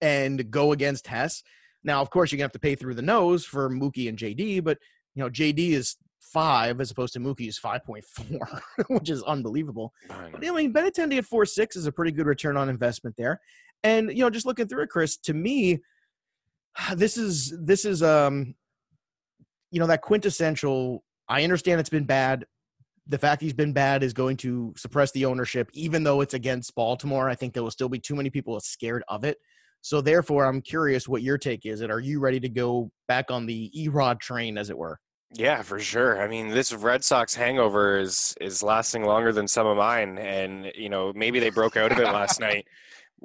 and 0.00 0.50
go 0.50 0.72
against 0.72 1.06
Hess. 1.06 1.42
Now, 1.82 2.00
of 2.00 2.10
course, 2.10 2.30
you're 2.30 2.38
gonna 2.38 2.46
have 2.46 2.52
to 2.52 2.58
pay 2.58 2.74
through 2.74 2.94
the 2.94 3.02
nose 3.02 3.44
for 3.44 3.68
Mookie 3.70 4.08
and 4.08 4.18
JD, 4.18 4.64
but 4.64 4.78
you 5.14 5.22
know, 5.22 5.30
JD 5.30 5.70
is 5.70 5.96
five 6.20 6.80
as 6.80 6.90
opposed 6.90 7.12
to 7.12 7.20
Mookie's 7.20 7.58
5.4, 7.58 8.60
which 8.88 9.10
is 9.10 9.22
unbelievable. 9.22 9.92
I. 10.10 10.30
But 10.32 10.46
I 10.46 10.50
mean, 10.50 10.72
Benintendi 10.72 11.18
at 11.18 11.24
4.6 11.24 11.76
is 11.76 11.86
a 11.86 11.92
pretty 11.92 12.12
good 12.12 12.26
return 12.26 12.56
on 12.56 12.68
investment 12.68 13.16
there. 13.16 13.40
And 13.82 14.10
you 14.10 14.24
know, 14.24 14.30
just 14.30 14.46
looking 14.46 14.66
through 14.66 14.82
it, 14.82 14.88
Chris, 14.90 15.16
to 15.18 15.34
me, 15.34 15.80
this 16.94 17.16
is 17.16 17.54
this 17.62 17.84
is 17.84 18.02
um, 18.02 18.54
you 19.70 19.80
know, 19.80 19.86
that 19.86 20.02
quintessential. 20.02 21.02
I 21.28 21.44
understand 21.44 21.80
it's 21.80 21.90
been 21.90 22.04
bad. 22.04 22.44
The 23.06 23.18
fact 23.18 23.42
he's 23.42 23.52
been 23.52 23.72
bad 23.72 24.02
is 24.02 24.12
going 24.12 24.38
to 24.38 24.72
suppress 24.76 25.12
the 25.12 25.26
ownership, 25.26 25.68
even 25.74 26.04
though 26.04 26.20
it's 26.22 26.34
against 26.34 26.74
Baltimore. 26.74 27.28
I 27.28 27.34
think 27.34 27.52
there 27.52 27.62
will 27.62 27.70
still 27.70 27.88
be 27.88 27.98
too 27.98 28.14
many 28.14 28.30
people 28.30 28.58
scared 28.60 29.04
of 29.08 29.24
it. 29.24 29.38
So 29.82 30.00
therefore, 30.00 30.46
I'm 30.46 30.62
curious 30.62 31.06
what 31.06 31.22
your 31.22 31.36
take 31.36 31.66
is. 31.66 31.82
And 31.82 31.92
are 31.92 32.00
you 32.00 32.18
ready 32.18 32.40
to 32.40 32.48
go 32.48 32.90
back 33.06 33.30
on 33.30 33.44
the 33.44 33.70
Erod 33.76 34.20
train, 34.20 34.56
as 34.56 34.70
it 34.70 34.78
were? 34.78 34.98
Yeah, 35.34 35.62
for 35.62 35.78
sure. 35.80 36.22
I 36.22 36.28
mean, 36.28 36.48
this 36.48 36.72
Red 36.72 37.04
Sox 37.04 37.34
hangover 37.34 37.98
is 37.98 38.34
is 38.40 38.62
lasting 38.62 39.04
longer 39.04 39.32
than 39.32 39.48
some 39.48 39.66
of 39.66 39.76
mine, 39.76 40.16
and 40.16 40.72
you 40.74 40.88
know 40.88 41.12
maybe 41.14 41.40
they 41.40 41.50
broke 41.50 41.76
out 41.76 41.92
of 41.92 41.98
it 41.98 42.04
last 42.04 42.40
night 42.48 42.66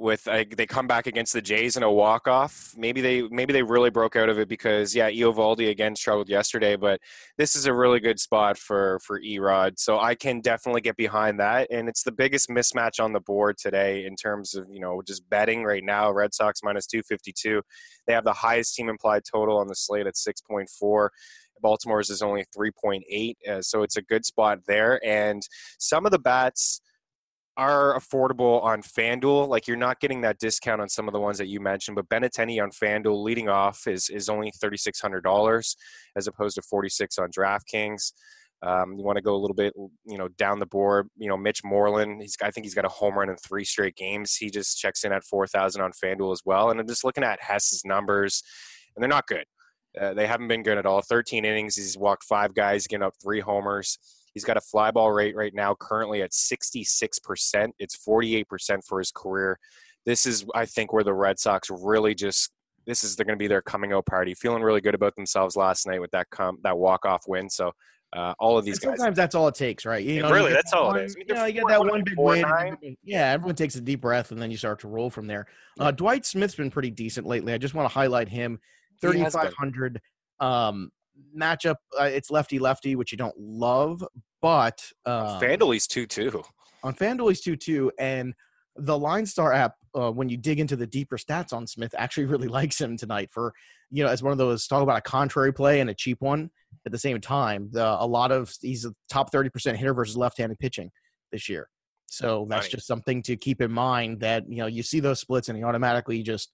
with 0.00 0.26
uh, 0.26 0.44
they 0.56 0.66
come 0.66 0.86
back 0.86 1.06
against 1.06 1.32
the 1.32 1.42
Jays 1.42 1.76
in 1.76 1.82
a 1.82 1.90
walk 1.90 2.26
off. 2.26 2.74
Maybe 2.76 3.00
they 3.00 3.22
maybe 3.22 3.52
they 3.52 3.62
really 3.62 3.90
broke 3.90 4.16
out 4.16 4.28
of 4.28 4.38
it 4.38 4.48
because 4.48 4.94
yeah, 4.94 5.10
Eovaldi 5.10 5.70
again 5.70 5.94
struggled 5.94 6.28
yesterday, 6.28 6.74
but 6.74 7.00
this 7.36 7.54
is 7.54 7.66
a 7.66 7.74
really 7.74 8.00
good 8.00 8.18
spot 8.18 8.56
for 8.56 8.98
for 9.04 9.20
Erod, 9.20 9.78
so 9.78 10.00
I 10.00 10.14
can 10.14 10.40
definitely 10.40 10.80
get 10.80 10.96
behind 10.96 11.38
that, 11.40 11.68
and 11.70 11.88
it's 11.88 12.02
the 12.02 12.12
biggest 12.12 12.48
mismatch 12.48 13.02
on 13.02 13.12
the 13.12 13.20
board 13.20 13.58
today 13.58 14.06
in 14.06 14.16
terms 14.16 14.54
of 14.54 14.66
you 14.70 14.80
know 14.80 15.02
just 15.06 15.28
betting 15.28 15.62
right 15.64 15.84
now. 15.84 16.10
Red 16.10 16.34
Sox 16.34 16.60
minus 16.62 16.86
two 16.86 17.02
fifty 17.02 17.32
two. 17.32 17.62
They 18.06 18.14
have 18.14 18.24
the 18.24 18.32
highest 18.32 18.74
team 18.74 18.88
implied 18.88 19.22
total 19.30 19.58
on 19.58 19.68
the 19.68 19.76
slate 19.76 20.06
at 20.06 20.16
six 20.16 20.40
point 20.40 20.70
four. 20.70 21.12
Baltimore's 21.62 22.08
is 22.08 22.22
only 22.22 22.46
3.8, 22.56 23.34
uh, 23.46 23.60
so 23.60 23.82
it's 23.82 23.98
a 23.98 24.02
good 24.02 24.24
spot 24.24 24.60
there. 24.66 24.98
And 25.04 25.42
some 25.78 26.06
of 26.06 26.10
the 26.10 26.18
bats 26.18 26.80
are 27.60 27.94
affordable 27.98 28.64
on 28.64 28.80
FanDuel. 28.80 29.46
Like 29.46 29.68
you're 29.68 29.76
not 29.76 30.00
getting 30.00 30.22
that 30.22 30.38
discount 30.38 30.80
on 30.80 30.88
some 30.88 31.06
of 31.06 31.12
the 31.12 31.20
ones 31.20 31.36
that 31.36 31.48
you 31.48 31.60
mentioned, 31.60 31.94
but 31.94 32.08
Benintendi 32.08 32.60
on 32.62 32.70
FanDuel 32.70 33.22
leading 33.22 33.50
off 33.50 33.86
is 33.86 34.08
is 34.08 34.30
only 34.30 34.50
thirty 34.58 34.78
six 34.78 34.98
hundred 34.98 35.24
dollars 35.24 35.76
as 36.16 36.26
opposed 36.26 36.54
to 36.54 36.62
forty 36.62 36.88
six 36.88 37.18
on 37.18 37.28
DraftKings. 37.30 38.12
Um, 38.62 38.94
you 38.96 39.04
want 39.04 39.16
to 39.16 39.22
go 39.22 39.34
a 39.34 39.38
little 39.38 39.54
bit, 39.54 39.74
you 40.06 40.16
know, 40.16 40.28
down 40.28 40.58
the 40.58 40.66
board. 40.66 41.08
You 41.18 41.28
know, 41.28 41.36
Mitch 41.36 41.62
Moreland. 41.62 42.22
He's 42.22 42.34
I 42.42 42.50
think 42.50 42.64
he's 42.64 42.74
got 42.74 42.86
a 42.86 42.88
home 42.88 43.18
run 43.18 43.28
in 43.28 43.36
three 43.36 43.64
straight 43.64 43.94
games. 43.94 44.34
He 44.36 44.48
just 44.48 44.78
checks 44.78 45.04
in 45.04 45.12
at 45.12 45.24
four 45.24 45.46
thousand 45.46 45.82
on 45.82 45.92
FanDuel 45.92 46.32
as 46.32 46.40
well. 46.46 46.70
And 46.70 46.80
I'm 46.80 46.88
just 46.88 47.04
looking 47.04 47.24
at 47.24 47.42
Hess's 47.42 47.82
numbers, 47.84 48.42
and 48.96 49.02
they're 49.02 49.08
not 49.08 49.26
good. 49.26 49.44
Uh, 50.00 50.14
they 50.14 50.26
haven't 50.26 50.48
been 50.48 50.62
good 50.62 50.78
at 50.78 50.86
all. 50.86 51.02
13 51.02 51.44
innings. 51.44 51.74
He's 51.74 51.98
walked 51.98 52.22
five 52.22 52.54
guys, 52.54 52.86
getting 52.86 53.02
up 53.02 53.14
three 53.20 53.40
homers. 53.40 53.98
He's 54.34 54.44
got 54.44 54.56
a 54.56 54.60
fly 54.60 54.90
ball 54.90 55.10
rate 55.12 55.34
right 55.36 55.52
now 55.54 55.74
currently 55.78 56.22
at 56.22 56.30
66%. 56.32 57.68
It's 57.78 57.96
48% 58.06 58.80
for 58.86 58.98
his 58.98 59.10
career. 59.10 59.58
This 60.06 60.26
is, 60.26 60.44
I 60.54 60.66
think, 60.66 60.92
where 60.92 61.04
the 61.04 61.12
Red 61.14 61.38
Sox 61.38 61.68
really 61.70 62.14
just 62.14 62.50
this 62.86 63.04
is 63.04 63.14
they're 63.14 63.26
going 63.26 63.38
to 63.38 63.42
be 63.42 63.46
their 63.46 63.60
coming 63.62 63.92
out 63.92 64.06
party. 64.06 64.32
Feeling 64.34 64.62
really 64.62 64.80
good 64.80 64.94
about 64.94 65.14
themselves 65.14 65.54
last 65.54 65.86
night 65.86 66.00
with 66.00 66.10
that 66.12 66.26
com- 66.30 66.58
that 66.62 66.76
walk 66.76 67.04
off 67.04 67.22
win. 67.28 67.48
So 67.50 67.70
uh, 68.16 68.32
all 68.40 68.56
of 68.58 68.64
these 68.64 68.78
And 68.82 68.90
guys. 68.92 68.98
sometimes 68.98 69.16
that's 69.16 69.34
all 69.34 69.46
it 69.48 69.54
takes, 69.54 69.84
right? 69.84 70.02
You 70.04 70.14
Yeah, 70.14 70.22
know, 70.22 70.32
really, 70.32 70.48
get 70.50 70.54
that's 70.56 70.70
that 70.72 70.76
all 70.78 70.90
it 70.94 70.96
one- 70.96 71.00
is. 71.04 71.14
I 71.14 71.18
mean, 71.18 71.26
You 71.28 71.34
know, 71.34 71.44
you 71.44 71.52
get 71.52 71.68
that 71.68 71.80
one 71.80 72.02
big 72.02 72.14
win. 72.18 72.38
and 72.38 72.48
nine? 72.50 72.66
everybody- 72.68 72.98
Yeah, 73.04 73.30
everyone 73.32 73.54
takes 73.54 73.74
a 73.76 73.80
deep 73.82 74.00
breath 74.00 74.30
and 74.32 74.40
then 74.40 74.50
you 74.50 74.56
start 74.56 74.80
to 74.80 74.88
roll 74.88 75.10
from 75.10 75.26
there. 75.26 75.46
Uh, 75.78 75.90
Dwight 75.92 76.24
Smith's 76.24 76.54
been 76.54 76.70
pretty 76.70 76.90
decent 76.90 77.26
lately. 77.26 77.52
I 77.52 77.58
just 77.58 77.74
want 77.74 77.88
to 77.88 77.92
highlight 77.94 78.28
him. 78.28 78.58
He 79.00 79.06
has 79.06 79.14
been. 79.14 79.30
3,500 79.30 80.00
um, 80.40 80.90
matchup. 81.36 81.76
Uh, 81.98 82.04
it's 82.04 82.30
lefty 82.30 82.58
lefty, 82.58 82.96
which 82.96 83.12
you 83.12 83.18
don't 83.18 83.38
love, 83.38 84.04
but 84.42 84.84
uh, 85.06 85.38
FanDuel, 85.40 85.72
he's 85.74 85.86
2 85.86 86.06
2. 86.06 86.42
on 86.82 86.94
FanDuel 86.94 87.28
he's 87.28 87.40
2 87.40 87.56
2. 87.56 87.92
And 87.98 88.34
the 88.76 88.98
Line 88.98 89.26
Star 89.26 89.52
app, 89.52 89.74
uh, 89.94 90.10
when 90.10 90.28
you 90.28 90.36
dig 90.36 90.60
into 90.60 90.76
the 90.76 90.86
deeper 90.86 91.16
stats 91.16 91.52
on 91.52 91.66
Smith, 91.66 91.94
actually 91.96 92.24
really 92.26 92.48
likes 92.48 92.80
him 92.80 92.96
tonight 92.96 93.30
for, 93.32 93.52
you 93.90 94.02
know, 94.02 94.10
as 94.10 94.22
one 94.22 94.32
of 94.32 94.38
those 94.38 94.66
talk 94.66 94.82
about 94.82 94.98
a 94.98 95.02
contrary 95.02 95.52
play 95.52 95.80
and 95.80 95.90
a 95.90 95.94
cheap 95.94 96.20
one 96.20 96.50
at 96.86 96.92
the 96.92 96.98
same 96.98 97.20
time. 97.20 97.68
The, 97.72 97.84
a 97.84 98.06
lot 98.06 98.32
of, 98.32 98.52
he's 98.60 98.84
a 98.84 98.94
top 99.08 99.32
30% 99.32 99.76
hitter 99.76 99.94
versus 99.94 100.16
left 100.16 100.38
handed 100.38 100.58
pitching 100.58 100.90
this 101.32 101.48
year. 101.48 101.68
So 102.06 102.44
that's 102.48 102.66
just 102.66 102.88
something 102.88 103.22
to 103.22 103.36
keep 103.36 103.60
in 103.60 103.70
mind 103.70 104.18
that, 104.20 104.42
you 104.48 104.56
know, 104.56 104.66
you 104.66 104.82
see 104.82 104.98
those 104.98 105.20
splits 105.20 105.48
and 105.48 105.56
he 105.56 105.62
automatically 105.62 106.24
just, 106.24 106.52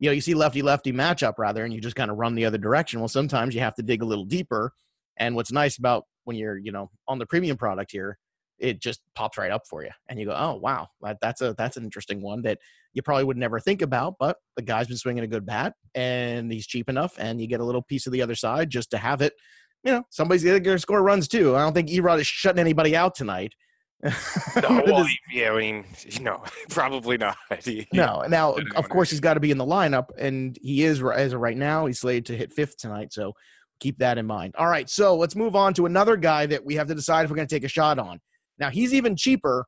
you 0.00 0.08
know, 0.08 0.12
you 0.12 0.20
see 0.20 0.34
lefty 0.34 0.62
lefty 0.62 0.92
matchup 0.92 1.34
rather, 1.38 1.64
and 1.64 1.72
you 1.72 1.80
just 1.80 1.94
kind 1.94 2.10
of 2.10 2.16
run 2.16 2.34
the 2.34 2.46
other 2.46 2.58
direction. 2.58 3.00
Well, 3.00 3.08
sometimes 3.08 3.54
you 3.54 3.60
have 3.60 3.74
to 3.76 3.82
dig 3.82 4.02
a 4.02 4.06
little 4.06 4.24
deeper. 4.24 4.72
And 5.18 5.36
what's 5.36 5.52
nice 5.52 5.78
about 5.78 6.04
when 6.24 6.36
you're, 6.36 6.56
you 6.56 6.72
know, 6.72 6.90
on 7.06 7.18
the 7.18 7.26
premium 7.26 7.58
product 7.58 7.92
here, 7.92 8.18
it 8.58 8.80
just 8.80 9.00
pops 9.14 9.38
right 9.38 9.50
up 9.50 9.62
for 9.68 9.82
you, 9.82 9.90
and 10.08 10.18
you 10.18 10.26
go, 10.26 10.34
"Oh 10.36 10.54
wow, 10.56 10.88
that, 11.02 11.18
that's 11.20 11.40
a 11.40 11.54
that's 11.56 11.76
an 11.76 11.84
interesting 11.84 12.22
one 12.22 12.42
that 12.42 12.58
you 12.92 13.02
probably 13.02 13.24
would 13.24 13.36
never 13.38 13.58
think 13.58 13.80
about." 13.82 14.16
But 14.18 14.36
the 14.56 14.62
guy's 14.62 14.86
been 14.86 14.98
swinging 14.98 15.24
a 15.24 15.26
good 15.26 15.46
bat, 15.46 15.74
and 15.94 16.52
he's 16.52 16.66
cheap 16.66 16.88
enough, 16.88 17.14
and 17.18 17.40
you 17.40 17.46
get 17.46 17.60
a 17.60 17.64
little 17.64 17.82
piece 17.82 18.06
of 18.06 18.12
the 18.12 18.22
other 18.22 18.34
side 18.34 18.70
just 18.70 18.90
to 18.90 18.98
have 18.98 19.22
it. 19.22 19.34
You 19.82 19.92
know, 19.92 20.02
somebody's 20.10 20.44
going 20.44 20.62
to 20.62 20.78
score 20.78 21.02
runs 21.02 21.26
too. 21.26 21.56
I 21.56 21.60
don't 21.60 21.72
think 21.72 21.88
Erod 21.88 22.20
is 22.20 22.26
shutting 22.26 22.60
anybody 22.60 22.94
out 22.94 23.14
tonight. 23.14 23.54
No, 24.02 24.12
well, 24.86 25.06
yeah, 25.30 25.52
I 25.52 25.58
mean, 25.58 25.84
no, 26.20 26.42
probably 26.70 27.18
not. 27.18 27.36
He- 27.62 27.86
No, 27.92 28.24
now 28.28 28.56
of 28.76 28.88
course 28.88 29.10
he's 29.10 29.20
got 29.20 29.34
to 29.34 29.40
be 29.40 29.50
in 29.50 29.58
the 29.58 29.64
lineup, 29.66 30.06
and 30.18 30.58
he 30.62 30.84
is 30.84 31.02
as 31.02 31.32
of 31.32 31.40
right 31.40 31.56
now. 31.56 31.86
He's 31.86 32.00
slated 32.00 32.26
to 32.26 32.36
hit 32.36 32.52
fifth 32.52 32.76
tonight, 32.78 33.12
so 33.12 33.32
keep 33.78 33.98
that 33.98 34.18
in 34.18 34.26
mind. 34.26 34.54
All 34.56 34.68
right, 34.68 34.88
so 34.88 35.16
let's 35.16 35.36
move 35.36 35.54
on 35.56 35.74
to 35.74 35.86
another 35.86 36.16
guy 36.16 36.46
that 36.46 36.64
we 36.64 36.74
have 36.76 36.88
to 36.88 36.94
decide 36.94 37.24
if 37.24 37.30
we're 37.30 37.36
going 37.36 37.48
to 37.48 37.54
take 37.54 37.64
a 37.64 37.68
shot 37.68 37.98
on. 37.98 38.20
Now 38.58 38.70
he's 38.70 38.92
even 38.94 39.16
cheaper 39.16 39.66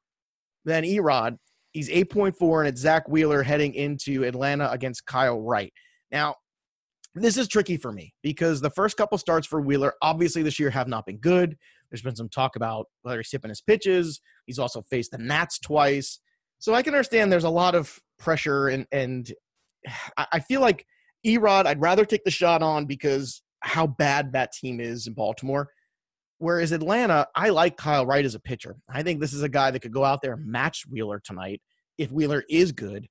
than 0.65 0.85
Erod. 0.85 1.37
He's 1.73 1.89
eight 1.91 2.11
point 2.11 2.37
four, 2.37 2.61
and 2.63 2.69
it's 2.69 2.81
Zack 2.81 3.09
Wheeler 3.09 3.43
heading 3.43 3.75
into 3.75 4.25
Atlanta 4.25 4.71
against 4.71 5.07
Kyle 5.07 5.41
Wright. 5.41 5.73
Now 6.11 6.37
this 7.15 7.37
is 7.37 7.47
tricky 7.49 7.77
for 7.77 7.93
me 7.93 8.15
because 8.23 8.61
the 8.63 8.71
first 8.71 8.97
couple 8.97 9.19
starts 9.19 9.47
for 9.47 9.61
Wheeler, 9.61 9.93
obviously 10.01 10.43
this 10.43 10.59
year, 10.59 10.71
have 10.71 10.89
not 10.89 11.05
been 11.05 11.19
good. 11.19 11.57
There's 11.93 12.03
been 12.03 12.17
some 12.17 12.31
talk 12.31 12.57
about 12.57 12.87
whether 13.03 13.19
he's 13.19 13.31
sipping 13.31 13.51
his 13.51 13.61
pitches. 13.61 14.21
He's 14.47 14.59
also 14.59 14.83
faced 14.83 15.11
the 15.11 15.19
Nats 15.19 15.59
twice. 15.59 16.19
So 16.59 16.75
I 16.75 16.83
can 16.83 16.95
understand 16.95 17.31
there's 17.31 17.45
a 17.45 17.51
lot 17.51 17.75
of 17.75 17.99
pressure 18.19 18.69
and 18.69 18.87
and 18.91 19.31
I 20.17 20.41
feel 20.41 20.61
like 20.61 20.87
Erod, 21.27 21.67
I'd 21.67 21.81
rather 21.81 22.05
take 22.05 22.25
the 22.25 22.31
shot 22.31 22.63
on 22.63 22.87
because 22.87 23.43
how 23.61 23.87
bad 23.87 24.33
that 24.33 24.53
team 24.53 24.81
is 24.81 25.07
in 25.07 25.13
Baltimore. 25.13 25.69
Whereas 26.39 26.73
Atlanta, 26.73 27.29
I 27.37 27.51
like 27.51 27.77
Kyle 27.77 28.07
Wright 28.07 28.25
as 28.25 28.35
a 28.35 28.41
pitcher. 28.41 28.77
I 28.89 29.03
think 29.03 29.21
this 29.21 29.33
is 29.33 29.43
a 29.43 29.49
guy 29.49 29.71
that 29.71 29.81
could 29.81 29.93
go 29.93 30.05
out 30.05 30.23
there 30.23 30.33
and 30.35 30.47
match 30.47 30.85
Wheeler 30.89 31.21
tonight 31.23 31.61
if 31.99 32.11
Wheeler 32.11 32.43
is 32.49 32.73
good. 32.73 33.07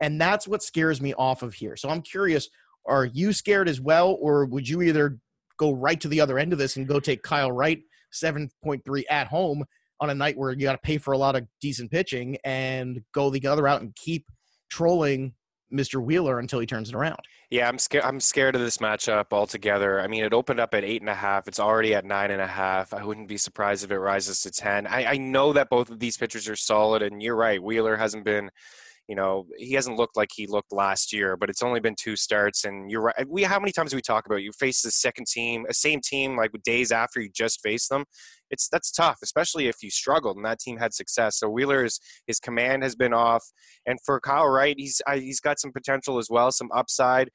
And 0.00 0.20
that's 0.20 0.46
what 0.46 0.62
scares 0.62 1.00
me 1.00 1.14
off 1.14 1.42
of 1.42 1.54
here. 1.54 1.76
So 1.76 1.88
I'm 1.88 2.02
curious, 2.02 2.48
are 2.86 3.06
you 3.06 3.32
scared 3.32 3.68
as 3.68 3.80
well, 3.80 4.18
or 4.20 4.44
would 4.44 4.68
you 4.68 4.82
either 4.82 5.18
go 5.58 5.72
right 5.72 6.00
to 6.00 6.08
the 6.08 6.20
other 6.20 6.38
end 6.38 6.52
of 6.52 6.58
this 6.58 6.76
and 6.76 6.88
go 6.88 7.00
take 7.00 7.22
Kyle 7.22 7.52
Wright 7.52 7.80
7.3 8.14 9.04
at 9.10 9.26
home 9.26 9.64
on 10.00 10.10
a 10.10 10.14
night 10.14 10.36
where 10.36 10.52
you 10.52 10.62
got 10.62 10.72
to 10.72 10.78
pay 10.78 10.98
for 10.98 11.12
a 11.12 11.18
lot 11.18 11.36
of 11.36 11.46
decent 11.60 11.90
pitching 11.90 12.36
and 12.44 13.02
go 13.12 13.30
the 13.30 13.46
other 13.46 13.62
route 13.62 13.80
and 13.80 13.94
keep 13.96 14.26
trolling 14.70 15.34
Mr. 15.72 16.02
Wheeler 16.02 16.38
until 16.38 16.60
he 16.60 16.66
turns 16.66 16.88
it 16.88 16.94
around. 16.94 17.18
Yeah, 17.50 17.68
I'm 17.68 17.78
scared. 17.78 18.04
I'm 18.04 18.20
scared 18.20 18.54
of 18.54 18.60
this 18.60 18.78
matchup 18.78 19.26
altogether. 19.32 20.00
I 20.00 20.06
mean, 20.06 20.24
it 20.24 20.32
opened 20.32 20.60
up 20.60 20.74
at 20.74 20.84
eight 20.84 21.02
and 21.02 21.10
a 21.10 21.14
half. 21.14 21.48
It's 21.48 21.60
already 21.60 21.94
at 21.94 22.04
nine 22.04 22.30
and 22.30 22.40
a 22.40 22.46
half. 22.46 22.94
I 22.94 23.04
wouldn't 23.04 23.28
be 23.28 23.36
surprised 23.36 23.84
if 23.84 23.90
it 23.90 23.98
rises 23.98 24.40
to 24.42 24.50
ten. 24.50 24.86
I, 24.86 25.12
I 25.12 25.16
know 25.16 25.52
that 25.52 25.70
both 25.70 25.90
of 25.90 25.98
these 25.98 26.16
pitchers 26.16 26.48
are 26.48 26.56
solid, 26.56 27.02
and 27.02 27.22
you're 27.22 27.36
right. 27.36 27.62
Wheeler 27.62 27.96
hasn't 27.96 28.24
been 28.24 28.50
you 29.08 29.14
know, 29.14 29.46
he 29.58 29.74
hasn't 29.74 29.96
looked 29.96 30.16
like 30.16 30.30
he 30.34 30.46
looked 30.46 30.72
last 30.72 31.12
year, 31.12 31.36
but 31.36 31.50
it's 31.50 31.62
only 31.62 31.80
been 31.80 31.94
two 31.98 32.16
starts. 32.16 32.64
And 32.64 32.90
you're 32.90 33.02
right. 33.02 33.28
We 33.28 33.42
how 33.42 33.60
many 33.60 33.72
times 33.72 33.90
do 33.90 33.96
we 33.96 34.02
talk 34.02 34.26
about 34.26 34.42
you 34.42 34.52
face 34.52 34.82
the 34.82 34.90
second 34.90 35.26
team, 35.26 35.66
a 35.68 35.74
same 35.74 36.00
team, 36.00 36.36
like 36.36 36.50
days 36.64 36.90
after 36.90 37.20
you 37.20 37.28
just 37.34 37.60
faced 37.62 37.90
them? 37.90 38.04
It's 38.50 38.68
that's 38.68 38.90
tough, 38.90 39.18
especially 39.22 39.68
if 39.68 39.76
you 39.82 39.90
struggled 39.90 40.36
and 40.36 40.46
that 40.46 40.58
team 40.58 40.78
had 40.78 40.94
success. 40.94 41.38
So 41.38 41.48
Wheeler's 41.48 42.00
his 42.26 42.38
command 42.38 42.82
has 42.82 42.94
been 42.94 43.12
off, 43.12 43.44
and 43.86 43.98
for 44.04 44.20
Kyle 44.20 44.48
Wright, 44.48 44.76
he's 44.78 45.02
he's 45.14 45.40
got 45.40 45.60
some 45.60 45.72
potential 45.72 46.18
as 46.18 46.28
well, 46.30 46.50
some 46.50 46.70
upside 46.72 47.30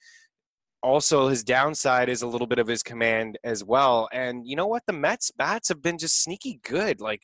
also 0.82 1.28
his 1.28 1.44
downside 1.44 2.10
is 2.10 2.22
a 2.22 2.28
little 2.28 2.48
bit 2.48 2.60
of 2.60 2.68
his 2.68 2.82
command 2.82 3.38
as 3.44 3.64
well. 3.64 4.08
And 4.14 4.48
you 4.48 4.56
know 4.56 4.68
what? 4.68 4.84
The 4.88 4.94
Mets 4.94 5.32
bats 5.32 5.68
have 5.70 5.82
been 5.82 5.98
just 5.98 6.24
sneaky 6.24 6.62
good. 6.64 7.02
Like 7.02 7.22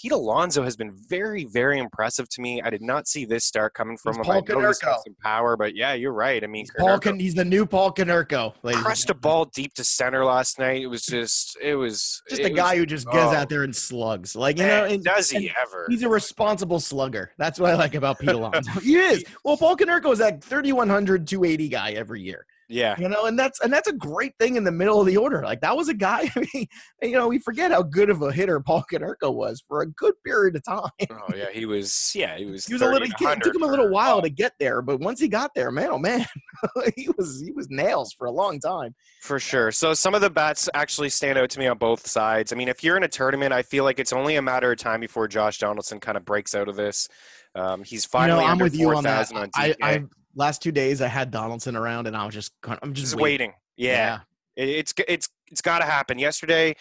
Pete 0.00 0.12
Alonso 0.12 0.62
has 0.62 0.76
been 0.76 0.92
very, 0.92 1.44
very 1.44 1.80
impressive 1.80 2.28
to 2.28 2.40
me. 2.40 2.62
I 2.62 2.70
did 2.70 2.82
not 2.82 3.08
see 3.08 3.24
this 3.24 3.44
start 3.44 3.74
coming 3.74 3.96
from 3.96 4.12
he's 4.12 4.18
him. 4.18 4.24
Paul 4.24 4.44
I 4.48 4.60
know 4.60 4.68
he's 4.68 4.78
got 4.78 5.02
some 5.04 5.16
power, 5.20 5.56
but 5.56 5.74
yeah, 5.74 5.94
you're 5.94 6.12
right. 6.12 6.44
I 6.44 6.46
mean, 6.46 6.62
He's, 6.62 6.70
Paul 6.78 7.00
Con- 7.00 7.18
he's 7.18 7.34
the 7.34 7.44
new 7.44 7.66
Paul 7.66 7.92
ladies 7.96 8.80
crushed 8.80 9.10
a 9.10 9.14
ball 9.14 9.46
deep 9.46 9.74
to 9.74 9.82
center 9.82 10.24
last 10.24 10.60
night. 10.60 10.82
It 10.82 10.86
was 10.86 11.04
just, 11.04 11.58
it 11.60 11.74
was 11.74 12.22
Just 12.28 12.42
it 12.42 12.46
a 12.46 12.50
guy 12.50 12.74
was- 12.74 12.78
who 12.78 12.86
just 12.86 13.06
goes 13.06 13.16
oh, 13.16 13.36
out 13.36 13.48
there 13.48 13.64
and 13.64 13.74
slugs. 13.74 14.36
Like, 14.36 14.58
you 14.58 14.66
know, 14.66 14.84
and, 14.84 15.02
does 15.02 15.30
he 15.30 15.50
ever? 15.60 15.86
He's 15.88 16.04
a 16.04 16.08
responsible 16.08 16.78
slugger. 16.78 17.32
That's 17.36 17.58
what 17.58 17.70
I 17.70 17.74
like 17.74 17.96
about 17.96 18.20
Pete 18.20 18.30
Alonso. 18.30 18.70
he 18.80 18.96
is. 18.96 19.24
Well, 19.44 19.56
Paul 19.56 19.76
Konerko 19.76 20.12
is 20.12 20.20
that 20.20 20.44
3,100, 20.44 21.26
280 21.26 21.68
guy 21.68 21.90
every 21.92 22.22
year. 22.22 22.46
Yeah, 22.68 22.96
You 22.98 23.08
know, 23.08 23.24
and 23.24 23.38
that's 23.38 23.60
and 23.60 23.72
that's 23.72 23.88
a 23.88 23.94
great 23.94 24.34
thing 24.38 24.56
in 24.56 24.64
the 24.64 24.70
middle 24.70 25.00
of 25.00 25.06
the 25.06 25.16
order. 25.16 25.42
Like 25.42 25.62
that 25.62 25.74
was 25.74 25.88
a 25.88 25.94
guy. 25.94 26.30
I 26.36 26.46
mean, 26.52 26.66
you 27.02 27.12
know, 27.12 27.28
we 27.28 27.38
forget 27.38 27.70
how 27.70 27.82
good 27.82 28.10
of 28.10 28.20
a 28.20 28.30
hitter 28.30 28.60
Paul 28.60 28.84
Konerko 28.90 29.32
was 29.32 29.62
for 29.66 29.80
a 29.80 29.86
good 29.86 30.14
period 30.24 30.54
of 30.56 30.64
time. 30.64 30.90
oh 31.10 31.34
yeah, 31.34 31.50
he 31.50 31.64
was. 31.64 32.14
Yeah, 32.14 32.36
he 32.36 32.44
was. 32.44 32.66
He 32.68 32.74
was 32.74 32.82
a 32.82 32.86
little. 32.86 33.08
It 33.08 33.42
took 33.42 33.54
him 33.54 33.62
a 33.62 33.66
little 33.66 33.88
while 33.88 34.20
to 34.20 34.28
get 34.28 34.52
there, 34.60 34.82
but 34.82 35.00
once 35.00 35.18
he 35.18 35.28
got 35.28 35.54
there, 35.54 35.70
man, 35.70 35.88
oh 35.90 35.98
man, 35.98 36.26
he 36.96 37.08
was 37.16 37.40
he 37.40 37.52
was 37.52 37.68
nails 37.70 38.12
for 38.12 38.26
a 38.26 38.30
long 38.30 38.60
time. 38.60 38.94
For 39.22 39.40
sure. 39.40 39.72
So 39.72 39.94
some 39.94 40.14
of 40.14 40.20
the 40.20 40.30
bats 40.30 40.68
actually 40.74 41.08
stand 41.08 41.38
out 41.38 41.48
to 41.50 41.58
me 41.58 41.66
on 41.66 41.78
both 41.78 42.06
sides. 42.06 42.52
I 42.52 42.56
mean, 42.56 42.68
if 42.68 42.84
you're 42.84 42.96
in 42.96 43.04
a 43.04 43.08
tournament, 43.08 43.52
I 43.52 43.62
feel 43.62 43.84
like 43.84 43.98
it's 43.98 44.12
only 44.12 44.36
a 44.36 44.42
matter 44.42 44.70
of 44.72 44.78
time 44.78 45.00
before 45.00 45.26
Josh 45.28 45.58
Donaldson 45.58 46.00
kind 46.00 46.16
of 46.16 46.24
breaks 46.24 46.54
out 46.54 46.68
of 46.68 46.76
this. 46.76 47.08
Um, 47.54 47.82
he's 47.82 48.04
You 48.04 48.08
finally 48.08 48.40
know, 48.40 48.46
I'm 48.46 48.52
under 48.52 48.64
with 48.64 48.76
you 48.76 48.94
on 48.94 49.04
that. 49.04 49.28
4,000 49.28 49.36
on 49.36 49.50
I. 49.54 49.74
I 49.82 50.04
last 50.38 50.62
two 50.62 50.72
days 50.72 51.02
I 51.02 51.08
had 51.08 51.30
Donaldson 51.30 51.76
around, 51.76 52.06
and 52.06 52.16
I 52.16 52.24
was 52.24 52.34
just 52.34 52.52
I'm 52.64 52.94
just 52.94 53.08
Just 53.12 53.16
waiting. 53.16 53.48
waiting. 53.50 53.54
Yeah. 53.76 54.20
It- 54.56 54.68
It's 54.70 54.94
it's 55.06 55.28
it's 55.50 55.60
got 55.60 55.78
to 55.80 55.84
happen. 55.84 56.18
Yesterday, 56.18 56.74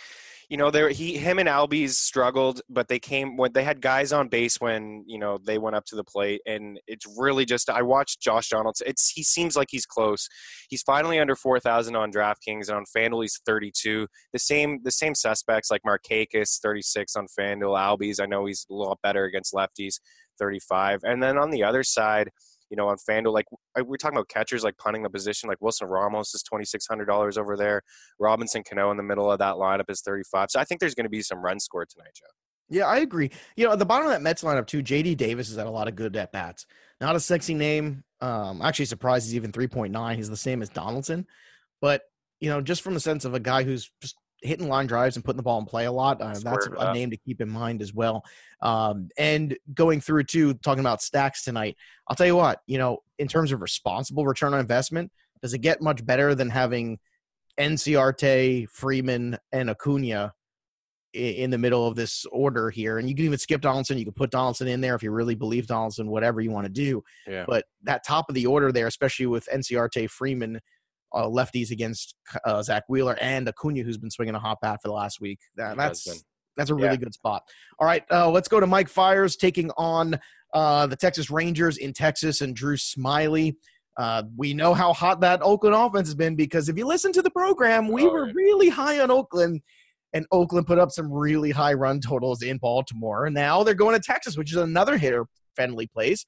you 0.50 0.58
know, 0.58 0.72
there 0.72 0.90
he 0.90 1.18
him 1.18 1.40
and 1.40 1.48
Albies 1.50 1.92
struggled, 1.92 2.62
but 2.70 2.88
they 2.88 3.00
came 3.00 3.36
when 3.38 3.52
they 3.54 3.64
had 3.64 3.82
guys 3.82 4.14
on 4.14 4.30
base 4.30 4.60
when 4.62 5.04
you 5.06 5.20
know 5.20 5.38
they 5.46 5.58
went 5.58 5.76
up 5.76 5.86
to 5.88 5.96
the 5.96 6.04
plate, 6.04 6.42
and 6.46 6.80
it's 6.88 7.06
really 7.18 7.46
just 7.46 7.70
I 7.70 7.82
watched 7.82 8.22
Josh 8.22 8.50
Donaldson. 8.50 8.88
It's 8.88 9.10
he 9.10 9.24
seems 9.24 9.56
like 9.58 9.68
he's 9.72 9.86
close. 9.86 10.28
He's 10.70 10.82
finally 10.84 11.20
under 11.20 11.36
four 11.36 11.60
thousand 11.60 11.96
on 11.98 12.12
DraftKings, 12.12 12.70
and 12.70 12.78
on 12.78 12.86
FanDuel 12.96 13.24
he's 13.24 13.40
thirty 13.46 13.72
two. 13.76 14.08
The 14.34 14.40
same 14.40 14.80
the 14.84 14.92
same 14.92 15.14
suspects 15.16 15.70
like 15.70 15.82
Markakis 15.86 16.60
thirty 16.62 16.82
six 16.82 17.16
on 17.16 17.28
FanDuel. 17.40 17.78
Albies 17.78 18.22
I 18.22 18.26
know 18.26 18.46
he's 18.46 18.66
a 18.70 18.74
lot 18.74 19.00
better 19.04 19.26
against 19.26 19.54
lefties, 19.54 20.00
thirty 20.40 20.60
five, 20.60 21.02
and 21.04 21.22
then 21.22 21.38
on 21.38 21.52
the 21.52 21.64
other 21.64 21.84
side 21.84 22.30
you 22.70 22.78
know, 22.78 22.88
on 22.88 22.98
FanDuel. 22.98 23.34
Like 23.34 23.46
we're 23.78 23.98
talking 23.98 24.18
about 24.18 24.30
catchers, 24.30 24.64
like 24.64 24.78
punting 24.78 25.04
the 25.04 25.10
position. 25.10 25.50
Like 25.50 25.62
Wilson 25.62 25.88
Ramos 25.88 26.34
is 26.34 26.44
twenty 26.44 26.66
six 26.66 26.88
hundred 26.88 27.06
dollars 27.06 27.38
over 27.38 27.56
there. 27.56 27.82
Robinson 28.20 28.64
Cano 28.68 28.92
in 28.92 28.98
the 28.98 29.04
middle 29.04 29.32
of 29.32 29.40
that 29.40 29.56
lineup 29.56 29.90
is 29.90 30.02
thirty 30.02 30.24
five. 30.32 30.52
So 30.52 30.60
I 30.60 30.64
think 30.64 30.80
there's 30.80 30.96
going 30.96 31.06
to 31.06 31.10
be 31.10 31.22
some 31.22 31.44
runs 31.44 31.64
scored 31.64 31.90
tonight, 31.90 32.12
Joe. 32.16 32.26
Yeah, 32.70 32.86
I 32.86 32.98
agree. 32.98 33.32
You 33.56 33.66
know, 33.66 33.74
at 33.74 33.80
the 33.80 33.86
bottom 33.86 34.08
of 34.08 34.12
that 34.12 34.22
Mets 34.22 34.44
lineup 34.44 34.68
too, 34.68 34.84
JD 34.84 35.18
Davis 35.18 35.48
has 35.48 35.58
had 35.58 35.68
a 35.68 35.72
lot 35.72 35.88
of 35.88 35.96
good 35.96 36.16
at 36.18 36.32
bats. 36.32 36.66
Not 37.00 37.16
a 37.16 37.20
sexy 37.20 37.54
name. 37.54 38.04
Um, 38.20 38.62
actually 38.62 38.86
surprised 38.86 39.28
he's 39.28 39.36
even 39.36 39.52
3.9. 39.52 40.16
He's 40.16 40.30
the 40.30 40.36
same 40.36 40.62
as 40.62 40.70
Donaldson. 40.70 41.28
But, 41.82 42.02
you 42.40 42.50
know, 42.50 42.62
just 42.62 42.82
from 42.82 42.94
the 42.94 43.00
sense 43.00 43.24
of 43.24 43.34
a 43.34 43.40
guy 43.40 43.64
who's 43.64 43.92
just 44.02 44.16
hitting 44.42 44.68
line 44.68 44.88
drives 44.88 45.16
and 45.16 45.26
putting 45.26 45.38
the 45.38 45.44
ball 45.44 45.60
in 45.60 45.66
play 45.66 45.86
a 45.86 45.92
lot, 45.92 46.22
uh, 46.22 46.34
that's 46.40 46.68
a 46.78 46.94
name 46.94 47.10
to 47.12 47.18
keep 47.18 47.42
in 47.42 47.50
mind 47.50 47.82
as 47.82 47.94
well. 47.94 48.24
Um, 48.62 49.10
and 49.18 49.58
going 49.74 50.02
through 50.02 50.24
too, 50.26 50.54
talking 50.56 50.80
about 50.80 51.02
stacks 51.02 51.44
tonight, 51.44 51.76
I'll 52.08 52.16
tell 52.16 52.28
you 52.28 52.36
what, 52.36 52.62
you 52.68 52.78
know, 52.78 53.00
in 53.18 53.28
terms 53.28 53.52
of 53.52 53.62
responsible 53.62 54.26
return 54.26 54.54
on 54.54 54.60
investment, 54.60 55.12
does 55.42 55.54
it 55.54 55.60
get 55.60 55.82
much 55.82 56.06
better 56.06 56.36
than 56.36 56.50
having 56.50 57.00
Inciarte, 57.60 58.70
Freeman, 58.70 59.38
and 59.52 59.70
Acuna 59.70 60.34
in 61.14 61.50
the 61.50 61.58
middle 61.58 61.88
of 61.88 61.96
this 61.96 62.26
order 62.32 62.70
here. 62.70 63.00
And 63.00 63.10
you 63.10 63.16
can 63.16 63.26
even 63.26 63.40
skip 63.40 63.62
Donaldson. 63.62 63.98
You 63.98 64.06
can 64.06 64.14
put 64.14 64.30
Donaldson 64.30 64.68
in 64.68 64.82
there 64.82 64.94
if 64.94 65.02
you 65.02 65.12
really 65.12 65.36
believe 65.36 65.66
Donaldson, 65.66 66.08
whatever 66.08 66.42
you 66.42 66.52
want 66.52 66.66
to 66.66 66.72
do. 66.72 67.04
Yeah. 67.26 67.46
But 67.48 67.66
that 67.84 68.06
top 68.06 68.30
of 68.30 68.36
the 68.36 68.46
order 68.46 68.72
there, 68.72 68.88
especially 68.88 69.26
with 69.26 69.48
Inciarte, 69.52 70.10
Freeman, 70.10 70.60
uh, 71.14 71.26
lefties 71.28 71.72
against 71.72 72.16
uh, 72.46 72.62
Zack 72.62 72.84
Wheeler 72.90 73.18
and 73.22 73.48
Acuna, 73.48 73.84
who's 73.84 73.98
been 73.98 74.12
swinging 74.12 74.36
a 74.36 74.40
hot 74.40 74.58
bat 74.62 74.80
for 74.82 74.88
the 74.90 74.94
last 74.94 75.20
week. 75.22 75.40
That, 75.56 75.78
that's 75.78 76.24
that's 76.58 76.70
a 76.72 76.76
really 76.76 76.88
Yeah. 76.90 76.96
good 76.96 77.14
spot. 77.14 77.44
All 77.80 77.86
right, 77.88 78.04
uh, 78.12 78.30
let's 78.30 78.48
go 78.48 78.60
to 78.60 78.68
Mike 78.68 78.90
Fiers 78.90 79.36
taking 79.36 79.70
on 79.78 80.20
uh, 80.54 80.88
the 80.88 80.96
Texas 80.96 81.30
Rangers 81.30 81.78
in 81.78 81.94
Texas 81.94 82.42
and 82.42 82.56
Drew 82.56 82.76
Smyly. 82.78 83.56
Uh, 83.98 84.24
we 84.36 84.54
know 84.54 84.74
how 84.74 84.94
hot 84.94 85.22
that 85.22 85.42
Oakland 85.42 85.76
offense 85.76 86.08
has 86.08 86.16
been 86.16 86.36
because 86.36 86.70
if 86.70 86.78
you 86.78 86.86
listen 86.86 87.12
to 87.14 87.22
the 87.22 87.32
program, 87.32 87.88
we 87.88 88.04
Oh, 88.04 88.12
were 88.12 88.28
yeah. 88.28 88.34
really 88.36 88.70
high 88.70 89.00
on 89.00 89.10
Oakland, 89.12 89.62
and 90.14 90.26
Oakland 90.32 90.68
put 90.68 90.78
up 90.80 90.92
some 90.92 91.12
really 91.12 91.52
high 91.52 91.74
run 91.74 92.00
totals 92.00 92.42
in 92.42 92.58
Baltimore. 92.58 93.30
Now 93.30 93.64
they're 93.64 93.74
going 93.74 93.96
to 94.00 94.02
Texas, 94.06 94.38
which 94.38 94.52
is 94.52 94.58
another 94.58 94.98
hitter 94.98 95.26
friendly 95.56 95.88
place. 95.88 96.26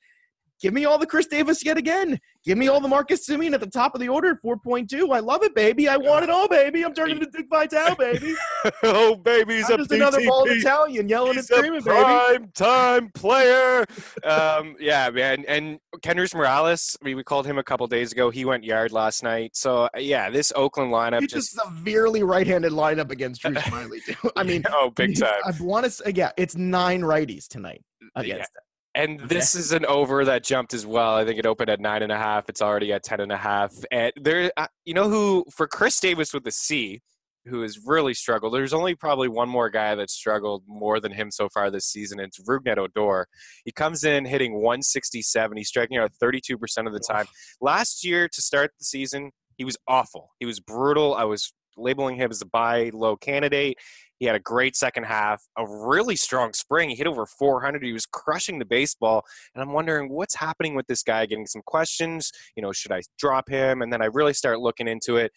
Give 0.59 0.73
me 0.73 0.85
all 0.85 0.97
the 0.97 1.05
Khris 1.05 1.27
Davis 1.27 1.63
yet 1.63 1.77
again. 1.77 2.19
Give 2.43 2.57
me 2.57 2.67
all 2.67 2.81
the 2.81 2.87
Marcus 2.87 3.27
Semien 3.27 3.53
at 3.53 3.61
the 3.61 3.67
top 3.67 3.95
of 3.95 4.01
the 4.01 4.09
order 4.09 4.39
4.2. 4.43 5.13
I 5.15 5.19
love 5.19 5.43
it, 5.43 5.55
baby. 5.55 5.87
I 5.87 5.95
want 5.95 6.23
it 6.23 6.29
all, 6.29 6.47
baby. 6.49 6.83
I'm 6.83 6.93
turning 6.93 7.19
to 7.19 7.25
Dick 7.25 7.47
Vitale, 7.49 7.95
baby. 7.95 8.35
oh, 8.83 9.15
baby, 9.15 9.57
he's 9.57 9.69
I'm 9.69 9.75
a 9.75 9.77
just 9.77 9.91
another 9.91 10.19
bald 10.25 10.49
Italian 10.49 11.07
yelling 11.07 11.31
and 11.31 11.37
He's 11.37 11.49
a 11.49 11.55
screaming, 11.55 11.81
baby. 11.81 11.95
prime 11.95 12.51
time 12.53 13.09
player. 13.13 13.85
um, 14.23 14.75
yeah, 14.79 15.09
man. 15.09 15.45
And 15.47 15.79
Kendrys 15.97 16.35
Morales, 16.35 16.97
we, 17.01 17.15
we 17.15 17.23
called 17.23 17.45
him 17.45 17.57
a 17.57 17.63
couple 17.63 17.87
days 17.87 18.11
ago. 18.11 18.29
He 18.29 18.43
went 18.43 18.63
yard 18.63 18.91
last 18.91 19.23
night. 19.23 19.55
So 19.55 19.83
uh, 19.83 19.89
yeah, 19.97 20.29
this 20.29 20.51
Oakland 20.55 20.91
lineup 20.91 21.21
It's 21.23 21.33
just 21.33 21.55
a 21.55 21.61
severely 21.65 22.23
right-handed 22.23 22.73
lineup 22.73 23.11
against 23.11 23.41
Drew 23.41 23.53
Smyly. 23.55 24.03
Too. 24.03 24.29
I 24.35 24.43
mean, 24.43 24.63
oh, 24.71 24.89
big 24.89 25.17
time. 25.17 25.41
I 25.45 25.51
want 25.61 25.85
to 25.85 25.91
say, 25.91 26.11
yeah, 26.15 26.31
it's 26.37 26.55
nine 26.55 27.01
righties 27.01 27.47
tonight 27.47 27.83
against 28.15 28.53
them. 28.53 28.63
And 28.95 29.19
Okay. 29.21 29.27
this 29.35 29.55
is 29.55 29.71
an 29.71 29.85
over 29.85 30.25
that 30.25 30.43
jumped 30.43 30.73
as 30.73 30.85
well. 30.85 31.15
I 31.15 31.23
think 31.23 31.37
it 31.39 31.45
opened 31.45 31.69
at 31.69 31.79
nine 31.79 32.01
and 32.01 32.11
a 32.11 32.17
half. 32.17 32.49
It's 32.49 32.61
already 32.61 32.91
at 32.91 33.03
ten 33.03 33.19
and 33.19 33.31
a 33.31 33.37
half. 33.37 33.73
And 33.91 34.11
there, 34.15 34.51
uh, 34.57 34.67
you 34.85 34.93
know 34.93 35.09
who 35.09 35.45
for 35.55 35.67
Chris 35.67 35.99
Davis 35.99 36.33
with 36.33 36.43
the 36.43 36.51
C, 36.51 37.01
who 37.45 37.61
has 37.61 37.79
really 37.85 38.13
struggled. 38.13 38.53
There's 38.53 38.73
only 38.73 38.95
probably 38.95 39.27
one 39.27 39.47
more 39.47 39.69
guy 39.69 39.95
that's 39.95 40.13
struggled 40.13 40.63
more 40.67 40.99
than 40.99 41.11
him 41.11 41.29
so 41.31 41.49
far 41.49 41.69
this 41.69 41.85
season. 41.85 42.19
It's 42.19 42.39
Rougned 42.39 42.77
Odor. 42.77 43.27
He 43.63 43.71
comes 43.71 44.03
in 44.03 44.25
hitting 44.25 44.55
167. 44.55 45.57
He's 45.57 45.67
striking 45.67 45.97
out 45.97 46.11
32 46.19 46.57
percent 46.57 46.87
of 46.87 46.93
the 46.93 46.99
time. 46.99 47.27
Last 47.61 48.03
year 48.03 48.27
to 48.27 48.41
start 48.41 48.71
the 48.79 48.85
season, 48.85 49.31
he 49.57 49.65
was 49.65 49.77
awful. 49.87 50.31
He 50.39 50.45
was 50.47 50.59
brutal. 50.59 51.13
I 51.13 51.25
was 51.25 51.53
labeling 51.79 52.15
him 52.15 52.31
as 52.31 52.41
a 52.41 52.45
buy 52.45 52.91
low 52.93 53.15
candidate. 53.15 53.77
He 54.19 54.25
had 54.25 54.35
a 54.35 54.39
great 54.39 54.75
second 54.75 55.05
half, 55.05 55.41
a 55.57 55.65
really 55.65 56.17
strong 56.17 56.51
spring. 56.51 56.89
He 56.89 56.95
hit 56.95 57.07
over 57.07 57.25
400. 57.25 57.81
He 57.81 57.93
was 57.93 58.05
crushing 58.05 58.59
the 58.59 58.65
baseball. 58.65 59.23
And 59.55 59.63
I'm 59.63 59.71
wondering 59.71 60.09
what's 60.09 60.35
happening 60.35 60.75
with 60.75 60.87
this 60.87 61.03
guy, 61.03 61.25
getting 61.25 61.47
some 61.47 61.61
questions. 61.65 62.31
You 62.57 62.63
know, 62.63 62.73
should 62.73 62.91
I 62.91 63.01
drop 63.17 63.49
him? 63.49 63.81
And 63.81 63.91
then 63.91 64.01
I 64.01 64.05
really 64.05 64.33
start 64.33 64.59
looking 64.59 64.89
into 64.89 65.15
it. 65.15 65.31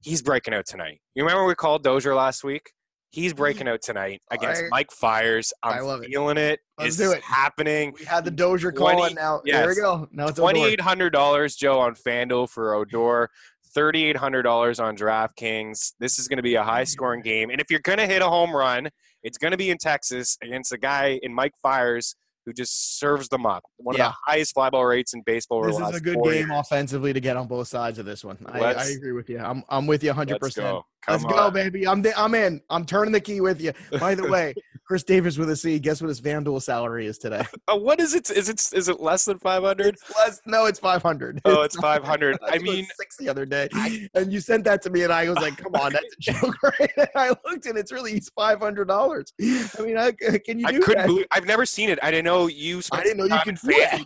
He's 0.00 0.22
breaking 0.22 0.54
out 0.54 0.66
tonight. 0.66 1.00
You 1.14 1.24
remember 1.24 1.44
we 1.44 1.54
called 1.56 1.82
Dozier 1.82 2.14
last 2.14 2.44
week? 2.44 2.70
He's 3.14 3.30
mm-hmm. 3.30 3.38
breaking 3.38 3.68
out 3.68 3.80
tonight 3.80 4.20
against 4.30 4.62
I- 4.62 4.68
Mike 4.70 4.90
Fiers. 4.90 5.52
I'm 5.62 5.74
I 5.74 5.80
love 5.80 6.02
it. 6.02 6.08
feeling 6.10 6.36
it. 6.36 6.58
Let's 6.78 6.88
It's 6.88 6.96
do 6.96 7.12
it. 7.12 7.22
happening. 7.22 7.94
We 7.98 8.04
had 8.04 8.24
the 8.24 8.30
Dozier 8.32 8.72
20 8.72 8.96
calling 8.96 9.14
now. 9.14 9.40
There 9.44 9.68
we 9.68 9.76
go. 9.76 10.08
Now 10.10 10.26
it's 10.26 10.38
Twenty 10.38 10.62
Odor. 10.62 10.70
eight 10.70 10.80
hundred 10.80 11.10
dollars, 11.10 11.54
Joe, 11.54 11.78
on 11.78 11.94
FanDuel 11.94 12.50
for 12.50 12.74
Odor. 12.74 13.30
$3,800 13.74 14.82
on 14.82 14.96
DraftKings. 14.96 15.92
This 15.98 16.18
is 16.18 16.28
going 16.28 16.36
to 16.36 16.42
be 16.42 16.54
a 16.54 16.62
high 16.62 16.84
scoring 16.84 17.22
game. 17.24 17.50
And 17.50 17.60
if 17.60 17.70
you're 17.70 17.80
going 17.80 17.98
to 17.98 18.06
hit 18.06 18.22
a 18.22 18.28
home 18.28 18.54
run, 18.54 18.88
it's 19.22 19.38
going 19.38 19.52
to 19.52 19.56
be 19.56 19.70
in 19.70 19.78
Texas 19.78 20.36
against 20.42 20.72
a 20.72 20.78
guy 20.78 21.18
in 21.22 21.32
Mike 21.32 21.54
Fiers 21.62 22.16
who 22.46 22.52
just 22.52 22.98
serves 22.98 23.28
them 23.28 23.46
up. 23.46 23.62
One 23.78 23.96
Yeah. 23.96 24.08
of 24.08 24.12
the 24.12 24.16
highest 24.32 24.54
fly 24.54 24.70
ball 24.70 24.84
rates 24.86 25.14
in 25.14 25.22
baseball. 25.22 25.62
This 25.62 25.78
is 25.78 25.96
a 25.96 26.00
good 26.00 26.22
game 26.22 26.48
years. 26.48 26.50
offensively 26.52 27.12
to 27.12 27.20
get 27.20 27.36
on 27.36 27.46
both 27.46 27.68
sides 27.68 27.98
of 27.98 28.06
this 28.06 28.24
one. 28.24 28.38
I, 28.46 28.60
I 28.60 28.84
agree 28.86 29.12
with 29.12 29.28
you. 29.30 29.38
I'm 29.38 29.62
I'm 29.68 29.86
with 29.86 30.02
you 30.02 30.10
100. 30.10 30.32
Let's 30.34 30.54
percent 30.54 30.66
go. 30.66 30.86
Let's 31.06 31.22
Come 31.22 31.32
go, 31.32 31.50
baby. 31.50 31.86
I'm 31.86 32.00
the, 32.00 32.18
I'm 32.18 32.34
in. 32.34 32.62
I'm 32.70 32.86
turning 32.86 33.12
the 33.12 33.20
key 33.20 33.42
with 33.42 33.60
you. 33.60 33.72
By 34.00 34.14
the 34.14 34.26
way, 34.26 34.54
Chris 34.86 35.02
Davis 35.02 35.36
with 35.36 35.50
a 35.50 35.56
C. 35.56 35.78
Guess 35.78 36.00
what 36.00 36.08
his 36.08 36.18
FanDuel 36.18 36.62
salary 36.62 37.06
is 37.06 37.18
today? 37.18 37.42
Uh, 37.66 37.76
what 37.76 37.98
is 37.98 38.14
it? 38.14 38.30
Is 38.30 38.50
it 38.50 38.60
is 38.74 38.88
it 38.90 39.00
less 39.00 39.24
than 39.24 39.38
500? 39.38 39.96
Less. 40.18 40.40
No, 40.46 40.66
it's 40.66 40.78
500. 40.78 41.40
Oh, 41.46 41.62
it's 41.62 41.76
500. 41.76 42.36
I 42.42 42.46
thought 42.46 42.56
it 42.56 42.62
was 42.62 42.70
mean, 42.74 42.86
six 42.98 43.16
the 43.16 43.28
other 43.28 43.46
day, 43.46 43.68
and 44.14 44.30
you 44.30 44.40
sent 44.40 44.64
that 44.64 44.82
to 44.82 44.90
me, 44.90 45.02
and 45.02 45.12
I 45.12 45.26
was 45.30 45.38
like, 45.38 45.56
"Come 45.56 45.74
on, 45.76 45.92
that's 45.92 46.04
a 46.14 46.20
joke, 46.20 46.54
right?" 46.62 46.90
And 46.98 47.08
I 47.14 47.30
looked, 47.46 47.64
and 47.66 47.78
it's 47.78 47.90
really 47.90 48.12
it's 48.12 48.30
hundred 48.36 48.86
dollars. 48.88 49.32
I 49.40 49.68
mean, 49.80 49.96
I, 49.96 50.12
can 50.12 50.58
you 50.58 50.66
I 50.66 50.72
couldn't 50.72 50.96
that? 50.98 51.06
believe. 51.06 51.26
I've 51.30 51.46
never 51.46 51.64
seen 51.64 51.88
it. 51.88 51.98
I 52.02 52.10
didn't 52.10 52.26
know 52.26 52.33
you. 52.46 52.82
Spent 52.82 53.00
I 53.00 53.04
didn't 53.04 53.18
know 53.18 53.34
you 53.34 53.42
could 53.42 53.58
do 53.60 53.68
that. 53.68 54.04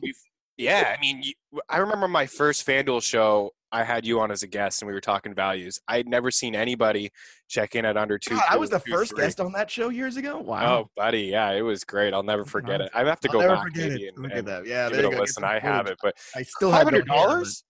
Yeah, 0.57 0.95
I 0.97 1.01
mean, 1.01 1.23
you, 1.23 1.35
I 1.69 1.79
remember 1.79 2.09
my 2.09 2.27
first 2.27 2.67
FanDuel 2.67 3.03
show. 3.03 3.53
I 3.71 3.85
had 3.85 4.07
you 4.07 4.19
on 4.21 4.31
as 4.31 4.43
a 4.43 4.47
guest, 4.47 4.81
and 4.81 4.87
we 4.87 4.95
were 4.95 5.01
talking 5.01 5.35
values. 5.35 5.79
I 5.87 5.99
had 5.99 6.09
never 6.09 6.31
seen 6.31 6.57
anybody 6.57 7.11
check 7.49 7.75
in 7.75 7.85
at 7.85 7.97
under 7.99 8.19
two. 8.19 8.35
God, 8.35 8.45
I 8.49 8.57
was 8.57 8.71
the 8.71 8.79
two, 8.79 8.91
first 8.91 9.11
three. 9.14 9.25
guest 9.25 9.41
on 9.41 9.53
that 9.53 9.71
show 9.71 9.91
years 9.91 10.17
ago. 10.17 10.38
Wow. 10.38 10.79
Oh, 10.79 10.91
buddy, 10.97 11.25
yeah, 11.25 11.51
it 11.53 11.61
was 11.61 11.85
great. 11.85 12.14
I'll 12.14 12.23
never 12.23 12.45
forget 12.45 12.81
it. 12.81 12.91
I 12.95 13.05
have 13.05 13.21
to 13.21 13.29
I'll 13.29 13.33
go 13.35 13.41
never 13.41 13.55
back 13.57 13.64
forget 13.64 13.91
maybe 13.91 14.05
it. 14.05 14.17
and, 14.17 14.33
at 14.33 14.45
that. 14.47 14.67
Yeah, 14.67 14.88
give 14.88 14.97
there 14.97 15.05
it 15.07 15.09
you 15.09 15.12
a 15.12 15.17
go. 15.17 15.21
Listen. 15.21 15.45
I 15.45 15.59
have 15.59 15.87
it, 15.87 15.99
but 16.03 16.17
I 16.35 16.43
still 16.43 16.71
have 16.71 16.85
hundred 16.85 17.07
dollars. 17.07 17.62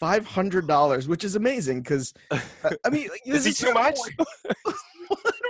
Five 0.00 0.26
hundred 0.26 0.66
dollars, 0.66 1.06
which 1.08 1.22
is 1.22 1.36
amazing 1.36 1.82
because 1.82 2.12
I 2.32 2.90
mean, 2.90 3.08
Is 3.24 3.44
there's 3.44 3.58
he 3.58 3.66
too 3.66 3.72
much? 3.72 3.96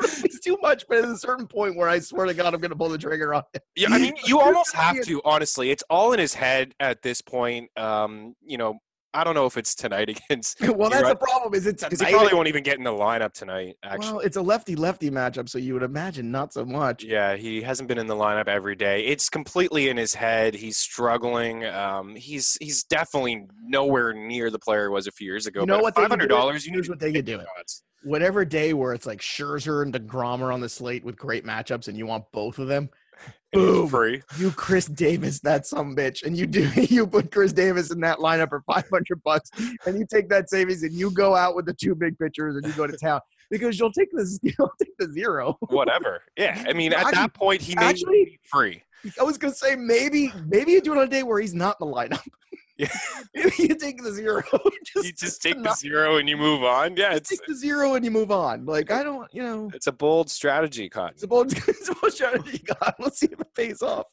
it's 0.25 0.41
too 0.41 0.59
much, 0.61 0.85
but 0.89 0.99
at 0.99 1.05
a 1.05 1.17
certain 1.17 1.47
point 1.47 1.77
where 1.77 1.89
I 1.89 1.99
swear 1.99 2.27
to 2.27 2.35
God, 2.35 2.55
I'm 2.55 2.61
going 2.61 2.71
to 2.71 2.77
pull 2.77 2.89
the 2.89 2.99
trigger 2.99 3.35
on 3.35 3.43
it. 3.55 3.63
Yeah, 3.75 3.89
I 3.91 3.99
mean, 3.99 4.15
you 4.25 4.41
almost 4.47 4.75
have 4.75 5.01
to. 5.05 5.21
Honestly, 5.25 5.71
it's 5.71 5.85
all 5.91 6.13
in 6.13 6.19
his 6.19 6.35
head 6.35 6.75
at 6.81 7.03
this 7.03 7.21
point. 7.23 7.71
Um, 7.77 8.35
you 8.45 8.59
know, 8.59 8.79
I 9.17 9.25
don't 9.25 9.35
know 9.35 9.47
if 9.47 9.57
it's 9.57 9.75
tonight 9.75 10.09
against 10.31 10.61
well, 10.77 10.91
that's 10.91 11.09
the 11.09 11.17
problem. 11.17 11.55
Is 11.55 11.67
it's 11.67 11.83
because 11.83 12.01
he 12.01 12.13
probably 12.13 12.35
won't 12.35 12.49
even 12.49 12.63
get 12.63 12.77
in 12.79 12.85
the 12.85 12.91
lineup 12.91 13.33
tonight. 13.33 13.77
Actually, 13.83 14.13
well, 14.13 14.21
it's 14.21 14.37
a 14.37 14.43
lefty 14.43 14.77
lefty 14.77 15.11
matchup, 15.11 15.49
so 15.49 15.59
you 15.59 15.73
would 15.75 15.83
imagine 15.83 16.31
not 16.31 16.53
so 16.53 16.65
much. 16.65 17.03
Yeah, 17.03 17.37
he 17.37 17.63
hasn't 17.63 17.89
been 17.89 17.99
in 17.99 18.07
the 18.07 18.15
lineup 18.15 18.47
every 18.47 18.77
day. 18.77 19.07
It's 19.07 19.29
completely 19.29 19.89
in 19.89 19.97
his 19.97 20.15
head. 20.15 20.55
He's 20.55 20.77
struggling. 20.77 21.65
Um, 21.65 22.15
he's 22.15 22.59
he's 22.61 22.85
definitely 22.85 23.47
nowhere 23.63 24.13
near 24.13 24.51
the 24.51 24.59
player 24.59 24.89
he 24.89 24.93
was 24.93 25.07
a 25.07 25.13
few 25.13 25.27
years 25.27 25.47
ago. 25.47 25.61
You 25.61 25.67
know 25.67 25.77
but 25.77 25.83
what 25.83 25.95
Five 25.95 26.11
hundred 26.11 26.29
do? 26.29 26.35
dollars. 26.35 26.67
You 26.67 26.73
need 26.73 26.89
what 26.89 27.01
they 27.01 27.13
could 27.13 27.25
do. 27.25 27.41
odds. 27.59 27.83
Whatever 28.03 28.45
day 28.45 28.73
where 28.73 28.93
it's 28.93 29.07
like 29.07 29.21
Scherzer 29.21 29.83
and 29.83 29.93
Degrom 29.93 30.41
are 30.41 30.53
on 30.53 30.61
the 30.61 30.69
slate 30.69 31.03
with 31.03 31.17
great 31.17 31.45
matchups, 31.45 31.89
and 31.89 31.97
you 31.97 32.07
want 32.07 32.25
both 32.33 32.59
of 32.59 32.69
them, 32.69 32.89
Boom. 33.57 33.89
free. 33.89 34.23
you 34.39 34.51
Chris 34.51 34.87
Davis 34.87 35.41
that 35.41 35.67
some 35.67 35.97
bitch, 35.97 36.25
and 36.25 36.37
you 36.37 36.47
do 36.47 36.69
you 36.77 37.07
put 37.07 37.33
Chris 37.33 37.53
Davis 37.53 37.91
in 37.91 38.01
that 38.01 38.19
lineup 38.19 38.49
for 38.51 38.63
five 38.63 38.89
hundred 38.91 39.23
bucks, 39.25 39.51
and 39.87 39.99
you 39.99 40.07
take 40.11 40.29
that 40.29 40.51
savings 40.51 40.83
and 40.83 40.93
you 40.93 41.11
go 41.11 41.35
out 41.35 41.55
with 41.57 41.67
the 41.67 41.75
two 41.75 41.95
big 41.95 42.19
pitchers 42.19 42.57
and 42.57 42.67
you 42.67 42.73
go 42.73 42.87
to 42.87 42.97
town 42.97 43.21
because 43.51 43.79
you'll 43.79 43.93
take 43.93 44.11
the 44.13 44.39
you'll 44.59 44.73
take 44.83 44.97
the 44.99 45.11
zero. 45.13 45.57
Whatever. 45.69 46.23
Yeah, 46.37 46.63
I 46.69 46.73
mean, 46.73 46.93
at 46.93 47.13
that 47.13 47.35
point, 47.35 47.63
he 47.63 47.75
may 47.77 47.85
actually- 47.85 48.25
be 48.25 48.41
free. 48.45 48.83
I 49.21 49.23
was 49.23 49.39
gonna 49.39 49.55
say 49.55 49.77
maybe 49.77 50.33
maybe 50.47 50.73
you 50.73 50.81
do 50.81 50.93
it 50.93 50.99
on 50.99 51.05
a 51.05 51.09
day 51.09 51.23
where 51.23 51.39
he's 51.41 51.55
not 51.55 51.77
in 51.81 51.89
the 51.89 51.95
lineup. 51.95 52.27
Yeah. 52.79 52.89
you 53.35 53.75
take 53.75 54.03
the 54.03 54.13
zero. 54.13 54.43
just 54.85 55.07
You 55.07 55.13
just 55.13 55.43
take 55.43 55.63
the 55.63 55.73
zero 55.75 56.17
and 56.17 56.29
you 56.29 56.37
move 56.37 56.63
on. 56.63 56.97
Yeah, 56.97 57.15
it's 57.15 57.31
take 57.31 57.45
the 57.47 57.55
zero 57.55 57.95
and 57.95 58.05
you 58.05 58.11
move 58.11 58.31
on. 58.31 58.67
Like 58.67 58.91
I 58.91 59.03
don't, 59.03 59.33
you 59.33 59.43
know. 59.43 59.71
it's 59.73 59.87
a 59.87 59.93
bold 59.93 60.31
strategy, 60.31 60.89
Cotton. 60.89 61.15
It's 61.15 61.23
a 61.23 61.29
bold, 61.29 61.53
it's 61.69 61.89
a 61.89 61.95
bold 61.95 62.13
strategy, 62.13 62.59
God. 62.59 62.95
Let's 62.99 63.21
see 63.21 63.29
if 63.33 63.41
it 63.41 63.55
pays 63.55 63.83
off. 63.83 64.07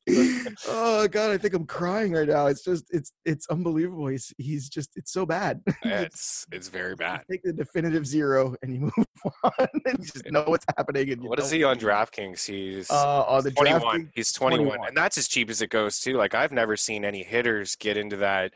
Oh 0.67 1.07
God, 1.09 1.31
I 1.31 1.37
think 1.37 1.53
I'm 1.53 1.65
crying 1.65 2.13
right 2.13 2.27
now. 2.27 2.47
It's 2.47 2.63
just, 2.63 2.85
it's, 2.91 3.11
it's 3.25 3.47
unbelievable. 3.47 4.07
He's, 4.07 4.33
he's 4.37 4.69
just, 4.69 4.91
it's 4.95 5.11
so 5.11 5.25
bad. 5.25 5.61
It's 5.83 6.45
it's 6.51 6.69
very 6.69 6.95
bad. 6.95 7.23
Take 7.29 7.43
the 7.43 7.53
definitive 7.53 8.07
zero 8.07 8.55
and 8.61 8.73
you 8.73 8.79
move 8.81 9.07
on 9.43 9.67
and 9.85 10.01
just 10.01 10.29
know 10.31 10.43
what's 10.43 10.65
happening. 10.77 11.11
And 11.11 11.23
you 11.23 11.29
What 11.29 11.39
is 11.39 11.51
he 11.51 11.63
on 11.63 11.77
DraftKings? 11.77 12.45
He's 12.45 12.89
Uh, 12.89 13.23
on 13.23 13.43
the 13.43 13.51
21. 13.51 13.81
DraftKings, 13.81 14.09
He's 14.13 14.31
21. 14.31 14.67
21. 14.67 14.87
And 14.87 14.97
that's 14.97 15.17
as 15.17 15.27
cheap 15.27 15.49
as 15.49 15.61
it 15.61 15.69
goes, 15.69 15.99
too. 15.99 16.13
Like, 16.13 16.33
I've 16.33 16.51
never 16.51 16.77
seen 16.77 17.03
any 17.05 17.23
hitters 17.23 17.75
get 17.75 17.97
into 17.97 18.15
that 18.17 18.52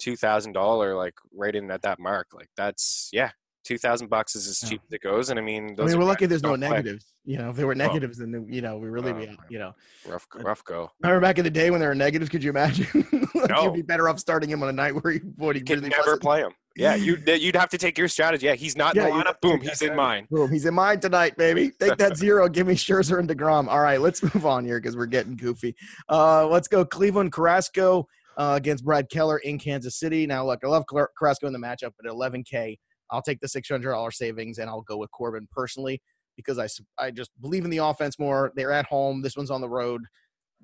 $2,000, 0.00 0.96
like, 0.96 1.14
right 1.34 1.54
in 1.54 1.70
at 1.70 1.82
that 1.82 1.98
mark. 1.98 2.28
Like, 2.32 2.48
that's, 2.56 3.08
yeah, 3.12 3.30
2000 3.64 4.08
bucks 4.08 4.34
is 4.34 4.48
as 4.48 4.62
Yeah. 4.62 4.68
cheap 4.70 4.80
as 4.88 4.92
it 4.94 5.02
goes. 5.02 5.30
And 5.30 5.38
I 5.38 5.42
mean, 5.42 5.76
I 5.78 5.84
mean, 5.84 5.98
we're 5.98 6.04
lucky 6.04 6.26
there's 6.26 6.42
no 6.42 6.56
play. 6.56 6.68
negatives. 6.68 7.04
You 7.24 7.36
know, 7.36 7.50
if 7.50 7.56
there 7.56 7.66
were 7.66 7.74
negatives, 7.74 8.16
then 8.16 8.46
you 8.48 8.62
know 8.62 8.78
we 8.78 8.88
really 8.88 9.12
be, 9.12 9.28
Oh, 9.30 9.42
you 9.50 9.58
know. 9.58 9.74
Rough, 10.06 10.26
rough 10.36 10.64
go. 10.64 10.90
Remember 11.02 11.20
back 11.20 11.36
in 11.36 11.44
the 11.44 11.50
day 11.50 11.70
when 11.70 11.78
there 11.80 11.90
were 11.90 11.94
negatives? 11.94 12.30
Could 12.30 12.42
you 12.42 12.48
imagine? 12.48 12.86
like 13.34 13.50
No. 13.50 13.64
You'd 13.64 13.74
be 13.74 13.82
better 13.82 14.08
off 14.08 14.18
starting 14.18 14.48
him 14.48 14.62
on 14.62 14.70
a 14.70 14.72
night 14.72 14.92
where 14.94 15.12
he, 15.12 15.20
would 15.36 15.56
he 15.56 15.62
really 15.68 15.88
never 15.90 16.02
wasn't. 16.02 16.22
play 16.22 16.40
him. 16.40 16.52
Yeah, 16.74 16.94
you'd, 16.94 17.28
you'd 17.42 17.56
have 17.56 17.68
to 17.70 17.76
take 17.78 17.98
your 17.98 18.08
strategy. 18.08 18.46
Yeah, 18.46 18.54
he's 18.54 18.76
not 18.76 18.94
Yeah, 18.94 19.08
in 19.08 19.18
the 19.18 19.24
lineup. 19.24 19.40
Boom, 19.42 19.60
he's 19.60 19.82
in 19.82 19.94
mine. 19.94 20.26
Boom, 20.30 20.50
he's 20.50 20.64
in 20.64 20.72
mine 20.72 21.00
tonight, 21.00 21.36
baby. 21.36 21.70
Take 21.80 21.98
that 21.98 22.16
zero. 22.16 22.48
Give 22.48 22.66
me 22.66 22.74
Scherzer 22.74 23.18
and 23.18 23.28
DeGrom. 23.28 23.68
All 23.68 23.80
right, 23.80 24.00
let's 24.00 24.22
move 24.22 24.46
on 24.46 24.64
here 24.64 24.80
because 24.80 24.96
we're 24.96 25.06
getting 25.06 25.36
goofy. 25.36 25.74
Uh, 26.08 26.46
let's 26.46 26.68
go 26.68 26.86
Cleveland 26.86 27.32
Carrasco 27.32 28.06
uh, 28.38 28.54
against 28.56 28.84
Brad 28.84 29.10
Keller 29.10 29.38
in 29.38 29.58
Kansas 29.58 29.98
City. 29.98 30.26
Now, 30.26 30.46
look, 30.46 30.60
I 30.64 30.68
love 30.68 30.86
Car- 30.86 31.10
Carrasco 31.18 31.46
in 31.46 31.52
the 31.52 31.58
matchup, 31.58 31.92
but 32.00 32.06
at 32.06 32.12
11K, 32.12 32.76
I'll 33.10 33.22
take 33.22 33.40
the 33.40 33.48
$600 33.48 34.12
savings 34.14 34.58
and 34.58 34.70
I'll 34.70 34.82
go 34.82 34.96
with 34.96 35.10
Corbin 35.10 35.48
personally 35.50 36.00
because 36.36 36.58
I, 36.58 36.68
I 37.02 37.10
just 37.10 37.30
believe 37.40 37.64
in 37.64 37.70
the 37.70 37.78
offense 37.78 38.18
more. 38.18 38.52
They're 38.54 38.72
at 38.72 38.86
home. 38.86 39.22
This 39.22 39.36
one's 39.36 39.50
on 39.50 39.60
the 39.60 39.68
road. 39.68 40.02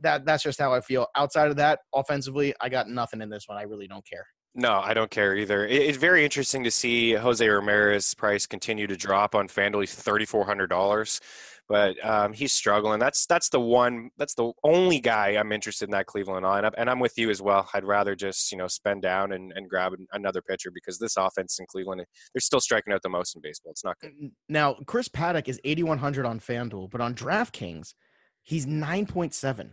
That 0.00 0.24
That's 0.24 0.42
just 0.42 0.60
how 0.60 0.72
I 0.72 0.80
feel. 0.80 1.08
Outside 1.16 1.50
of 1.50 1.56
that, 1.56 1.80
offensively, 1.94 2.54
I 2.60 2.68
got 2.68 2.88
nothing 2.88 3.20
in 3.20 3.28
this 3.28 3.44
one. 3.46 3.58
I 3.58 3.62
really 3.62 3.88
don't 3.88 4.06
care. 4.08 4.26
No, 4.55 4.81
I 4.81 4.95
don't 4.95 5.11
care 5.11 5.35
either. 5.35 5.67
It- 5.67 5.83
It's 5.83 5.99
very 5.99 6.25
interesting 6.25 6.62
to 6.64 6.71
see 6.71 7.12
Jose 7.14 7.47
Ramirez 7.47 8.14
price 8.14 8.47
continue 8.47 8.87
to 8.87 8.97
drop 8.97 9.35
on 9.35 9.49
FanDuel. 9.49 9.81
He's 9.81 9.95
thirty 9.95 10.25
four 10.25 10.45
hundred 10.47 10.69
dollars, 10.69 11.21
but 11.69 11.97
um, 12.07 12.33
he's 12.33 12.53
struggling. 12.53 13.01
That's 13.01 13.27
that's 13.27 13.49
the 13.49 13.59
one. 13.59 14.11
That's 14.17 14.35
the 14.35 14.53
only 14.62 15.01
guy 15.01 15.31
I'm 15.31 15.51
interested 15.51 15.87
in 15.87 15.90
that 15.90 16.07
Cleveland 16.07 16.47
lineup, 16.47 16.73
and 16.79 16.88
I'm 16.88 17.01
with 17.01 17.19
you 17.19 17.31
as 17.31 17.43
well. 17.43 17.69
I'd 17.75 17.85
rather 17.85 18.14
just 18.14 18.53
you 18.53 18.59
know 18.59 18.69
spend 18.69 19.03
down 19.03 19.33
and, 19.33 19.53
and 19.57 19.69
grab 19.69 19.93
another 20.12 20.40
pitcher 20.40 20.71
because 20.73 20.99
this 21.01 21.17
offense 21.17 21.59
in 21.59 21.67
Cleveland, 21.67 22.05
they're 22.33 22.40
still 22.40 22.61
striking 22.61 22.93
out 22.93 23.03
the 23.03 23.09
most 23.09 23.35
in 23.35 23.43
baseball. 23.43 23.73
It's 23.73 23.85
not 23.85 23.99
good. 23.99 24.12
Now, 24.49 24.75
Chris 24.87 25.09
Paddack 25.09 25.49
is 25.49 25.61
8,100 25.64 26.25
on 26.27 26.38
FanDuel, 26.38 26.90
but 26.93 27.01
on 27.01 27.14
DraftKings, 27.17 27.95
he's 28.43 28.67
9.7. 28.67 29.73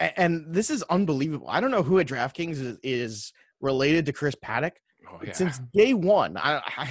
And 0.00 0.46
this 0.48 0.70
is 0.70 0.82
unbelievable. 0.84 1.46
I 1.48 1.60
don't 1.60 1.70
know 1.70 1.82
who 1.84 1.98
at 1.98 2.06
DraftKings 2.08 2.52
is, 2.60 2.78
is 2.82 3.32
related 3.60 4.06
to 4.06 4.12
Chris 4.12 4.34
Paddack. 4.34 4.72
Oh, 5.10 5.20
yeah. 5.24 5.32
Since 5.32 5.60
day 5.72 5.94
one, 5.94 6.36
I, 6.36 6.60
I, 6.64 6.88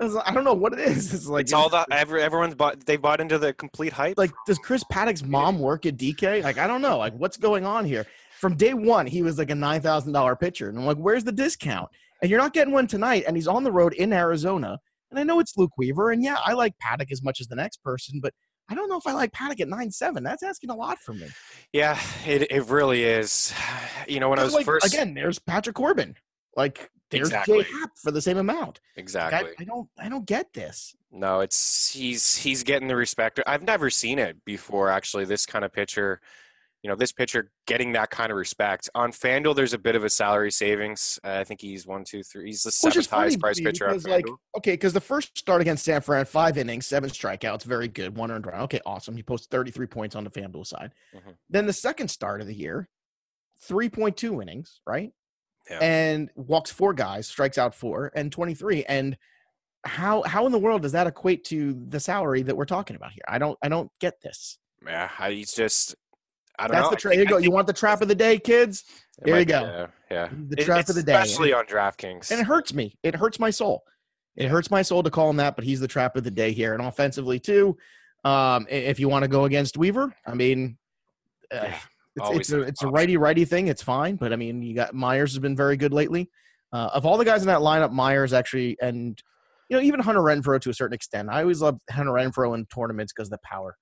I 0.26 0.32
don't 0.32 0.44
know 0.44 0.54
what 0.54 0.74
it 0.74 0.80
is. 0.80 1.12
It's 1.12 1.26
like 1.26 1.44
it's 1.44 1.52
all 1.52 1.68
the 1.68 1.86
every, 1.90 2.22
everyone's 2.22 2.54
bought. 2.54 2.84
They 2.84 2.96
bought 2.96 3.20
into 3.20 3.38
the 3.38 3.52
complete 3.52 3.92
hype. 3.92 4.18
like 4.18 4.30
does 4.46 4.58
Chris 4.58 4.84
Paddack's 4.84 5.24
mom 5.24 5.58
work 5.58 5.86
at 5.86 5.96
DK? 5.96 6.42
Like 6.42 6.58
I 6.58 6.66
don't 6.66 6.82
know. 6.82 6.98
Like 6.98 7.14
what's 7.14 7.36
going 7.36 7.64
on 7.64 7.84
here? 7.84 8.06
From 8.38 8.54
day 8.54 8.74
one, 8.74 9.06
he 9.06 9.22
was 9.22 9.38
like 9.38 9.50
a 9.50 9.54
nine 9.54 9.80
thousand 9.80 10.12
dollar 10.12 10.36
pitcher, 10.36 10.68
and 10.68 10.78
I'm 10.78 10.86
like, 10.86 10.98
where's 10.98 11.24
the 11.24 11.32
discount? 11.32 11.88
And 12.22 12.30
you're 12.30 12.40
not 12.40 12.52
getting 12.52 12.72
one 12.72 12.86
tonight, 12.86 13.24
and 13.26 13.36
he's 13.36 13.48
on 13.48 13.64
the 13.64 13.72
road 13.72 13.94
in 13.94 14.12
Arizona. 14.12 14.78
And 15.10 15.18
I 15.18 15.22
know 15.22 15.40
it's 15.40 15.56
Luke 15.56 15.72
Weaver, 15.78 16.10
and 16.10 16.22
yeah, 16.22 16.36
I 16.44 16.52
like 16.52 16.74
Paddack 16.84 17.10
as 17.10 17.22
much 17.22 17.40
as 17.40 17.48
the 17.48 17.56
next 17.56 17.82
person, 17.82 18.20
but 18.22 18.34
I 18.68 18.74
don't 18.74 18.88
know 18.88 18.98
if 18.98 19.06
I 19.06 19.12
like 19.12 19.32
Paddack 19.32 19.60
at 19.60 19.68
nine 19.68 19.90
seven. 19.90 20.22
That's 20.22 20.42
asking 20.42 20.70
a 20.70 20.74
lot 20.74 20.98
from 20.98 21.20
me. 21.20 21.28
yeah, 21.72 21.98
it 22.26 22.50
it 22.50 22.66
really 22.66 23.04
is. 23.04 23.52
You 24.06 24.20
know 24.20 24.28
when 24.28 24.38
I 24.38 24.44
was 24.44 24.54
Like, 24.54 24.66
first 24.66 24.86
again, 24.86 25.14
there's 25.14 25.38
Patrick 25.38 25.76
Corbin. 25.76 26.16
Like 26.56 26.90
there's 27.10 27.28
Exactly. 27.28 27.62
Jay 27.62 27.70
Happ 27.80 27.90
for 28.02 28.10
the 28.10 28.20
same 28.20 28.36
amount. 28.36 28.80
Like, 28.96 29.02
exactly. 29.02 29.50
I, 29.58 29.62
I 29.62 29.64
don't 29.64 29.88
I 29.98 30.08
don't 30.08 30.26
get 30.26 30.52
this. 30.52 30.94
No, 31.10 31.40
it's 31.40 31.90
he's 31.92 32.36
he's 32.36 32.62
getting 32.62 32.88
the 32.88 32.96
respect. 32.96 33.40
I've 33.46 33.62
never 33.62 33.88
seen 33.88 34.18
it 34.18 34.44
before. 34.44 34.90
Actually, 34.90 35.24
this 35.24 35.46
kind 35.46 35.64
of 35.64 35.72
pitcher, 35.72 36.20
you 36.82 36.88
know, 36.88 36.94
this 36.94 37.10
pitcher 37.12 37.50
getting 37.66 37.92
that 37.92 38.10
kind 38.10 38.30
of 38.30 38.36
respect 38.38 38.88
on 38.94 39.10
Fanduel. 39.10 39.54
There's 39.54 39.72
a 39.72 39.78
bit 39.78 39.96
of 39.96 40.04
a 40.04 40.10
salary 40.10 40.52
savings. 40.52 41.18
Uh, 41.24 41.38
I 41.40 41.44
think 41.44 41.60
he's 41.60 41.86
one, 41.86 42.04
two, 42.04 42.22
three. 42.22 42.46
He's 42.46 42.62
the 42.62 42.70
seventh 42.70 43.10
highest 43.10 43.40
price 43.40 43.60
pitcher 43.60 43.88
on 43.88 43.98
like, 44.02 44.24
FanDuel. 44.24 44.36
okay, 44.58 44.72
because 44.74 44.92
the 44.92 45.00
first 45.00 45.36
start 45.36 45.60
against 45.60 45.84
San 45.84 46.00
Fran, 46.00 46.24
five 46.24 46.56
innings, 46.56 46.86
seven 46.86 47.10
strikeouts, 47.10 47.64
very 47.64 47.88
good, 47.88 48.16
one 48.16 48.30
earned 48.30 48.46
run. 48.46 48.60
Okay, 48.62 48.80
awesome. 48.86 49.16
He 49.16 49.22
posts 49.24 49.48
33 49.50 49.86
points 49.86 50.14
on 50.14 50.22
the 50.22 50.30
FanDuel 50.30 50.66
side. 50.66 50.92
Mhm. 51.14 51.34
Then 51.50 51.66
the 51.66 51.72
second 51.72 52.08
start 52.08 52.40
of 52.40 52.46
the 52.46 52.54
year, 52.54 52.88
3.2 53.68 54.40
innings, 54.40 54.80
right? 54.86 55.10
Yeah. 55.70 55.78
And 55.82 56.30
walks 56.34 56.70
four 56.70 56.94
guys, 56.94 57.26
strikes 57.26 57.58
out 57.58 57.74
four, 57.74 58.10
and 58.14 58.32
23. 58.32 58.84
And 58.84 59.18
how 59.84 60.22
how 60.22 60.46
in 60.46 60.52
the 60.52 60.58
world 60.58 60.82
does 60.82 60.92
that 60.92 61.06
equate 61.06 61.44
to 61.44 61.72
the 61.88 62.00
salary 62.00 62.42
that 62.42 62.56
we're 62.56 62.64
talking 62.64 62.96
about 62.96 63.12
here? 63.12 63.22
I 63.28 63.38
don't 63.38 63.58
I 63.62 63.68
don't 63.68 63.90
get 64.00 64.20
this. 64.22 64.58
yeah, 64.86 65.08
he's 65.28 65.52
just. 65.52 65.94
I 66.58 66.66
don't 66.66 66.72
That's 66.72 66.84
know. 66.84 66.90
the 66.90 66.96
trap. 66.96 67.10
think- 67.12 67.20
Here 67.20 67.22
you 67.24 67.28
go. 67.28 67.38
You 67.38 67.50
want 67.50 67.66
the 67.66 67.72
trap 67.72 68.02
of 68.02 68.08
the 68.08 68.14
day, 68.14 68.38
kids? 68.38 68.84
Here 69.24 69.38
you 69.38 69.44
be, 69.44 69.52
go. 69.52 69.58
uh, 69.64 69.86
yeah, 70.10 70.28
The 70.48 70.60
It- 70.60 70.64
trap 70.64 70.88
of 70.88 70.94
the 70.94 71.02
day. 71.02 71.12
especially 71.14 71.52
on 71.52 71.66
DraftKings. 71.66 72.30
And 72.30 72.40
it 72.40 72.44
hurts 72.46 72.72
me. 72.74 72.96
It 73.02 73.14
hurts 73.14 73.38
my 73.38 73.50
soul 73.50 73.84
It 74.36 74.48
hurts 74.48 74.70
my 74.70 74.82
soul 74.82 75.02
to 75.02 75.10
call 75.10 75.28
him 75.30 75.36
that, 75.36 75.56
but 75.56 75.64
he's 75.64 75.80
the 75.80 75.88
trap 75.88 76.14
of 76.16 76.22
the 76.24 76.30
day 76.30 76.52
here. 76.52 76.72
And 76.74 76.82
offensively, 76.82 77.40
too, 77.40 77.76
um, 78.24 78.66
if 78.70 79.00
you 79.00 79.08
want 79.08 79.24
to 79.24 79.28
go 79.28 79.44
against 79.44 79.76
Weaver, 79.76 80.14
I 80.26 80.34
mean, 80.34 80.78
uh, 81.52 81.56
Yeah, 81.64 81.78
it's, 82.16 82.30
it's, 82.38 82.52
a, 82.52 82.60
it's 82.62 82.82
a 82.82 82.88
righty 82.88 83.16
righty 83.16 83.44
thing. 83.44 83.66
It's 83.68 83.82
fine. 83.82 84.14
But 84.16 84.32
I 84.32 84.36
mean, 84.36 84.62
you 84.62 84.74
got 84.74 84.94
Myers 84.94 85.32
has 85.32 85.38
been 85.40 85.56
very 85.56 85.76
good 85.76 85.92
lately. 85.92 86.30
Uh, 86.72 86.90
of 86.92 87.04
all 87.06 87.16
the 87.16 87.24
guys 87.24 87.40
in 87.42 87.46
that 87.48 87.60
lineup, 87.60 87.90
Myers 87.92 88.32
actually, 88.32 88.76
and, 88.80 89.20
you 89.68 89.76
know, 89.76 89.82
even 89.82 89.98
Hunter 90.00 90.20
Renfroe 90.20 90.60
to 90.60 90.70
a 90.70 90.74
certain 90.74 90.94
extent. 90.94 91.28
I 91.30 91.40
always 91.42 91.60
love 91.62 91.80
Hunter 91.90 92.12
Renfroe 92.12 92.54
in 92.54 92.66
tournaments 92.66 93.12
because 93.12 93.28
of 93.28 93.32
the 93.32 93.38
power. 93.42 93.76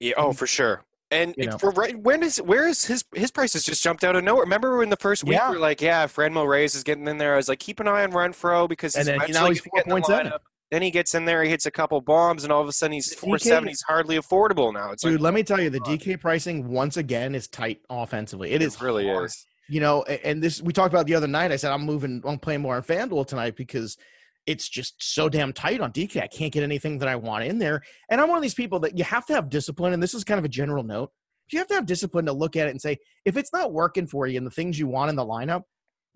Yeah, 0.00 0.14
oh, 0.16 0.32
for 0.32 0.46
sure. 0.46 0.84
And 1.12 1.34
You 1.36 1.46
know. 1.46 1.58
for 1.58 1.70
right, 1.72 1.96
when 1.98 2.22
is 2.22 2.38
where 2.40 2.66
is 2.66 2.84
his 2.84 3.04
his 3.14 3.30
prices 3.30 3.62
just 3.64 3.82
jumped 3.82 4.02
out 4.02 4.16
of 4.16 4.24
nowhere? 4.24 4.42
Remember 4.44 4.78
when 4.78 4.88
the 4.88 4.96
first 4.96 5.22
week 5.24 5.34
Yeah. 5.34 5.50
we 5.50 5.56
were 5.56 5.62
like, 5.62 5.80
yeah, 5.80 6.06
Franmil 6.06 6.48
Reyes 6.48 6.74
is 6.74 6.82
getting 6.82 7.06
in 7.06 7.18
there. 7.18 7.34
I 7.34 7.36
was 7.36 7.48
like, 7.48 7.58
keep 7.58 7.78
an 7.80 7.86
eye 7.88 8.02
on 8.02 8.12
Renfroe 8.12 8.68
because 8.68 8.96
he's 8.96 9.06
And 9.06 9.20
then 9.20 9.30
now 9.30 9.48
he's 9.48 9.60
gonna 9.60 9.82
get 9.82 9.88
the 9.88 9.94
4.7. 10.00 10.26
lineup. 10.32 10.38
Then 10.70 10.80
he 10.80 10.90
gets 10.90 11.14
in 11.14 11.26
there, 11.26 11.44
he 11.44 11.50
hits 11.50 11.66
a 11.66 11.70
couple 11.70 12.00
bombs, 12.00 12.44
and 12.44 12.52
all 12.52 12.62
of 12.62 12.68
a 12.68 12.72
sudden 12.72 12.94
he's 12.94 13.12
four 13.12 13.38
seven. 13.38 13.68
He's 13.68 13.82
hardly 13.82 14.16
affordable 14.16 14.72
now. 14.72 14.90
It's 14.92 15.02
Dude, 15.02 15.14
like, 15.14 15.20
let 15.20 15.34
me 15.34 15.42
tell 15.42 15.60
you, 15.60 15.68
the. 15.68 15.80
DK 15.80 16.18
pricing 16.18 16.66
once 16.68 16.96
again 16.96 17.34
is 17.34 17.46
tight 17.46 17.82
offensively. 17.90 18.52
it 18.52 18.62
is 18.62 18.80
really 18.80 19.06
hard. 19.06 19.26
is. 19.26 19.46
You 19.68 19.80
know, 19.80 20.02
and 20.04 20.42
this 20.42 20.62
we 20.62 20.72
talked 20.72 20.92
about 20.94 21.06
the 21.06 21.14
other 21.14 21.26
night. 21.26 21.52
I 21.52 21.56
said 21.56 21.72
I'm 21.72 21.82
moving, 21.84 22.22
I'm 22.26 22.38
playing 22.38 22.62
more 22.62 22.74
on 22.76 22.82
FanDuel 22.82 23.26
tonight 23.26 23.54
because 23.54 23.98
it's 24.46 24.68
just 24.68 24.94
so 24.98 25.28
damn 25.28 25.52
tight 25.52 25.80
on 25.80 25.92
DK. 25.92 26.22
I 26.22 26.26
can't 26.26 26.52
get 26.52 26.62
anything 26.62 26.98
that 26.98 27.08
I 27.08 27.16
want 27.16 27.44
in 27.44 27.58
there. 27.58 27.82
And 28.10 28.20
I'm 28.20 28.28
one 28.28 28.36
of 28.36 28.42
these 28.42 28.54
people 28.54 28.80
that 28.80 28.98
you 28.98 29.04
have 29.04 29.26
to 29.26 29.34
have 29.34 29.48
discipline. 29.48 29.92
And 29.92 30.02
this 30.02 30.14
is 30.14 30.24
kind 30.24 30.38
of 30.38 30.44
a 30.44 30.48
general 30.48 30.82
note. 30.82 31.10
You 31.50 31.58
have 31.58 31.68
to 31.68 31.74
have 31.74 31.86
discipline 31.86 32.24
to 32.26 32.32
look 32.32 32.56
at 32.56 32.66
it 32.66 32.70
and 32.70 32.80
say, 32.80 32.96
if 33.24 33.36
it's 33.36 33.52
not 33.52 33.72
working 33.72 34.06
for 34.06 34.26
you 34.26 34.38
and 34.38 34.46
the 34.46 34.50
things 34.50 34.78
you 34.78 34.86
want 34.86 35.10
in 35.10 35.16
the 35.16 35.24
lineup, 35.24 35.62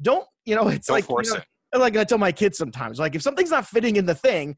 don't, 0.00 0.26
you 0.44 0.54
know, 0.54 0.68
it's 0.68 0.86
Don't 0.86 1.08
like, 1.08 1.26
you 1.26 1.32
know, 1.32 1.40
it. 1.74 1.78
like 1.78 1.96
I 1.96 2.04
tell 2.04 2.18
my 2.18 2.32
kids 2.32 2.56
sometimes, 2.58 2.98
like 2.98 3.14
if 3.14 3.22
something's 3.22 3.50
not 3.50 3.66
fitting 3.66 3.96
in 3.96 4.06
the 4.06 4.14
thing, 4.14 4.56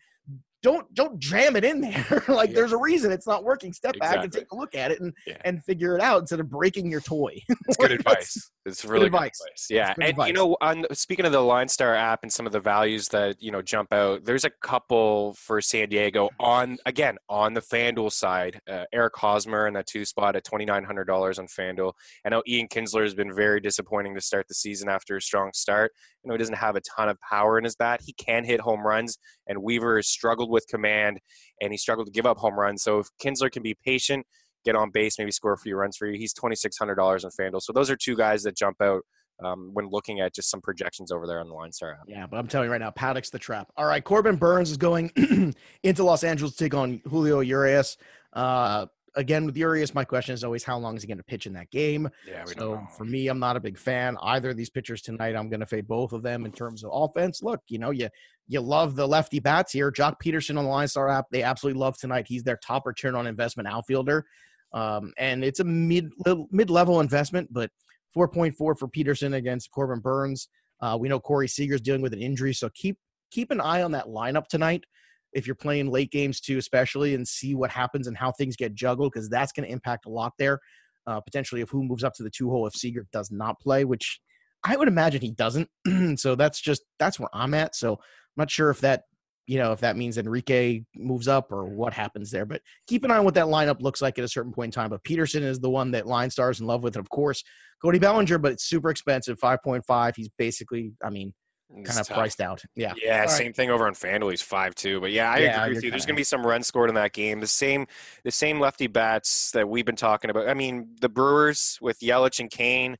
don't 0.63 0.93
don't 0.95 1.19
jam 1.21 1.55
it 1.57 1.65
in 1.65 1.81
there. 1.81 2.23
like 2.29 2.51
Yeah. 2.51 2.55
there's 2.57 2.73
a 2.73 2.77
reason 2.77 3.13
it's 3.13 3.27
not 3.27 3.45
working. 3.45 3.73
Step 3.73 3.97
back 4.01 4.25
and 4.25 4.33
take 4.33 4.51
a 4.51 4.57
look 4.57 4.75
at 4.75 4.91
it 4.91 5.01
and 5.01 5.13
Yeah. 5.27 5.37
and 5.45 5.63
figure 5.65 5.95
it 5.95 6.01
out 6.01 6.21
instead 6.21 6.41
of 6.41 6.51
breaking 6.51 6.91
your 6.91 7.01
toy. 7.01 7.41
It's 7.69 7.77
good 7.77 7.93
advice. 7.93 8.51
It's 8.65 8.85
really 8.85 9.05
good 9.11 9.15
advice. 9.17 9.41
advice. 9.45 9.67
Yeah, 9.71 9.95
good 9.95 10.03
and 10.05 10.11
advice. 10.11 10.27
you 10.29 10.33
know, 10.35 10.57
on 10.61 10.85
speaking 10.93 11.27
of 11.27 11.33
the 11.33 11.41
Line 11.41 11.69
Star 11.69 11.95
app 11.95 12.21
and 12.23 12.33
some 12.33 12.47
of 12.47 12.53
the 12.53 12.61
values 12.61 13.09
that 13.09 13.41
you 13.43 13.51
know 13.53 13.63
jump 13.63 13.93
out, 13.93 14.25
there's 14.25 14.45
a 14.45 14.51
couple 14.63 15.35
for 15.35 15.61
San 15.61 15.89
Diego 15.91 16.31
on 16.41 16.79
again 16.87 17.17
on 17.29 17.55
the 17.55 17.61
FanDuel 17.61 18.11
side. 18.11 18.61
Uh, 18.69 18.85
Eric 18.93 19.15
Hosmer 19.17 19.67
in 19.69 19.75
that 19.75 19.87
two 19.87 20.05
spot 20.05 20.35
at 20.35 20.45
twenty 20.45 20.65
nine 20.65 20.83
hundred 20.85 21.05
dollars 21.05 21.39
on 21.39 21.47
FanDuel. 21.47 21.93
I 22.25 22.31
know 22.31 22.43
Ian 22.49 22.69
Kinsler 22.69 23.03
has 23.03 23.15
been 23.15 23.35
very 23.35 23.61
disappointing 23.61 24.15
to 24.15 24.21
start 24.21 24.49
the 24.49 24.55
season 24.55 24.89
after 24.89 25.17
a 25.17 25.23
strong 25.23 25.51
start. 25.55 25.93
Know, 26.29 26.35
he 26.35 26.39
doesn't 26.39 26.55
have 26.55 26.77
a 26.77 26.81
ton 26.97 27.09
of 27.09 27.19
power 27.21 27.59
in 27.59 27.65
his 27.65 27.75
bat. 27.75 28.01
He 28.05 28.13
can 28.13 28.45
hit 28.45 28.61
home 28.61 28.87
runs, 28.87 29.19
and 29.47 29.63
Weaver 29.63 29.97
has 29.97 30.09
struggled 30.09 30.51
with 30.51 30.67
command, 30.69 31.19
and 31.61 31.73
he 31.73 31.79
struggled 31.79 32.07
to 32.07 32.13
give 32.13 32.27
up 32.27 32.37
home 32.37 32.59
runs. 32.59 32.83
So 32.83 33.01
if 33.01 33.09
Kinsler 33.23 33.51
can 33.51 33.63
be 33.63 33.77
patient 33.85 34.27
get 34.65 34.77
on 34.77 34.91
base, 34.91 35.19
maybe 35.19 35.31
score 35.31 35.53
a 35.53 35.59
few 35.59 35.77
runs 35.77 35.97
for 35.97 36.07
you. 36.07 36.19
He's 36.19 36.33
twenty 36.33 36.57
six 36.57 36.77
hundred 36.77 36.97
dollars 36.97 37.25
on 37.25 37.31
FanDuel. 37.39 37.63
So 37.63 37.73
those 37.73 37.91
are 37.91 37.97
two 37.97 38.17
guys 38.17 38.43
that 38.43 38.57
jump 38.57 38.81
out 38.83 39.03
um, 39.43 39.71
when 39.73 39.89
looking 39.89 40.21
at 40.21 40.35
just 40.35 40.51
some 40.51 40.61
projections 40.61 41.13
over 41.13 41.27
there 41.27 41.41
on 41.41 41.49
the 41.49 41.55
line 41.55 41.73
star. 41.73 41.99
Yeah, 42.07 42.27
but 42.27 42.39
I'm 42.39 42.49
telling 42.49 42.67
you 42.67 42.73
right 42.73 42.81
now, 42.81 42.91
Paddack's 42.91 43.31
the 43.31 43.39
trap. 43.39 43.69
All 43.77 43.87
right, 43.87 44.03
Corbin 44.03 44.37
Burnes 44.37 44.71
is 44.71 44.77
going 44.77 45.11
into 45.83 46.05
Los 46.05 46.25
Angeles 46.25 46.55
to 46.55 46.65
take 46.65 46.75
on 46.75 47.01
Julio 47.09 47.41
Urias. 47.41 47.97
Uh, 48.33 48.87
again, 49.15 49.47
with 49.47 49.57
Urias, 49.57 49.95
my 49.95 50.05
question 50.05 50.35
is 50.35 50.45
always 50.45 50.65
how 50.65 50.79
long 50.79 50.97
is 50.97 51.03
he 51.03 51.09
going 51.09 51.19
to 51.19 51.25
pitch 51.25 51.47
in 51.47 51.53
that 51.55 51.71
game? 51.71 52.09
Yeah, 52.27 52.45
we 52.47 52.55
So 52.55 52.87
for 52.97 53.05
me, 53.05 53.29
I'm 53.29 53.39
not 53.39 53.57
a 53.57 53.61
big 53.61 53.79
fan 53.79 54.17
either 54.23 54.51
of 54.51 54.57
these 54.57 54.71
pitchers 54.71 55.03
tonight. 55.03 55.37
I'm 55.37 55.49
going 55.49 55.61
to 55.61 55.67
fade 55.67 55.87
both 55.87 56.13
of 56.13 56.23
them 56.23 56.45
in 56.45 56.53
terms 56.53 56.85
of 56.85 56.91
offense. 56.93 57.43
Look, 57.43 57.61
you 57.69 57.79
know, 57.79 57.91
you 57.91 58.09
you 58.47 58.61
love 58.61 58.97
the 58.97 59.07
lefty 59.07 59.41
bats 59.41 59.73
here. 59.73 59.93
Joc 59.93 60.17
Pederson 60.25 60.59
on 60.59 60.65
the 60.65 60.71
Line 60.71 60.89
Star 60.89 61.09
app, 61.09 61.27
they 61.31 61.43
absolutely 61.43 61.81
love 61.81 61.99
tonight. 61.99 62.27
He's 62.29 62.43
their 62.43 62.57
top 62.57 62.87
return 62.87 63.15
on 63.15 63.27
investment 63.27 63.69
outfielder, 63.69 64.25
um, 64.73 65.13
and 65.19 65.45
it's 65.45 65.61
a 65.61 65.65
mid 65.65 66.11
mid 66.51 66.71
level 66.71 67.01
investment, 67.01 67.53
but 67.53 67.71
4.4 68.17 68.55
for 68.57 68.77
Peterson 68.89 69.35
against 69.35 69.71
Corbin 69.71 70.01
Burnes. 70.01 70.49
Uh, 70.81 70.97
we 70.99 71.09
know 71.09 71.21
Corey 71.21 71.49
Seager's 71.49 71.81
dealing 71.81 72.03
with 72.03 72.13
an 72.13 72.23
injury, 72.23 72.55
so 72.55 72.69
keep 72.75 72.99
keep 73.31 73.51
an 73.51 73.61
eye 73.61 73.83
on 73.83 73.93
that 73.93 74.07
lineup 74.07 74.47
tonight. 74.47 74.85
If 75.33 75.47
you're 75.47 75.57
playing 75.57 75.91
late 75.91 76.11
games 76.11 76.41
too, 76.41 76.59
especially, 76.59 77.15
and 77.15 77.27
see 77.27 77.55
what 77.55 77.71
happens 77.71 78.07
and 78.07 78.17
how 78.17 78.33
things 78.33 78.57
get 78.57 78.75
juggled, 78.75 79.13
because 79.13 79.29
that's 79.29 79.53
going 79.53 79.67
to 79.67 79.73
impact 79.73 80.07
a 80.07 80.11
lot 80.11 80.33
there 80.39 80.61
uh, 81.09 81.21
potentially 81.21 81.63
of 81.63 81.71
who 81.71 81.83
moves 81.83 82.05
up 82.05 82.15
to 82.15 82.23
the 82.23 82.31
two 82.31 82.51
hole 82.51 82.67
if 82.67 82.75
Seager 82.75 83.07
does 83.13 83.31
not 83.31 83.59
play, 83.61 83.85
which 83.85 84.21
I 84.63 84.77
would 84.77 84.89
imagine 84.89 85.23
he 85.23 85.31
doesn't. 85.31 85.69
so 86.17 86.35
that's 86.35 86.61
just 86.61 86.83
that's 86.99 87.19
where 87.19 87.31
I'm 87.33 87.55
at. 87.55 87.75
So 87.75 87.95
I'm 87.95 87.99
not 88.37 88.51
sure 88.51 88.69
if 88.69 88.83
that 88.83 89.05
you 89.47 89.59
know 89.59 89.73
if 89.73 89.81
that 89.81 89.97
means 89.97 90.19
Enrique 90.19 90.83
moves 90.95 91.27
up 91.27 91.51
or 91.51 91.65
what 91.65 91.95
happens 91.95 92.31
there. 92.31 92.45
But 92.45 92.61
keep 92.87 93.05
an 93.05 93.11
eye 93.11 93.17
on 93.17 93.25
what 93.25 93.35
that 93.35 93.47
lineup 93.47 93.81
looks 93.81 94.03
like 94.03 94.19
at 94.19 94.25
a 94.25 94.29
certain 94.29 94.53
point 94.53 94.69
in 94.69 94.81
time. 94.81 94.91
But 94.91 95.03
Pederson 95.03 95.43
is 95.43 95.61
the 95.61 95.71
one 95.71 95.93
that 95.93 96.07
Line 96.07 96.29
Stars 96.29 96.61
in 96.61 96.67
love 96.67 96.83
with, 96.83 96.97
and 96.97 97.05
of 97.05 97.09
course 97.09 97.43
Cody 97.81 97.99
Bellinger, 97.99 98.39
but 98.39 98.53
it's 98.53 98.65
super 98.65 98.91
expensive, 98.91 99.39
five 99.39 99.63
point 99.63 99.87
five. 99.87 100.15
He's 100.15 100.29
basically, 100.37 100.93
I 101.03 101.09
mean, 101.09 101.33
It's 101.77 101.91
kind 101.91 102.01
of 102.01 102.09
tough. 102.09 102.17
priced 102.17 102.41
out. 102.41 102.63
Yeah. 102.77 102.95
Yeah, 103.03 103.15
All 103.15 103.21
right. 103.21 103.31
same 103.31 103.53
thing 103.53 103.71
over 103.71 103.87
on 103.87 103.95
FanDuel. 103.95 104.31
He's 104.31 104.43
five 104.43 104.75
two, 104.75 105.01
but 105.01 105.11
yeah, 105.13 105.31
I 105.31 105.39
Yeah, 105.39 105.63
agree 105.65 105.75
with 105.75 105.85
you. 105.85 105.91
There's 105.91 106.07
going 106.07 106.15
to 106.17 106.21
be 106.21 106.25
some 106.25 106.47
runs 106.47 106.67
scored 106.67 106.89
in 106.89 106.95
that 106.95 107.13
game. 107.13 107.41
The 107.41 107.47
same, 107.47 107.87
the 108.25 108.31
same 108.31 108.59
lefty 108.59 108.87
bats 108.87 109.51
that 109.53 109.69
we've 109.69 109.85
been 109.85 109.97
talking 109.97 110.31
about. 110.31 110.49
I 110.49 110.55
mean, 110.55 110.97
the 111.01 111.09
Brewers 111.09 111.79
with 111.83 112.01
Yelich 112.01 112.41
and 112.41 112.51
Cain. 112.51 112.97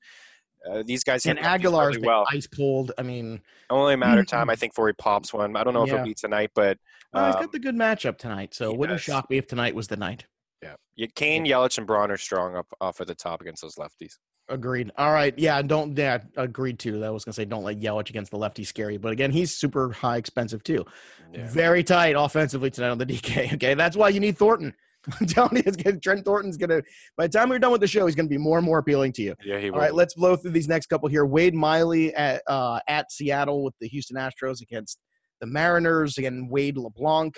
Uh, 0.69 0.83
these 0.85 1.05
guys 1.05 1.25
hit 1.25 1.31
And 1.37 1.39
lefties 1.39 1.51
Aguilar's 1.61 1.87
really 1.97 2.01
been 2.01 2.09
well. 2.09 2.27
ice 2.31 2.47
cold. 2.47 2.93
I 2.99 3.03
mean, 3.03 3.41
Only 3.71 3.95
a 3.95 3.97
matter 3.97 4.21
of 4.21 4.27
time, 4.27 4.51
I 4.51 4.57
think, 4.57 4.73
before 4.73 4.89
he 4.89 4.93
pops 4.95 5.33
one. 5.33 5.57
I 5.57 5.65
don't 5.65 5.73
know 5.73 5.83
if 5.85 5.89
Yeah. 5.89 5.95
it'll 5.95 6.05
be 6.05 6.15
tonight, 6.15 6.51
but 6.55 6.79
uh, 7.15 7.27
he's 7.27 7.35
um, 7.37 7.41
got 7.43 7.53
the 7.53 7.59
good 7.59 7.77
matchup 7.77 8.19
tonight. 8.19 8.53
So 8.55 8.71
it 8.73 8.77
wouldn't 8.77 8.97
does. 8.99 9.05
shock 9.05 9.31
me 9.31 9.39
if 9.39 9.47
tonight 9.47 9.75
was 9.75 9.89
the 9.89 9.97
night. 9.97 10.27
yeah, 10.63 10.75
yeah, 10.97 11.07
Cain, 11.15 11.47
Yelich, 11.47 11.79
and 11.79 11.87
Braun 11.87 12.11
are 12.11 12.17
strong 12.17 12.57
up 12.57 12.67
off 12.81 13.01
at 13.01 13.07
the 13.07 13.15
top 13.15 13.41
against 13.41 13.63
those 13.63 13.77
lefties. 13.77 14.19
Agreed. 14.49 14.91
All 14.97 15.13
right. 15.13 15.35
Yeah. 15.39 15.61
Don't. 15.63 15.97
Yeah. 15.97 16.19
Agreed 16.37 16.79
too. 16.79 17.05
I 17.05 17.11
was 17.11 17.25
gonna 17.25 17.35
say 17.35 17.45
don't 17.45 17.65
let 17.65 17.81
Yelich 17.81 18.09
against 18.09 18.31
the 18.31 18.39
lefty 18.39 18.65
scary, 18.65 18.97
but 18.97 19.13
again, 19.13 19.31
he's 19.31 19.55
super 19.55 19.93
high 19.93 20.17
expensive 20.17 20.63
too. 20.63 20.85
Yeah. 21.33 21.47
Very 21.49 21.85
tight 21.85 22.17
offensively 22.17 22.71
tonight 22.71 22.91
on 22.91 22.99
the 22.99 23.07
DK. 23.07 23.55
Okay, 23.55 23.75
that's 23.75 23.97
why 23.97 24.09
you 24.09 24.21
need 24.21 24.39
Thornton. 24.39 24.75
I'm 25.21 25.27
telling 25.27 25.57
you, 25.57 25.63
gonna, 25.63 25.99
Trent 25.99 26.25
Thornton's 26.25 26.57
gonna. 26.57 26.83
By 27.17 27.27
the 27.27 27.39
time 27.39 27.49
we're 27.49 27.59
done 27.59 27.73
with 27.73 27.81
the 27.81 27.87
show, 27.87 28.07
he's 28.07 28.15
gonna 28.15 28.29
be 28.29 28.39
more 28.39 28.59
and 28.59 28.65
more 28.65 28.79
appealing 28.79 29.13
to 29.15 29.23
you. 29.23 29.35
Yeah, 29.45 29.59
he 29.59 29.71
will. 29.71 29.79
right, 29.79 29.95
let's 29.95 30.15
blow 30.15 30.37
through 30.37 30.53
these 30.53 30.69
next 30.69 30.87
couple 30.87 31.09
here. 31.09 31.25
Wade 31.25 31.55
Miley 31.55 32.15
at 32.15 32.43
uh, 32.47 32.81
at 32.89 33.11
Seattle 33.13 33.65
with 33.65 33.75
the 33.81 33.89
Houston 33.89 34.17
Astros 34.17 34.61
against 34.61 34.99
the 35.41 35.47
Mariners. 35.47 36.19
Again, 36.19 36.49
Wade 36.51 36.77
LeBlanc. 36.77 37.35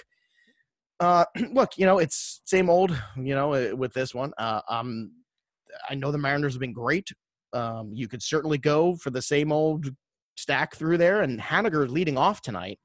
Uh, 0.98 1.24
look, 1.52 1.76
you 1.76 1.86
know 1.86 1.98
it's 1.98 2.40
same 2.44 2.70
old. 2.70 2.90
You 3.16 3.34
know 3.34 3.54
uh, 3.54 3.76
with 3.76 3.92
this 3.92 4.14
one. 4.14 4.32
Uh, 4.38 4.60
um, 4.68 5.12
I 5.88 5.94
know 5.94 6.12
the 6.12 6.18
Mariners 6.18 6.54
have 6.54 6.60
been 6.60 6.72
great. 6.72 7.08
Um, 7.52 7.90
you 7.92 8.08
could 8.08 8.22
certainly 8.22 8.58
go 8.58 8.94
for 8.96 9.10
the 9.10 9.22
same 9.22 9.52
old 9.52 9.90
stack 10.36 10.76
through 10.76 10.98
there, 10.98 11.22
and 11.22 11.40
Haniger 11.40 11.88
leading 11.88 12.16
off 12.16 12.40
tonight 12.42 12.78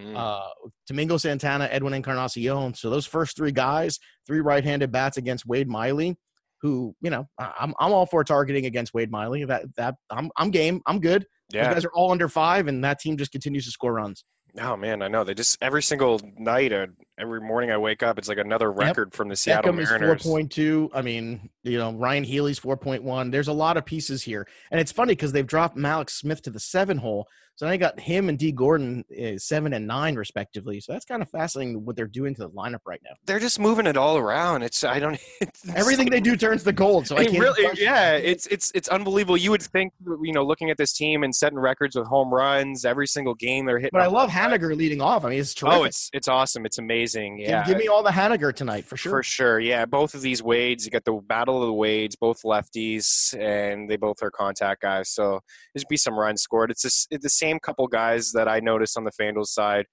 Mm. 0.00 0.16
uh, 0.16 0.48
Domingo 0.86 1.16
Santana, 1.16 1.68
Edwin 1.70 1.94
Encarnacion. 1.94 2.74
So 2.74 2.90
those 2.90 3.06
first 3.06 3.36
three 3.36 3.52
guys, 3.52 3.98
three 4.26 4.40
right-handed 4.40 4.90
bats 4.90 5.16
against 5.16 5.46
Wade 5.46 5.68
Miley, 5.68 6.16
who 6.62 6.94
you 7.00 7.10
know 7.10 7.26
I'm 7.38 7.74
I'm 7.78 7.92
all 7.92 8.06
for 8.06 8.24
targeting 8.24 8.66
against 8.66 8.94
Wade 8.94 9.10
Miley. 9.10 9.44
That 9.44 9.64
that 9.76 9.96
I'm 10.10 10.30
I'm 10.36 10.50
game. 10.50 10.80
I'm 10.86 11.00
good. 11.00 11.22
Those 11.52 11.62
yeah. 11.62 11.74
guys 11.74 11.84
are 11.84 11.92
all 11.94 12.12
under 12.12 12.28
five, 12.28 12.68
and 12.68 12.82
that 12.84 13.00
team 13.00 13.16
just 13.16 13.32
continues 13.32 13.64
to 13.64 13.70
score 13.70 13.94
runs. 13.94 14.24
Oh 14.58 14.76
man, 14.76 15.02
I 15.02 15.08
know. 15.08 15.24
They 15.24 15.34
just 15.34 15.58
every 15.60 15.82
single 15.82 16.20
night, 16.38 16.72
uh, 16.72 16.86
every 17.18 17.40
morning 17.40 17.70
I 17.70 17.76
wake 17.76 18.02
up, 18.02 18.18
it's 18.18 18.28
like 18.28 18.38
another 18.38 18.72
record 18.72 19.14
from 19.14 19.28
the 19.28 19.36
Seattle 19.36 19.72
Beckham 19.72 19.84
Mariners. 19.84 20.22
Four 20.22 20.32
point 20.32 20.50
two. 20.50 20.90
I 20.94 21.02
mean, 21.02 21.50
you 21.62 21.78
know, 21.78 21.92
Ryon 21.92 22.24
Healy's 22.24 22.58
four 22.58 22.76
point 22.76 23.02
one. 23.02 23.30
There's 23.30 23.48
a 23.48 23.52
lot 23.52 23.76
of 23.76 23.84
pieces 23.84 24.22
here, 24.22 24.46
and 24.70 24.80
it's 24.80 24.92
funny 24.92 25.12
because 25.12 25.32
they've 25.32 25.46
dropped 25.46 25.76
Mallex 25.76 26.10
Smith 26.10 26.42
to 26.42 26.50
the 26.50 26.60
seven 26.60 26.98
hole. 26.98 27.26
So 27.56 27.66
now 27.66 27.72
you 27.72 27.78
got 27.78 28.00
him 28.00 28.28
and 28.30 28.38
Dee 28.38 28.52
Gordon 28.52 29.04
uh, 29.12 29.36
seven 29.36 29.74
and 29.74 29.86
nine 29.86 30.14
respectively. 30.16 30.80
So 30.80 30.92
that's 30.92 31.04
kind 31.04 31.20
of 31.20 31.28
fascinating 31.28 31.84
what 31.84 31.94
they're 31.94 32.06
doing 32.06 32.34
to 32.36 32.42
the 32.42 32.50
lineup 32.50 32.80
right 32.86 33.00
now. 33.04 33.10
They're 33.26 33.38
just 33.38 33.58
moving 33.58 33.86
it 33.86 33.98
all 33.98 34.16
around. 34.16 34.62
It's 34.62 34.82
I 34.84 34.98
don't. 34.98 35.18
It's, 35.42 35.68
Everything 35.74 36.10
they 36.10 36.20
do 36.20 36.36
turns 36.36 36.64
to 36.64 36.72
gold. 36.72 37.06
So 37.06 37.16
I 37.16 37.24
can't 37.24 37.38
really, 37.38 37.68
yeah, 37.80 38.12
it. 38.12 38.24
it's 38.24 38.46
it's 38.46 38.70
it's 38.74 38.88
unbelievable. 38.88 39.36
You 39.36 39.50
would 39.50 39.62
think, 39.62 39.92
you 40.22 40.32
know, 40.32 40.44
looking 40.44 40.70
at 40.70 40.76
this 40.76 40.92
team 40.92 41.22
and 41.22 41.34
setting 41.34 41.58
records 41.58 41.96
with 41.96 42.06
home 42.06 42.32
runs 42.32 42.84
every 42.84 43.06
single 43.06 43.34
game 43.34 43.66
they're 43.66 43.78
hitting. 43.78 43.90
But 43.92 44.02
I 44.02 44.06
love. 44.06 44.30
Haniger 44.30 44.76
leading 44.76 45.00
off. 45.00 45.24
I 45.24 45.30
mean, 45.30 45.40
it's 45.40 45.54
terrific. 45.54 45.80
Oh, 45.80 45.84
it's 45.84 46.10
it's 46.12 46.28
awesome. 46.28 46.64
It's 46.66 46.78
amazing. 46.78 47.38
Give- 47.38 47.48
Yeah, 47.48 47.66
give, 47.66 47.78
me 47.78 47.88
all 47.88 48.02
the 48.02 48.10
Haniger 48.10 48.54
tonight 48.54 48.84
for 48.84 48.96
sure. 48.96 49.10
For 49.10 49.22
sure, 49.22 49.60
yeah. 49.60 49.86
Both 49.86 50.14
of 50.14 50.22
these 50.22 50.42
Wades, 50.42 50.84
you 50.84 50.90
got 50.90 51.04
the 51.04 51.20
battle 51.26 51.62
of 51.62 51.66
the 51.66 51.72
Wades, 51.74 52.16
both 52.16 52.42
lefties, 52.42 53.36
and 53.38 53.88
they 53.90 53.96
both 53.96 54.22
are 54.22 54.30
contact 54.30 54.82
guys. 54.82 55.10
So 55.10 55.40
there's 55.74 55.84
be 55.84 55.96
some 55.96 56.18
runs 56.18 56.42
scored. 56.42 56.70
It's 56.70 56.82
just, 56.82 57.08
it's 57.10 57.22
the 57.22 57.28
same 57.30 57.49
couple 57.58 57.86
guys 57.88 58.32
that 58.32 58.46
I 58.46 58.60
noticed 58.60 58.96
on 58.96 59.04
the 59.04 59.10
FanDuel 59.10 59.46
side, 59.46 59.86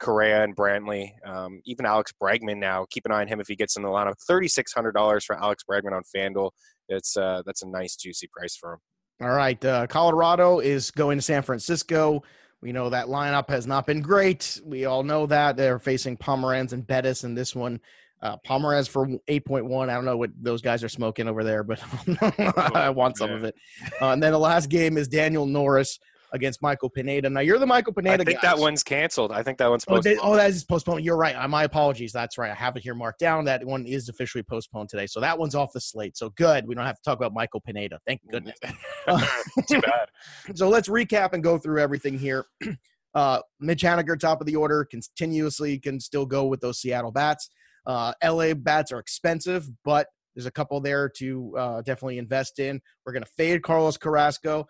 Correa 0.00 0.44
and 0.44 0.56
Brantley. 0.56 1.10
Um, 1.26 1.60
even 1.64 1.86
Alex 1.86 2.12
Bregman 2.22 2.58
now. 2.58 2.86
Keep 2.90 3.06
an 3.06 3.12
eye 3.12 3.22
on 3.22 3.28
him 3.28 3.40
if 3.40 3.48
he 3.48 3.56
gets 3.56 3.76
in 3.76 3.82
the 3.82 3.88
lineup. 3.88 4.14
Thirty 4.26 4.48
six 4.48 4.72
hundred 4.72 4.92
dollars 4.92 5.24
for 5.24 5.40
Alex 5.40 5.64
Bregman 5.68 5.92
on 5.92 6.02
FanDuel. 6.14 6.50
It's 6.88 7.16
uh, 7.16 7.42
that's 7.46 7.62
a 7.62 7.68
nice 7.68 7.96
juicy 7.96 8.28
price 8.28 8.56
for 8.56 8.74
him. 8.74 8.78
All 9.22 9.34
right, 9.34 9.62
uh, 9.64 9.86
Colorado 9.86 10.60
is 10.60 10.90
going 10.90 11.18
to 11.18 11.22
San 11.22 11.42
Francisco. 11.42 12.22
We 12.62 12.72
know 12.72 12.90
that 12.90 13.06
lineup 13.06 13.48
has 13.50 13.66
not 13.66 13.86
been 13.86 14.02
great. 14.02 14.60
We 14.64 14.84
all 14.84 15.02
know 15.02 15.26
that 15.26 15.56
they're 15.56 15.78
facing 15.78 16.16
Pomeranz 16.16 16.72
and 16.72 16.86
Bettis 16.86 17.24
in 17.24 17.34
this 17.34 17.54
one. 17.54 17.80
Uh, 18.22 18.36
Pomeranz 18.46 18.86
for 18.86 19.06
8.1. 19.06 19.88
I 19.88 19.94
don't 19.94 20.04
know 20.04 20.18
what 20.18 20.30
those 20.38 20.60
guys 20.60 20.84
are 20.84 20.88
smoking 20.88 21.26
over 21.26 21.42
there, 21.42 21.64
but 21.64 21.82
I 22.74 22.90
want 22.90 23.16
some 23.16 23.30
yeah. 23.30 23.36
of 23.36 23.44
it. 23.44 23.54
Uh, 24.00 24.08
and 24.08 24.22
then 24.22 24.32
the 24.32 24.38
last 24.38 24.68
game 24.68 24.98
is 24.98 25.08
Daniel 25.08 25.46
Norris 25.46 25.98
against 26.32 26.62
Michael 26.62 26.88
Pineda. 26.90 27.28
Now 27.30 27.40
you're 27.40 27.58
the 27.58 27.66
Michael 27.66 27.92
Pineda 27.92 28.18
guy. 28.18 28.22
I 28.22 28.24
think 28.24 28.40
guy. 28.42 28.48
that 28.48 28.58
one's 28.58 28.82
canceled. 28.82 29.32
I 29.32 29.42
think 29.42 29.58
that 29.58 29.68
one's 29.68 29.84
Oh, 29.88 29.96
postponed. 29.96 30.16
they, 30.18 30.20
oh, 30.22 30.36
that 30.36 30.50
is 30.50 30.64
postponed. 30.64 31.04
You're 31.04 31.16
right. 31.16 31.34
Uh, 31.34 31.48
My 31.48 31.64
apologies. 31.64 32.12
That's 32.12 32.38
right. 32.38 32.50
I 32.50 32.54
have 32.54 32.76
it 32.76 32.82
here 32.82 32.94
marked 32.94 33.18
down. 33.20 33.44
That 33.44 33.64
one 33.64 33.86
is 33.86 34.08
officially 34.08 34.42
postponed 34.42 34.88
today. 34.88 35.06
So 35.06 35.20
that 35.20 35.38
one's 35.38 35.54
off 35.54 35.72
the 35.72 35.80
slate. 35.80 36.16
So 36.16 36.30
good. 36.30 36.66
We 36.66 36.74
don't 36.74 36.84
have 36.86 36.96
to 36.96 37.02
talk 37.02 37.18
about 37.18 37.32
Michael 37.34 37.60
Pineda. 37.60 37.98
Thank 38.06 38.20
goodness. 38.30 38.58
Too 39.68 39.80
bad. 39.80 40.08
so 40.54 40.68
let's 40.68 40.88
recap 40.88 41.32
and 41.32 41.42
go 41.42 41.58
through 41.58 41.80
everything 41.80 42.18
here. 42.18 42.44
Uh, 43.12 43.40
Mitch 43.58 43.82
Haniger, 43.82 44.16
top 44.16 44.40
of 44.40 44.46
the 44.46 44.54
order, 44.54 44.84
continuously 44.84 45.80
can 45.80 45.98
still 45.98 46.24
go 46.24 46.44
with 46.44 46.60
those 46.60 46.78
Seattle 46.80 47.10
bats. 47.10 47.50
Uh, 47.84 48.12
LA 48.24 48.54
bats 48.54 48.92
are 48.92 49.00
expensive, 49.00 49.68
but 49.84 50.06
there's 50.36 50.46
a 50.46 50.50
couple 50.52 50.80
there 50.80 51.08
to 51.16 51.52
uh, 51.58 51.82
definitely 51.82 52.18
invest 52.18 52.60
in. 52.60 52.80
We're 53.04 53.12
going 53.12 53.24
to 53.24 53.30
fade 53.36 53.62
Carlos 53.62 53.96
Carrasco. 53.96 54.64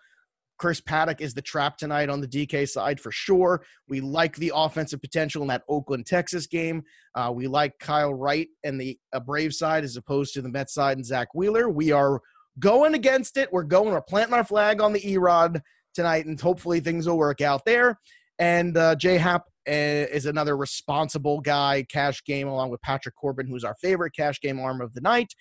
Chris 0.61 0.79
Paddack 0.79 1.21
is 1.21 1.33
the 1.33 1.41
trap 1.41 1.75
tonight 1.75 2.07
on 2.07 2.21
the 2.21 2.27
DK 2.27 2.69
side 2.69 2.99
for 2.99 3.11
sure. 3.11 3.63
We 3.89 3.99
like 3.99 4.35
the 4.35 4.51
offensive 4.53 5.01
potential 5.01 5.41
in 5.41 5.47
that 5.47 5.63
Oakland, 5.67 6.05
Texas 6.05 6.45
game. 6.45 6.83
Uh, 7.15 7.31
we 7.33 7.47
like 7.47 7.79
Kyle 7.79 8.13
Wright 8.13 8.47
and 8.63 8.79
the 8.79 8.95
uh, 9.11 9.21
Brave 9.21 9.55
side 9.55 9.83
as 9.83 9.97
opposed 9.97 10.35
to 10.35 10.41
the 10.43 10.49
Mets 10.49 10.75
side 10.75 10.97
and 10.97 11.05
Zack 11.05 11.33
Wheeler. 11.33 11.67
We 11.67 11.91
are 11.91 12.21
going 12.59 12.93
against 12.93 13.37
it. 13.37 13.51
We're 13.51 13.63
going, 13.63 13.89
we're 13.89 14.01
planting 14.03 14.35
our 14.35 14.43
flag 14.43 14.81
on 14.81 14.93
the 14.93 15.01
Erod 15.01 15.61
tonight, 15.95 16.27
and 16.27 16.39
hopefully 16.39 16.79
things 16.79 17.07
will 17.07 17.17
work 17.17 17.41
out 17.41 17.65
there. 17.65 17.99
And 18.37 18.77
uh, 18.77 18.93
J 18.93 19.17
Hap 19.17 19.45
uh, 19.67 19.71
is 19.71 20.27
another 20.27 20.55
responsible 20.55 21.41
guy, 21.41 21.87
cash 21.89 22.23
game, 22.23 22.47
along 22.47 22.69
with 22.69 22.83
Patrick 22.83 23.15
Corbin, 23.15 23.47
who's 23.47 23.63
our 23.63 23.75
favorite 23.81 24.13
cash 24.15 24.39
game 24.39 24.59
arm 24.59 24.79
of 24.79 24.93
the 24.93 25.01
night. 25.01 25.33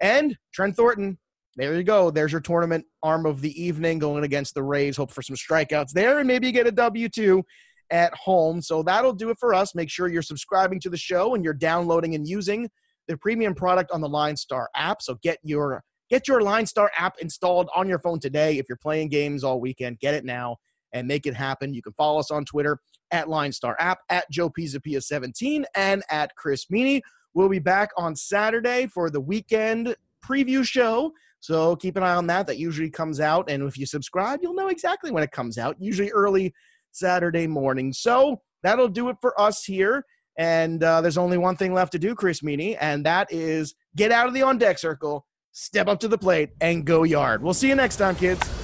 And 0.00 0.36
Trent 0.52 0.74
Thornton, 0.74 1.18
there 1.56 1.74
you 1.74 1.84
go. 1.84 2.10
There's 2.10 2.32
your 2.32 2.40
tournament 2.40 2.84
arm 3.02 3.26
of 3.26 3.40
the 3.40 3.62
evening 3.62 3.98
going 3.98 4.24
against 4.24 4.54
the 4.54 4.62
Rays. 4.62 4.96
Hope 4.96 5.10
for 5.10 5.22
some 5.22 5.36
strikeouts 5.36 5.92
there 5.92 6.18
and 6.18 6.26
maybe 6.26 6.46
you 6.46 6.52
get 6.52 6.66
a 6.66 6.72
W 6.72 7.08
two 7.08 7.44
at 7.90 8.14
home. 8.14 8.60
So 8.60 8.82
that'll 8.82 9.12
do 9.12 9.30
it 9.30 9.38
for 9.38 9.54
us. 9.54 9.74
Make 9.74 9.90
sure 9.90 10.08
you're 10.08 10.22
subscribing 10.22 10.80
to 10.80 10.90
the 10.90 10.96
show 10.96 11.34
and 11.34 11.44
you're 11.44 11.54
downloading 11.54 12.14
and 12.14 12.26
using 12.26 12.68
the 13.06 13.16
premium 13.16 13.54
product 13.54 13.90
on 13.90 14.00
the 14.00 14.08
Line 14.08 14.36
Star 14.36 14.68
app. 14.74 15.02
So 15.02 15.16
get 15.22 15.38
your 15.42 15.82
get 16.10 16.26
your 16.26 16.42
Line 16.42 16.66
Star 16.66 16.90
app 16.96 17.16
installed 17.20 17.68
on 17.74 17.88
your 17.88 17.98
phone 17.98 18.20
today. 18.20 18.58
If 18.58 18.66
you're 18.68 18.76
playing 18.76 19.08
games 19.08 19.44
all 19.44 19.60
weekend, 19.60 20.00
get 20.00 20.14
it 20.14 20.24
now 20.24 20.56
and 20.92 21.06
make 21.06 21.26
it 21.26 21.34
happen. 21.34 21.74
You 21.74 21.82
can 21.82 21.92
follow 21.92 22.20
us 22.20 22.30
on 22.30 22.44
Twitter 22.44 22.78
at 23.10 23.28
Line 23.28 23.52
Star 23.52 23.76
app, 23.78 23.98
at 24.08 24.28
Joe 24.30 24.50
Pisapia 24.50 25.02
17, 25.02 25.66
and 25.76 26.02
at 26.10 26.34
Chris 26.36 26.66
Meaney. 26.66 27.00
We'll 27.34 27.48
be 27.48 27.58
back 27.58 27.90
on 27.96 28.16
Saturday 28.16 28.86
for 28.86 29.10
the 29.10 29.20
weekend 29.20 29.96
preview 30.24 30.64
show. 30.64 31.12
So 31.44 31.76
keep 31.76 31.98
an 31.98 32.02
eye 32.02 32.14
on 32.14 32.26
that. 32.28 32.46
That 32.46 32.56
usually 32.56 32.88
comes 32.88 33.20
out. 33.20 33.50
And 33.50 33.62
if 33.64 33.76
you 33.76 33.84
subscribe, 33.84 34.40
you'll 34.42 34.54
know 34.54 34.68
exactly 34.68 35.10
when 35.10 35.22
it 35.22 35.30
comes 35.30 35.58
out, 35.58 35.76
usually 35.78 36.10
early 36.10 36.54
Saturday 36.90 37.46
morning. 37.46 37.92
So 37.92 38.40
that'll 38.62 38.88
do 38.88 39.10
it 39.10 39.16
for 39.20 39.38
us 39.38 39.62
here. 39.62 40.06
And 40.38 40.82
uh, 40.82 41.02
there's 41.02 41.18
only 41.18 41.36
one 41.36 41.54
thing 41.54 41.74
left 41.74 41.92
to 41.92 41.98
do, 41.98 42.14
Chris 42.14 42.40
Meaney, 42.40 42.78
and 42.80 43.04
that 43.04 43.30
is 43.30 43.74
get 43.94 44.10
out 44.10 44.26
of 44.26 44.32
the 44.32 44.40
on 44.40 44.56
deck 44.56 44.78
circle, 44.78 45.26
step 45.52 45.86
up 45.86 46.00
to 46.00 46.08
the 46.08 46.16
plate, 46.16 46.48
and 46.62 46.86
go 46.86 47.02
yard. 47.02 47.42
We'll 47.42 47.52
see 47.52 47.68
you 47.68 47.74
next 47.74 47.96
time, 47.96 48.16
kids. 48.16 48.63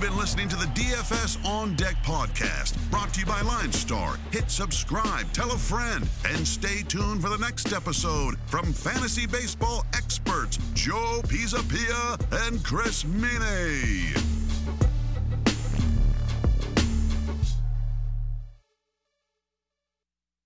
You've 0.00 0.08
been 0.08 0.18
listening 0.18 0.48
to 0.48 0.56
the 0.56 0.64
DFS 0.66 1.44
On 1.44 1.74
Deck 1.74 1.94
podcast, 2.02 2.74
brought 2.90 3.12
to 3.12 3.20
you 3.20 3.26
by 3.26 3.42
Line 3.42 3.70
Star. 3.70 4.16
Hit 4.30 4.50
subscribe, 4.50 5.30
tell 5.34 5.52
a 5.52 5.58
friend, 5.58 6.08
and 6.26 6.48
stay 6.48 6.80
tuned 6.88 7.20
for 7.20 7.28
the 7.28 7.36
next 7.36 7.74
episode 7.74 8.38
from 8.46 8.72
fantasy 8.72 9.26
baseball 9.26 9.84
experts 9.92 10.58
Joe 10.72 11.20
Pisapia 11.24 12.18
and 12.46 12.64
Chris 12.64 13.04
Meaney. 13.04 14.16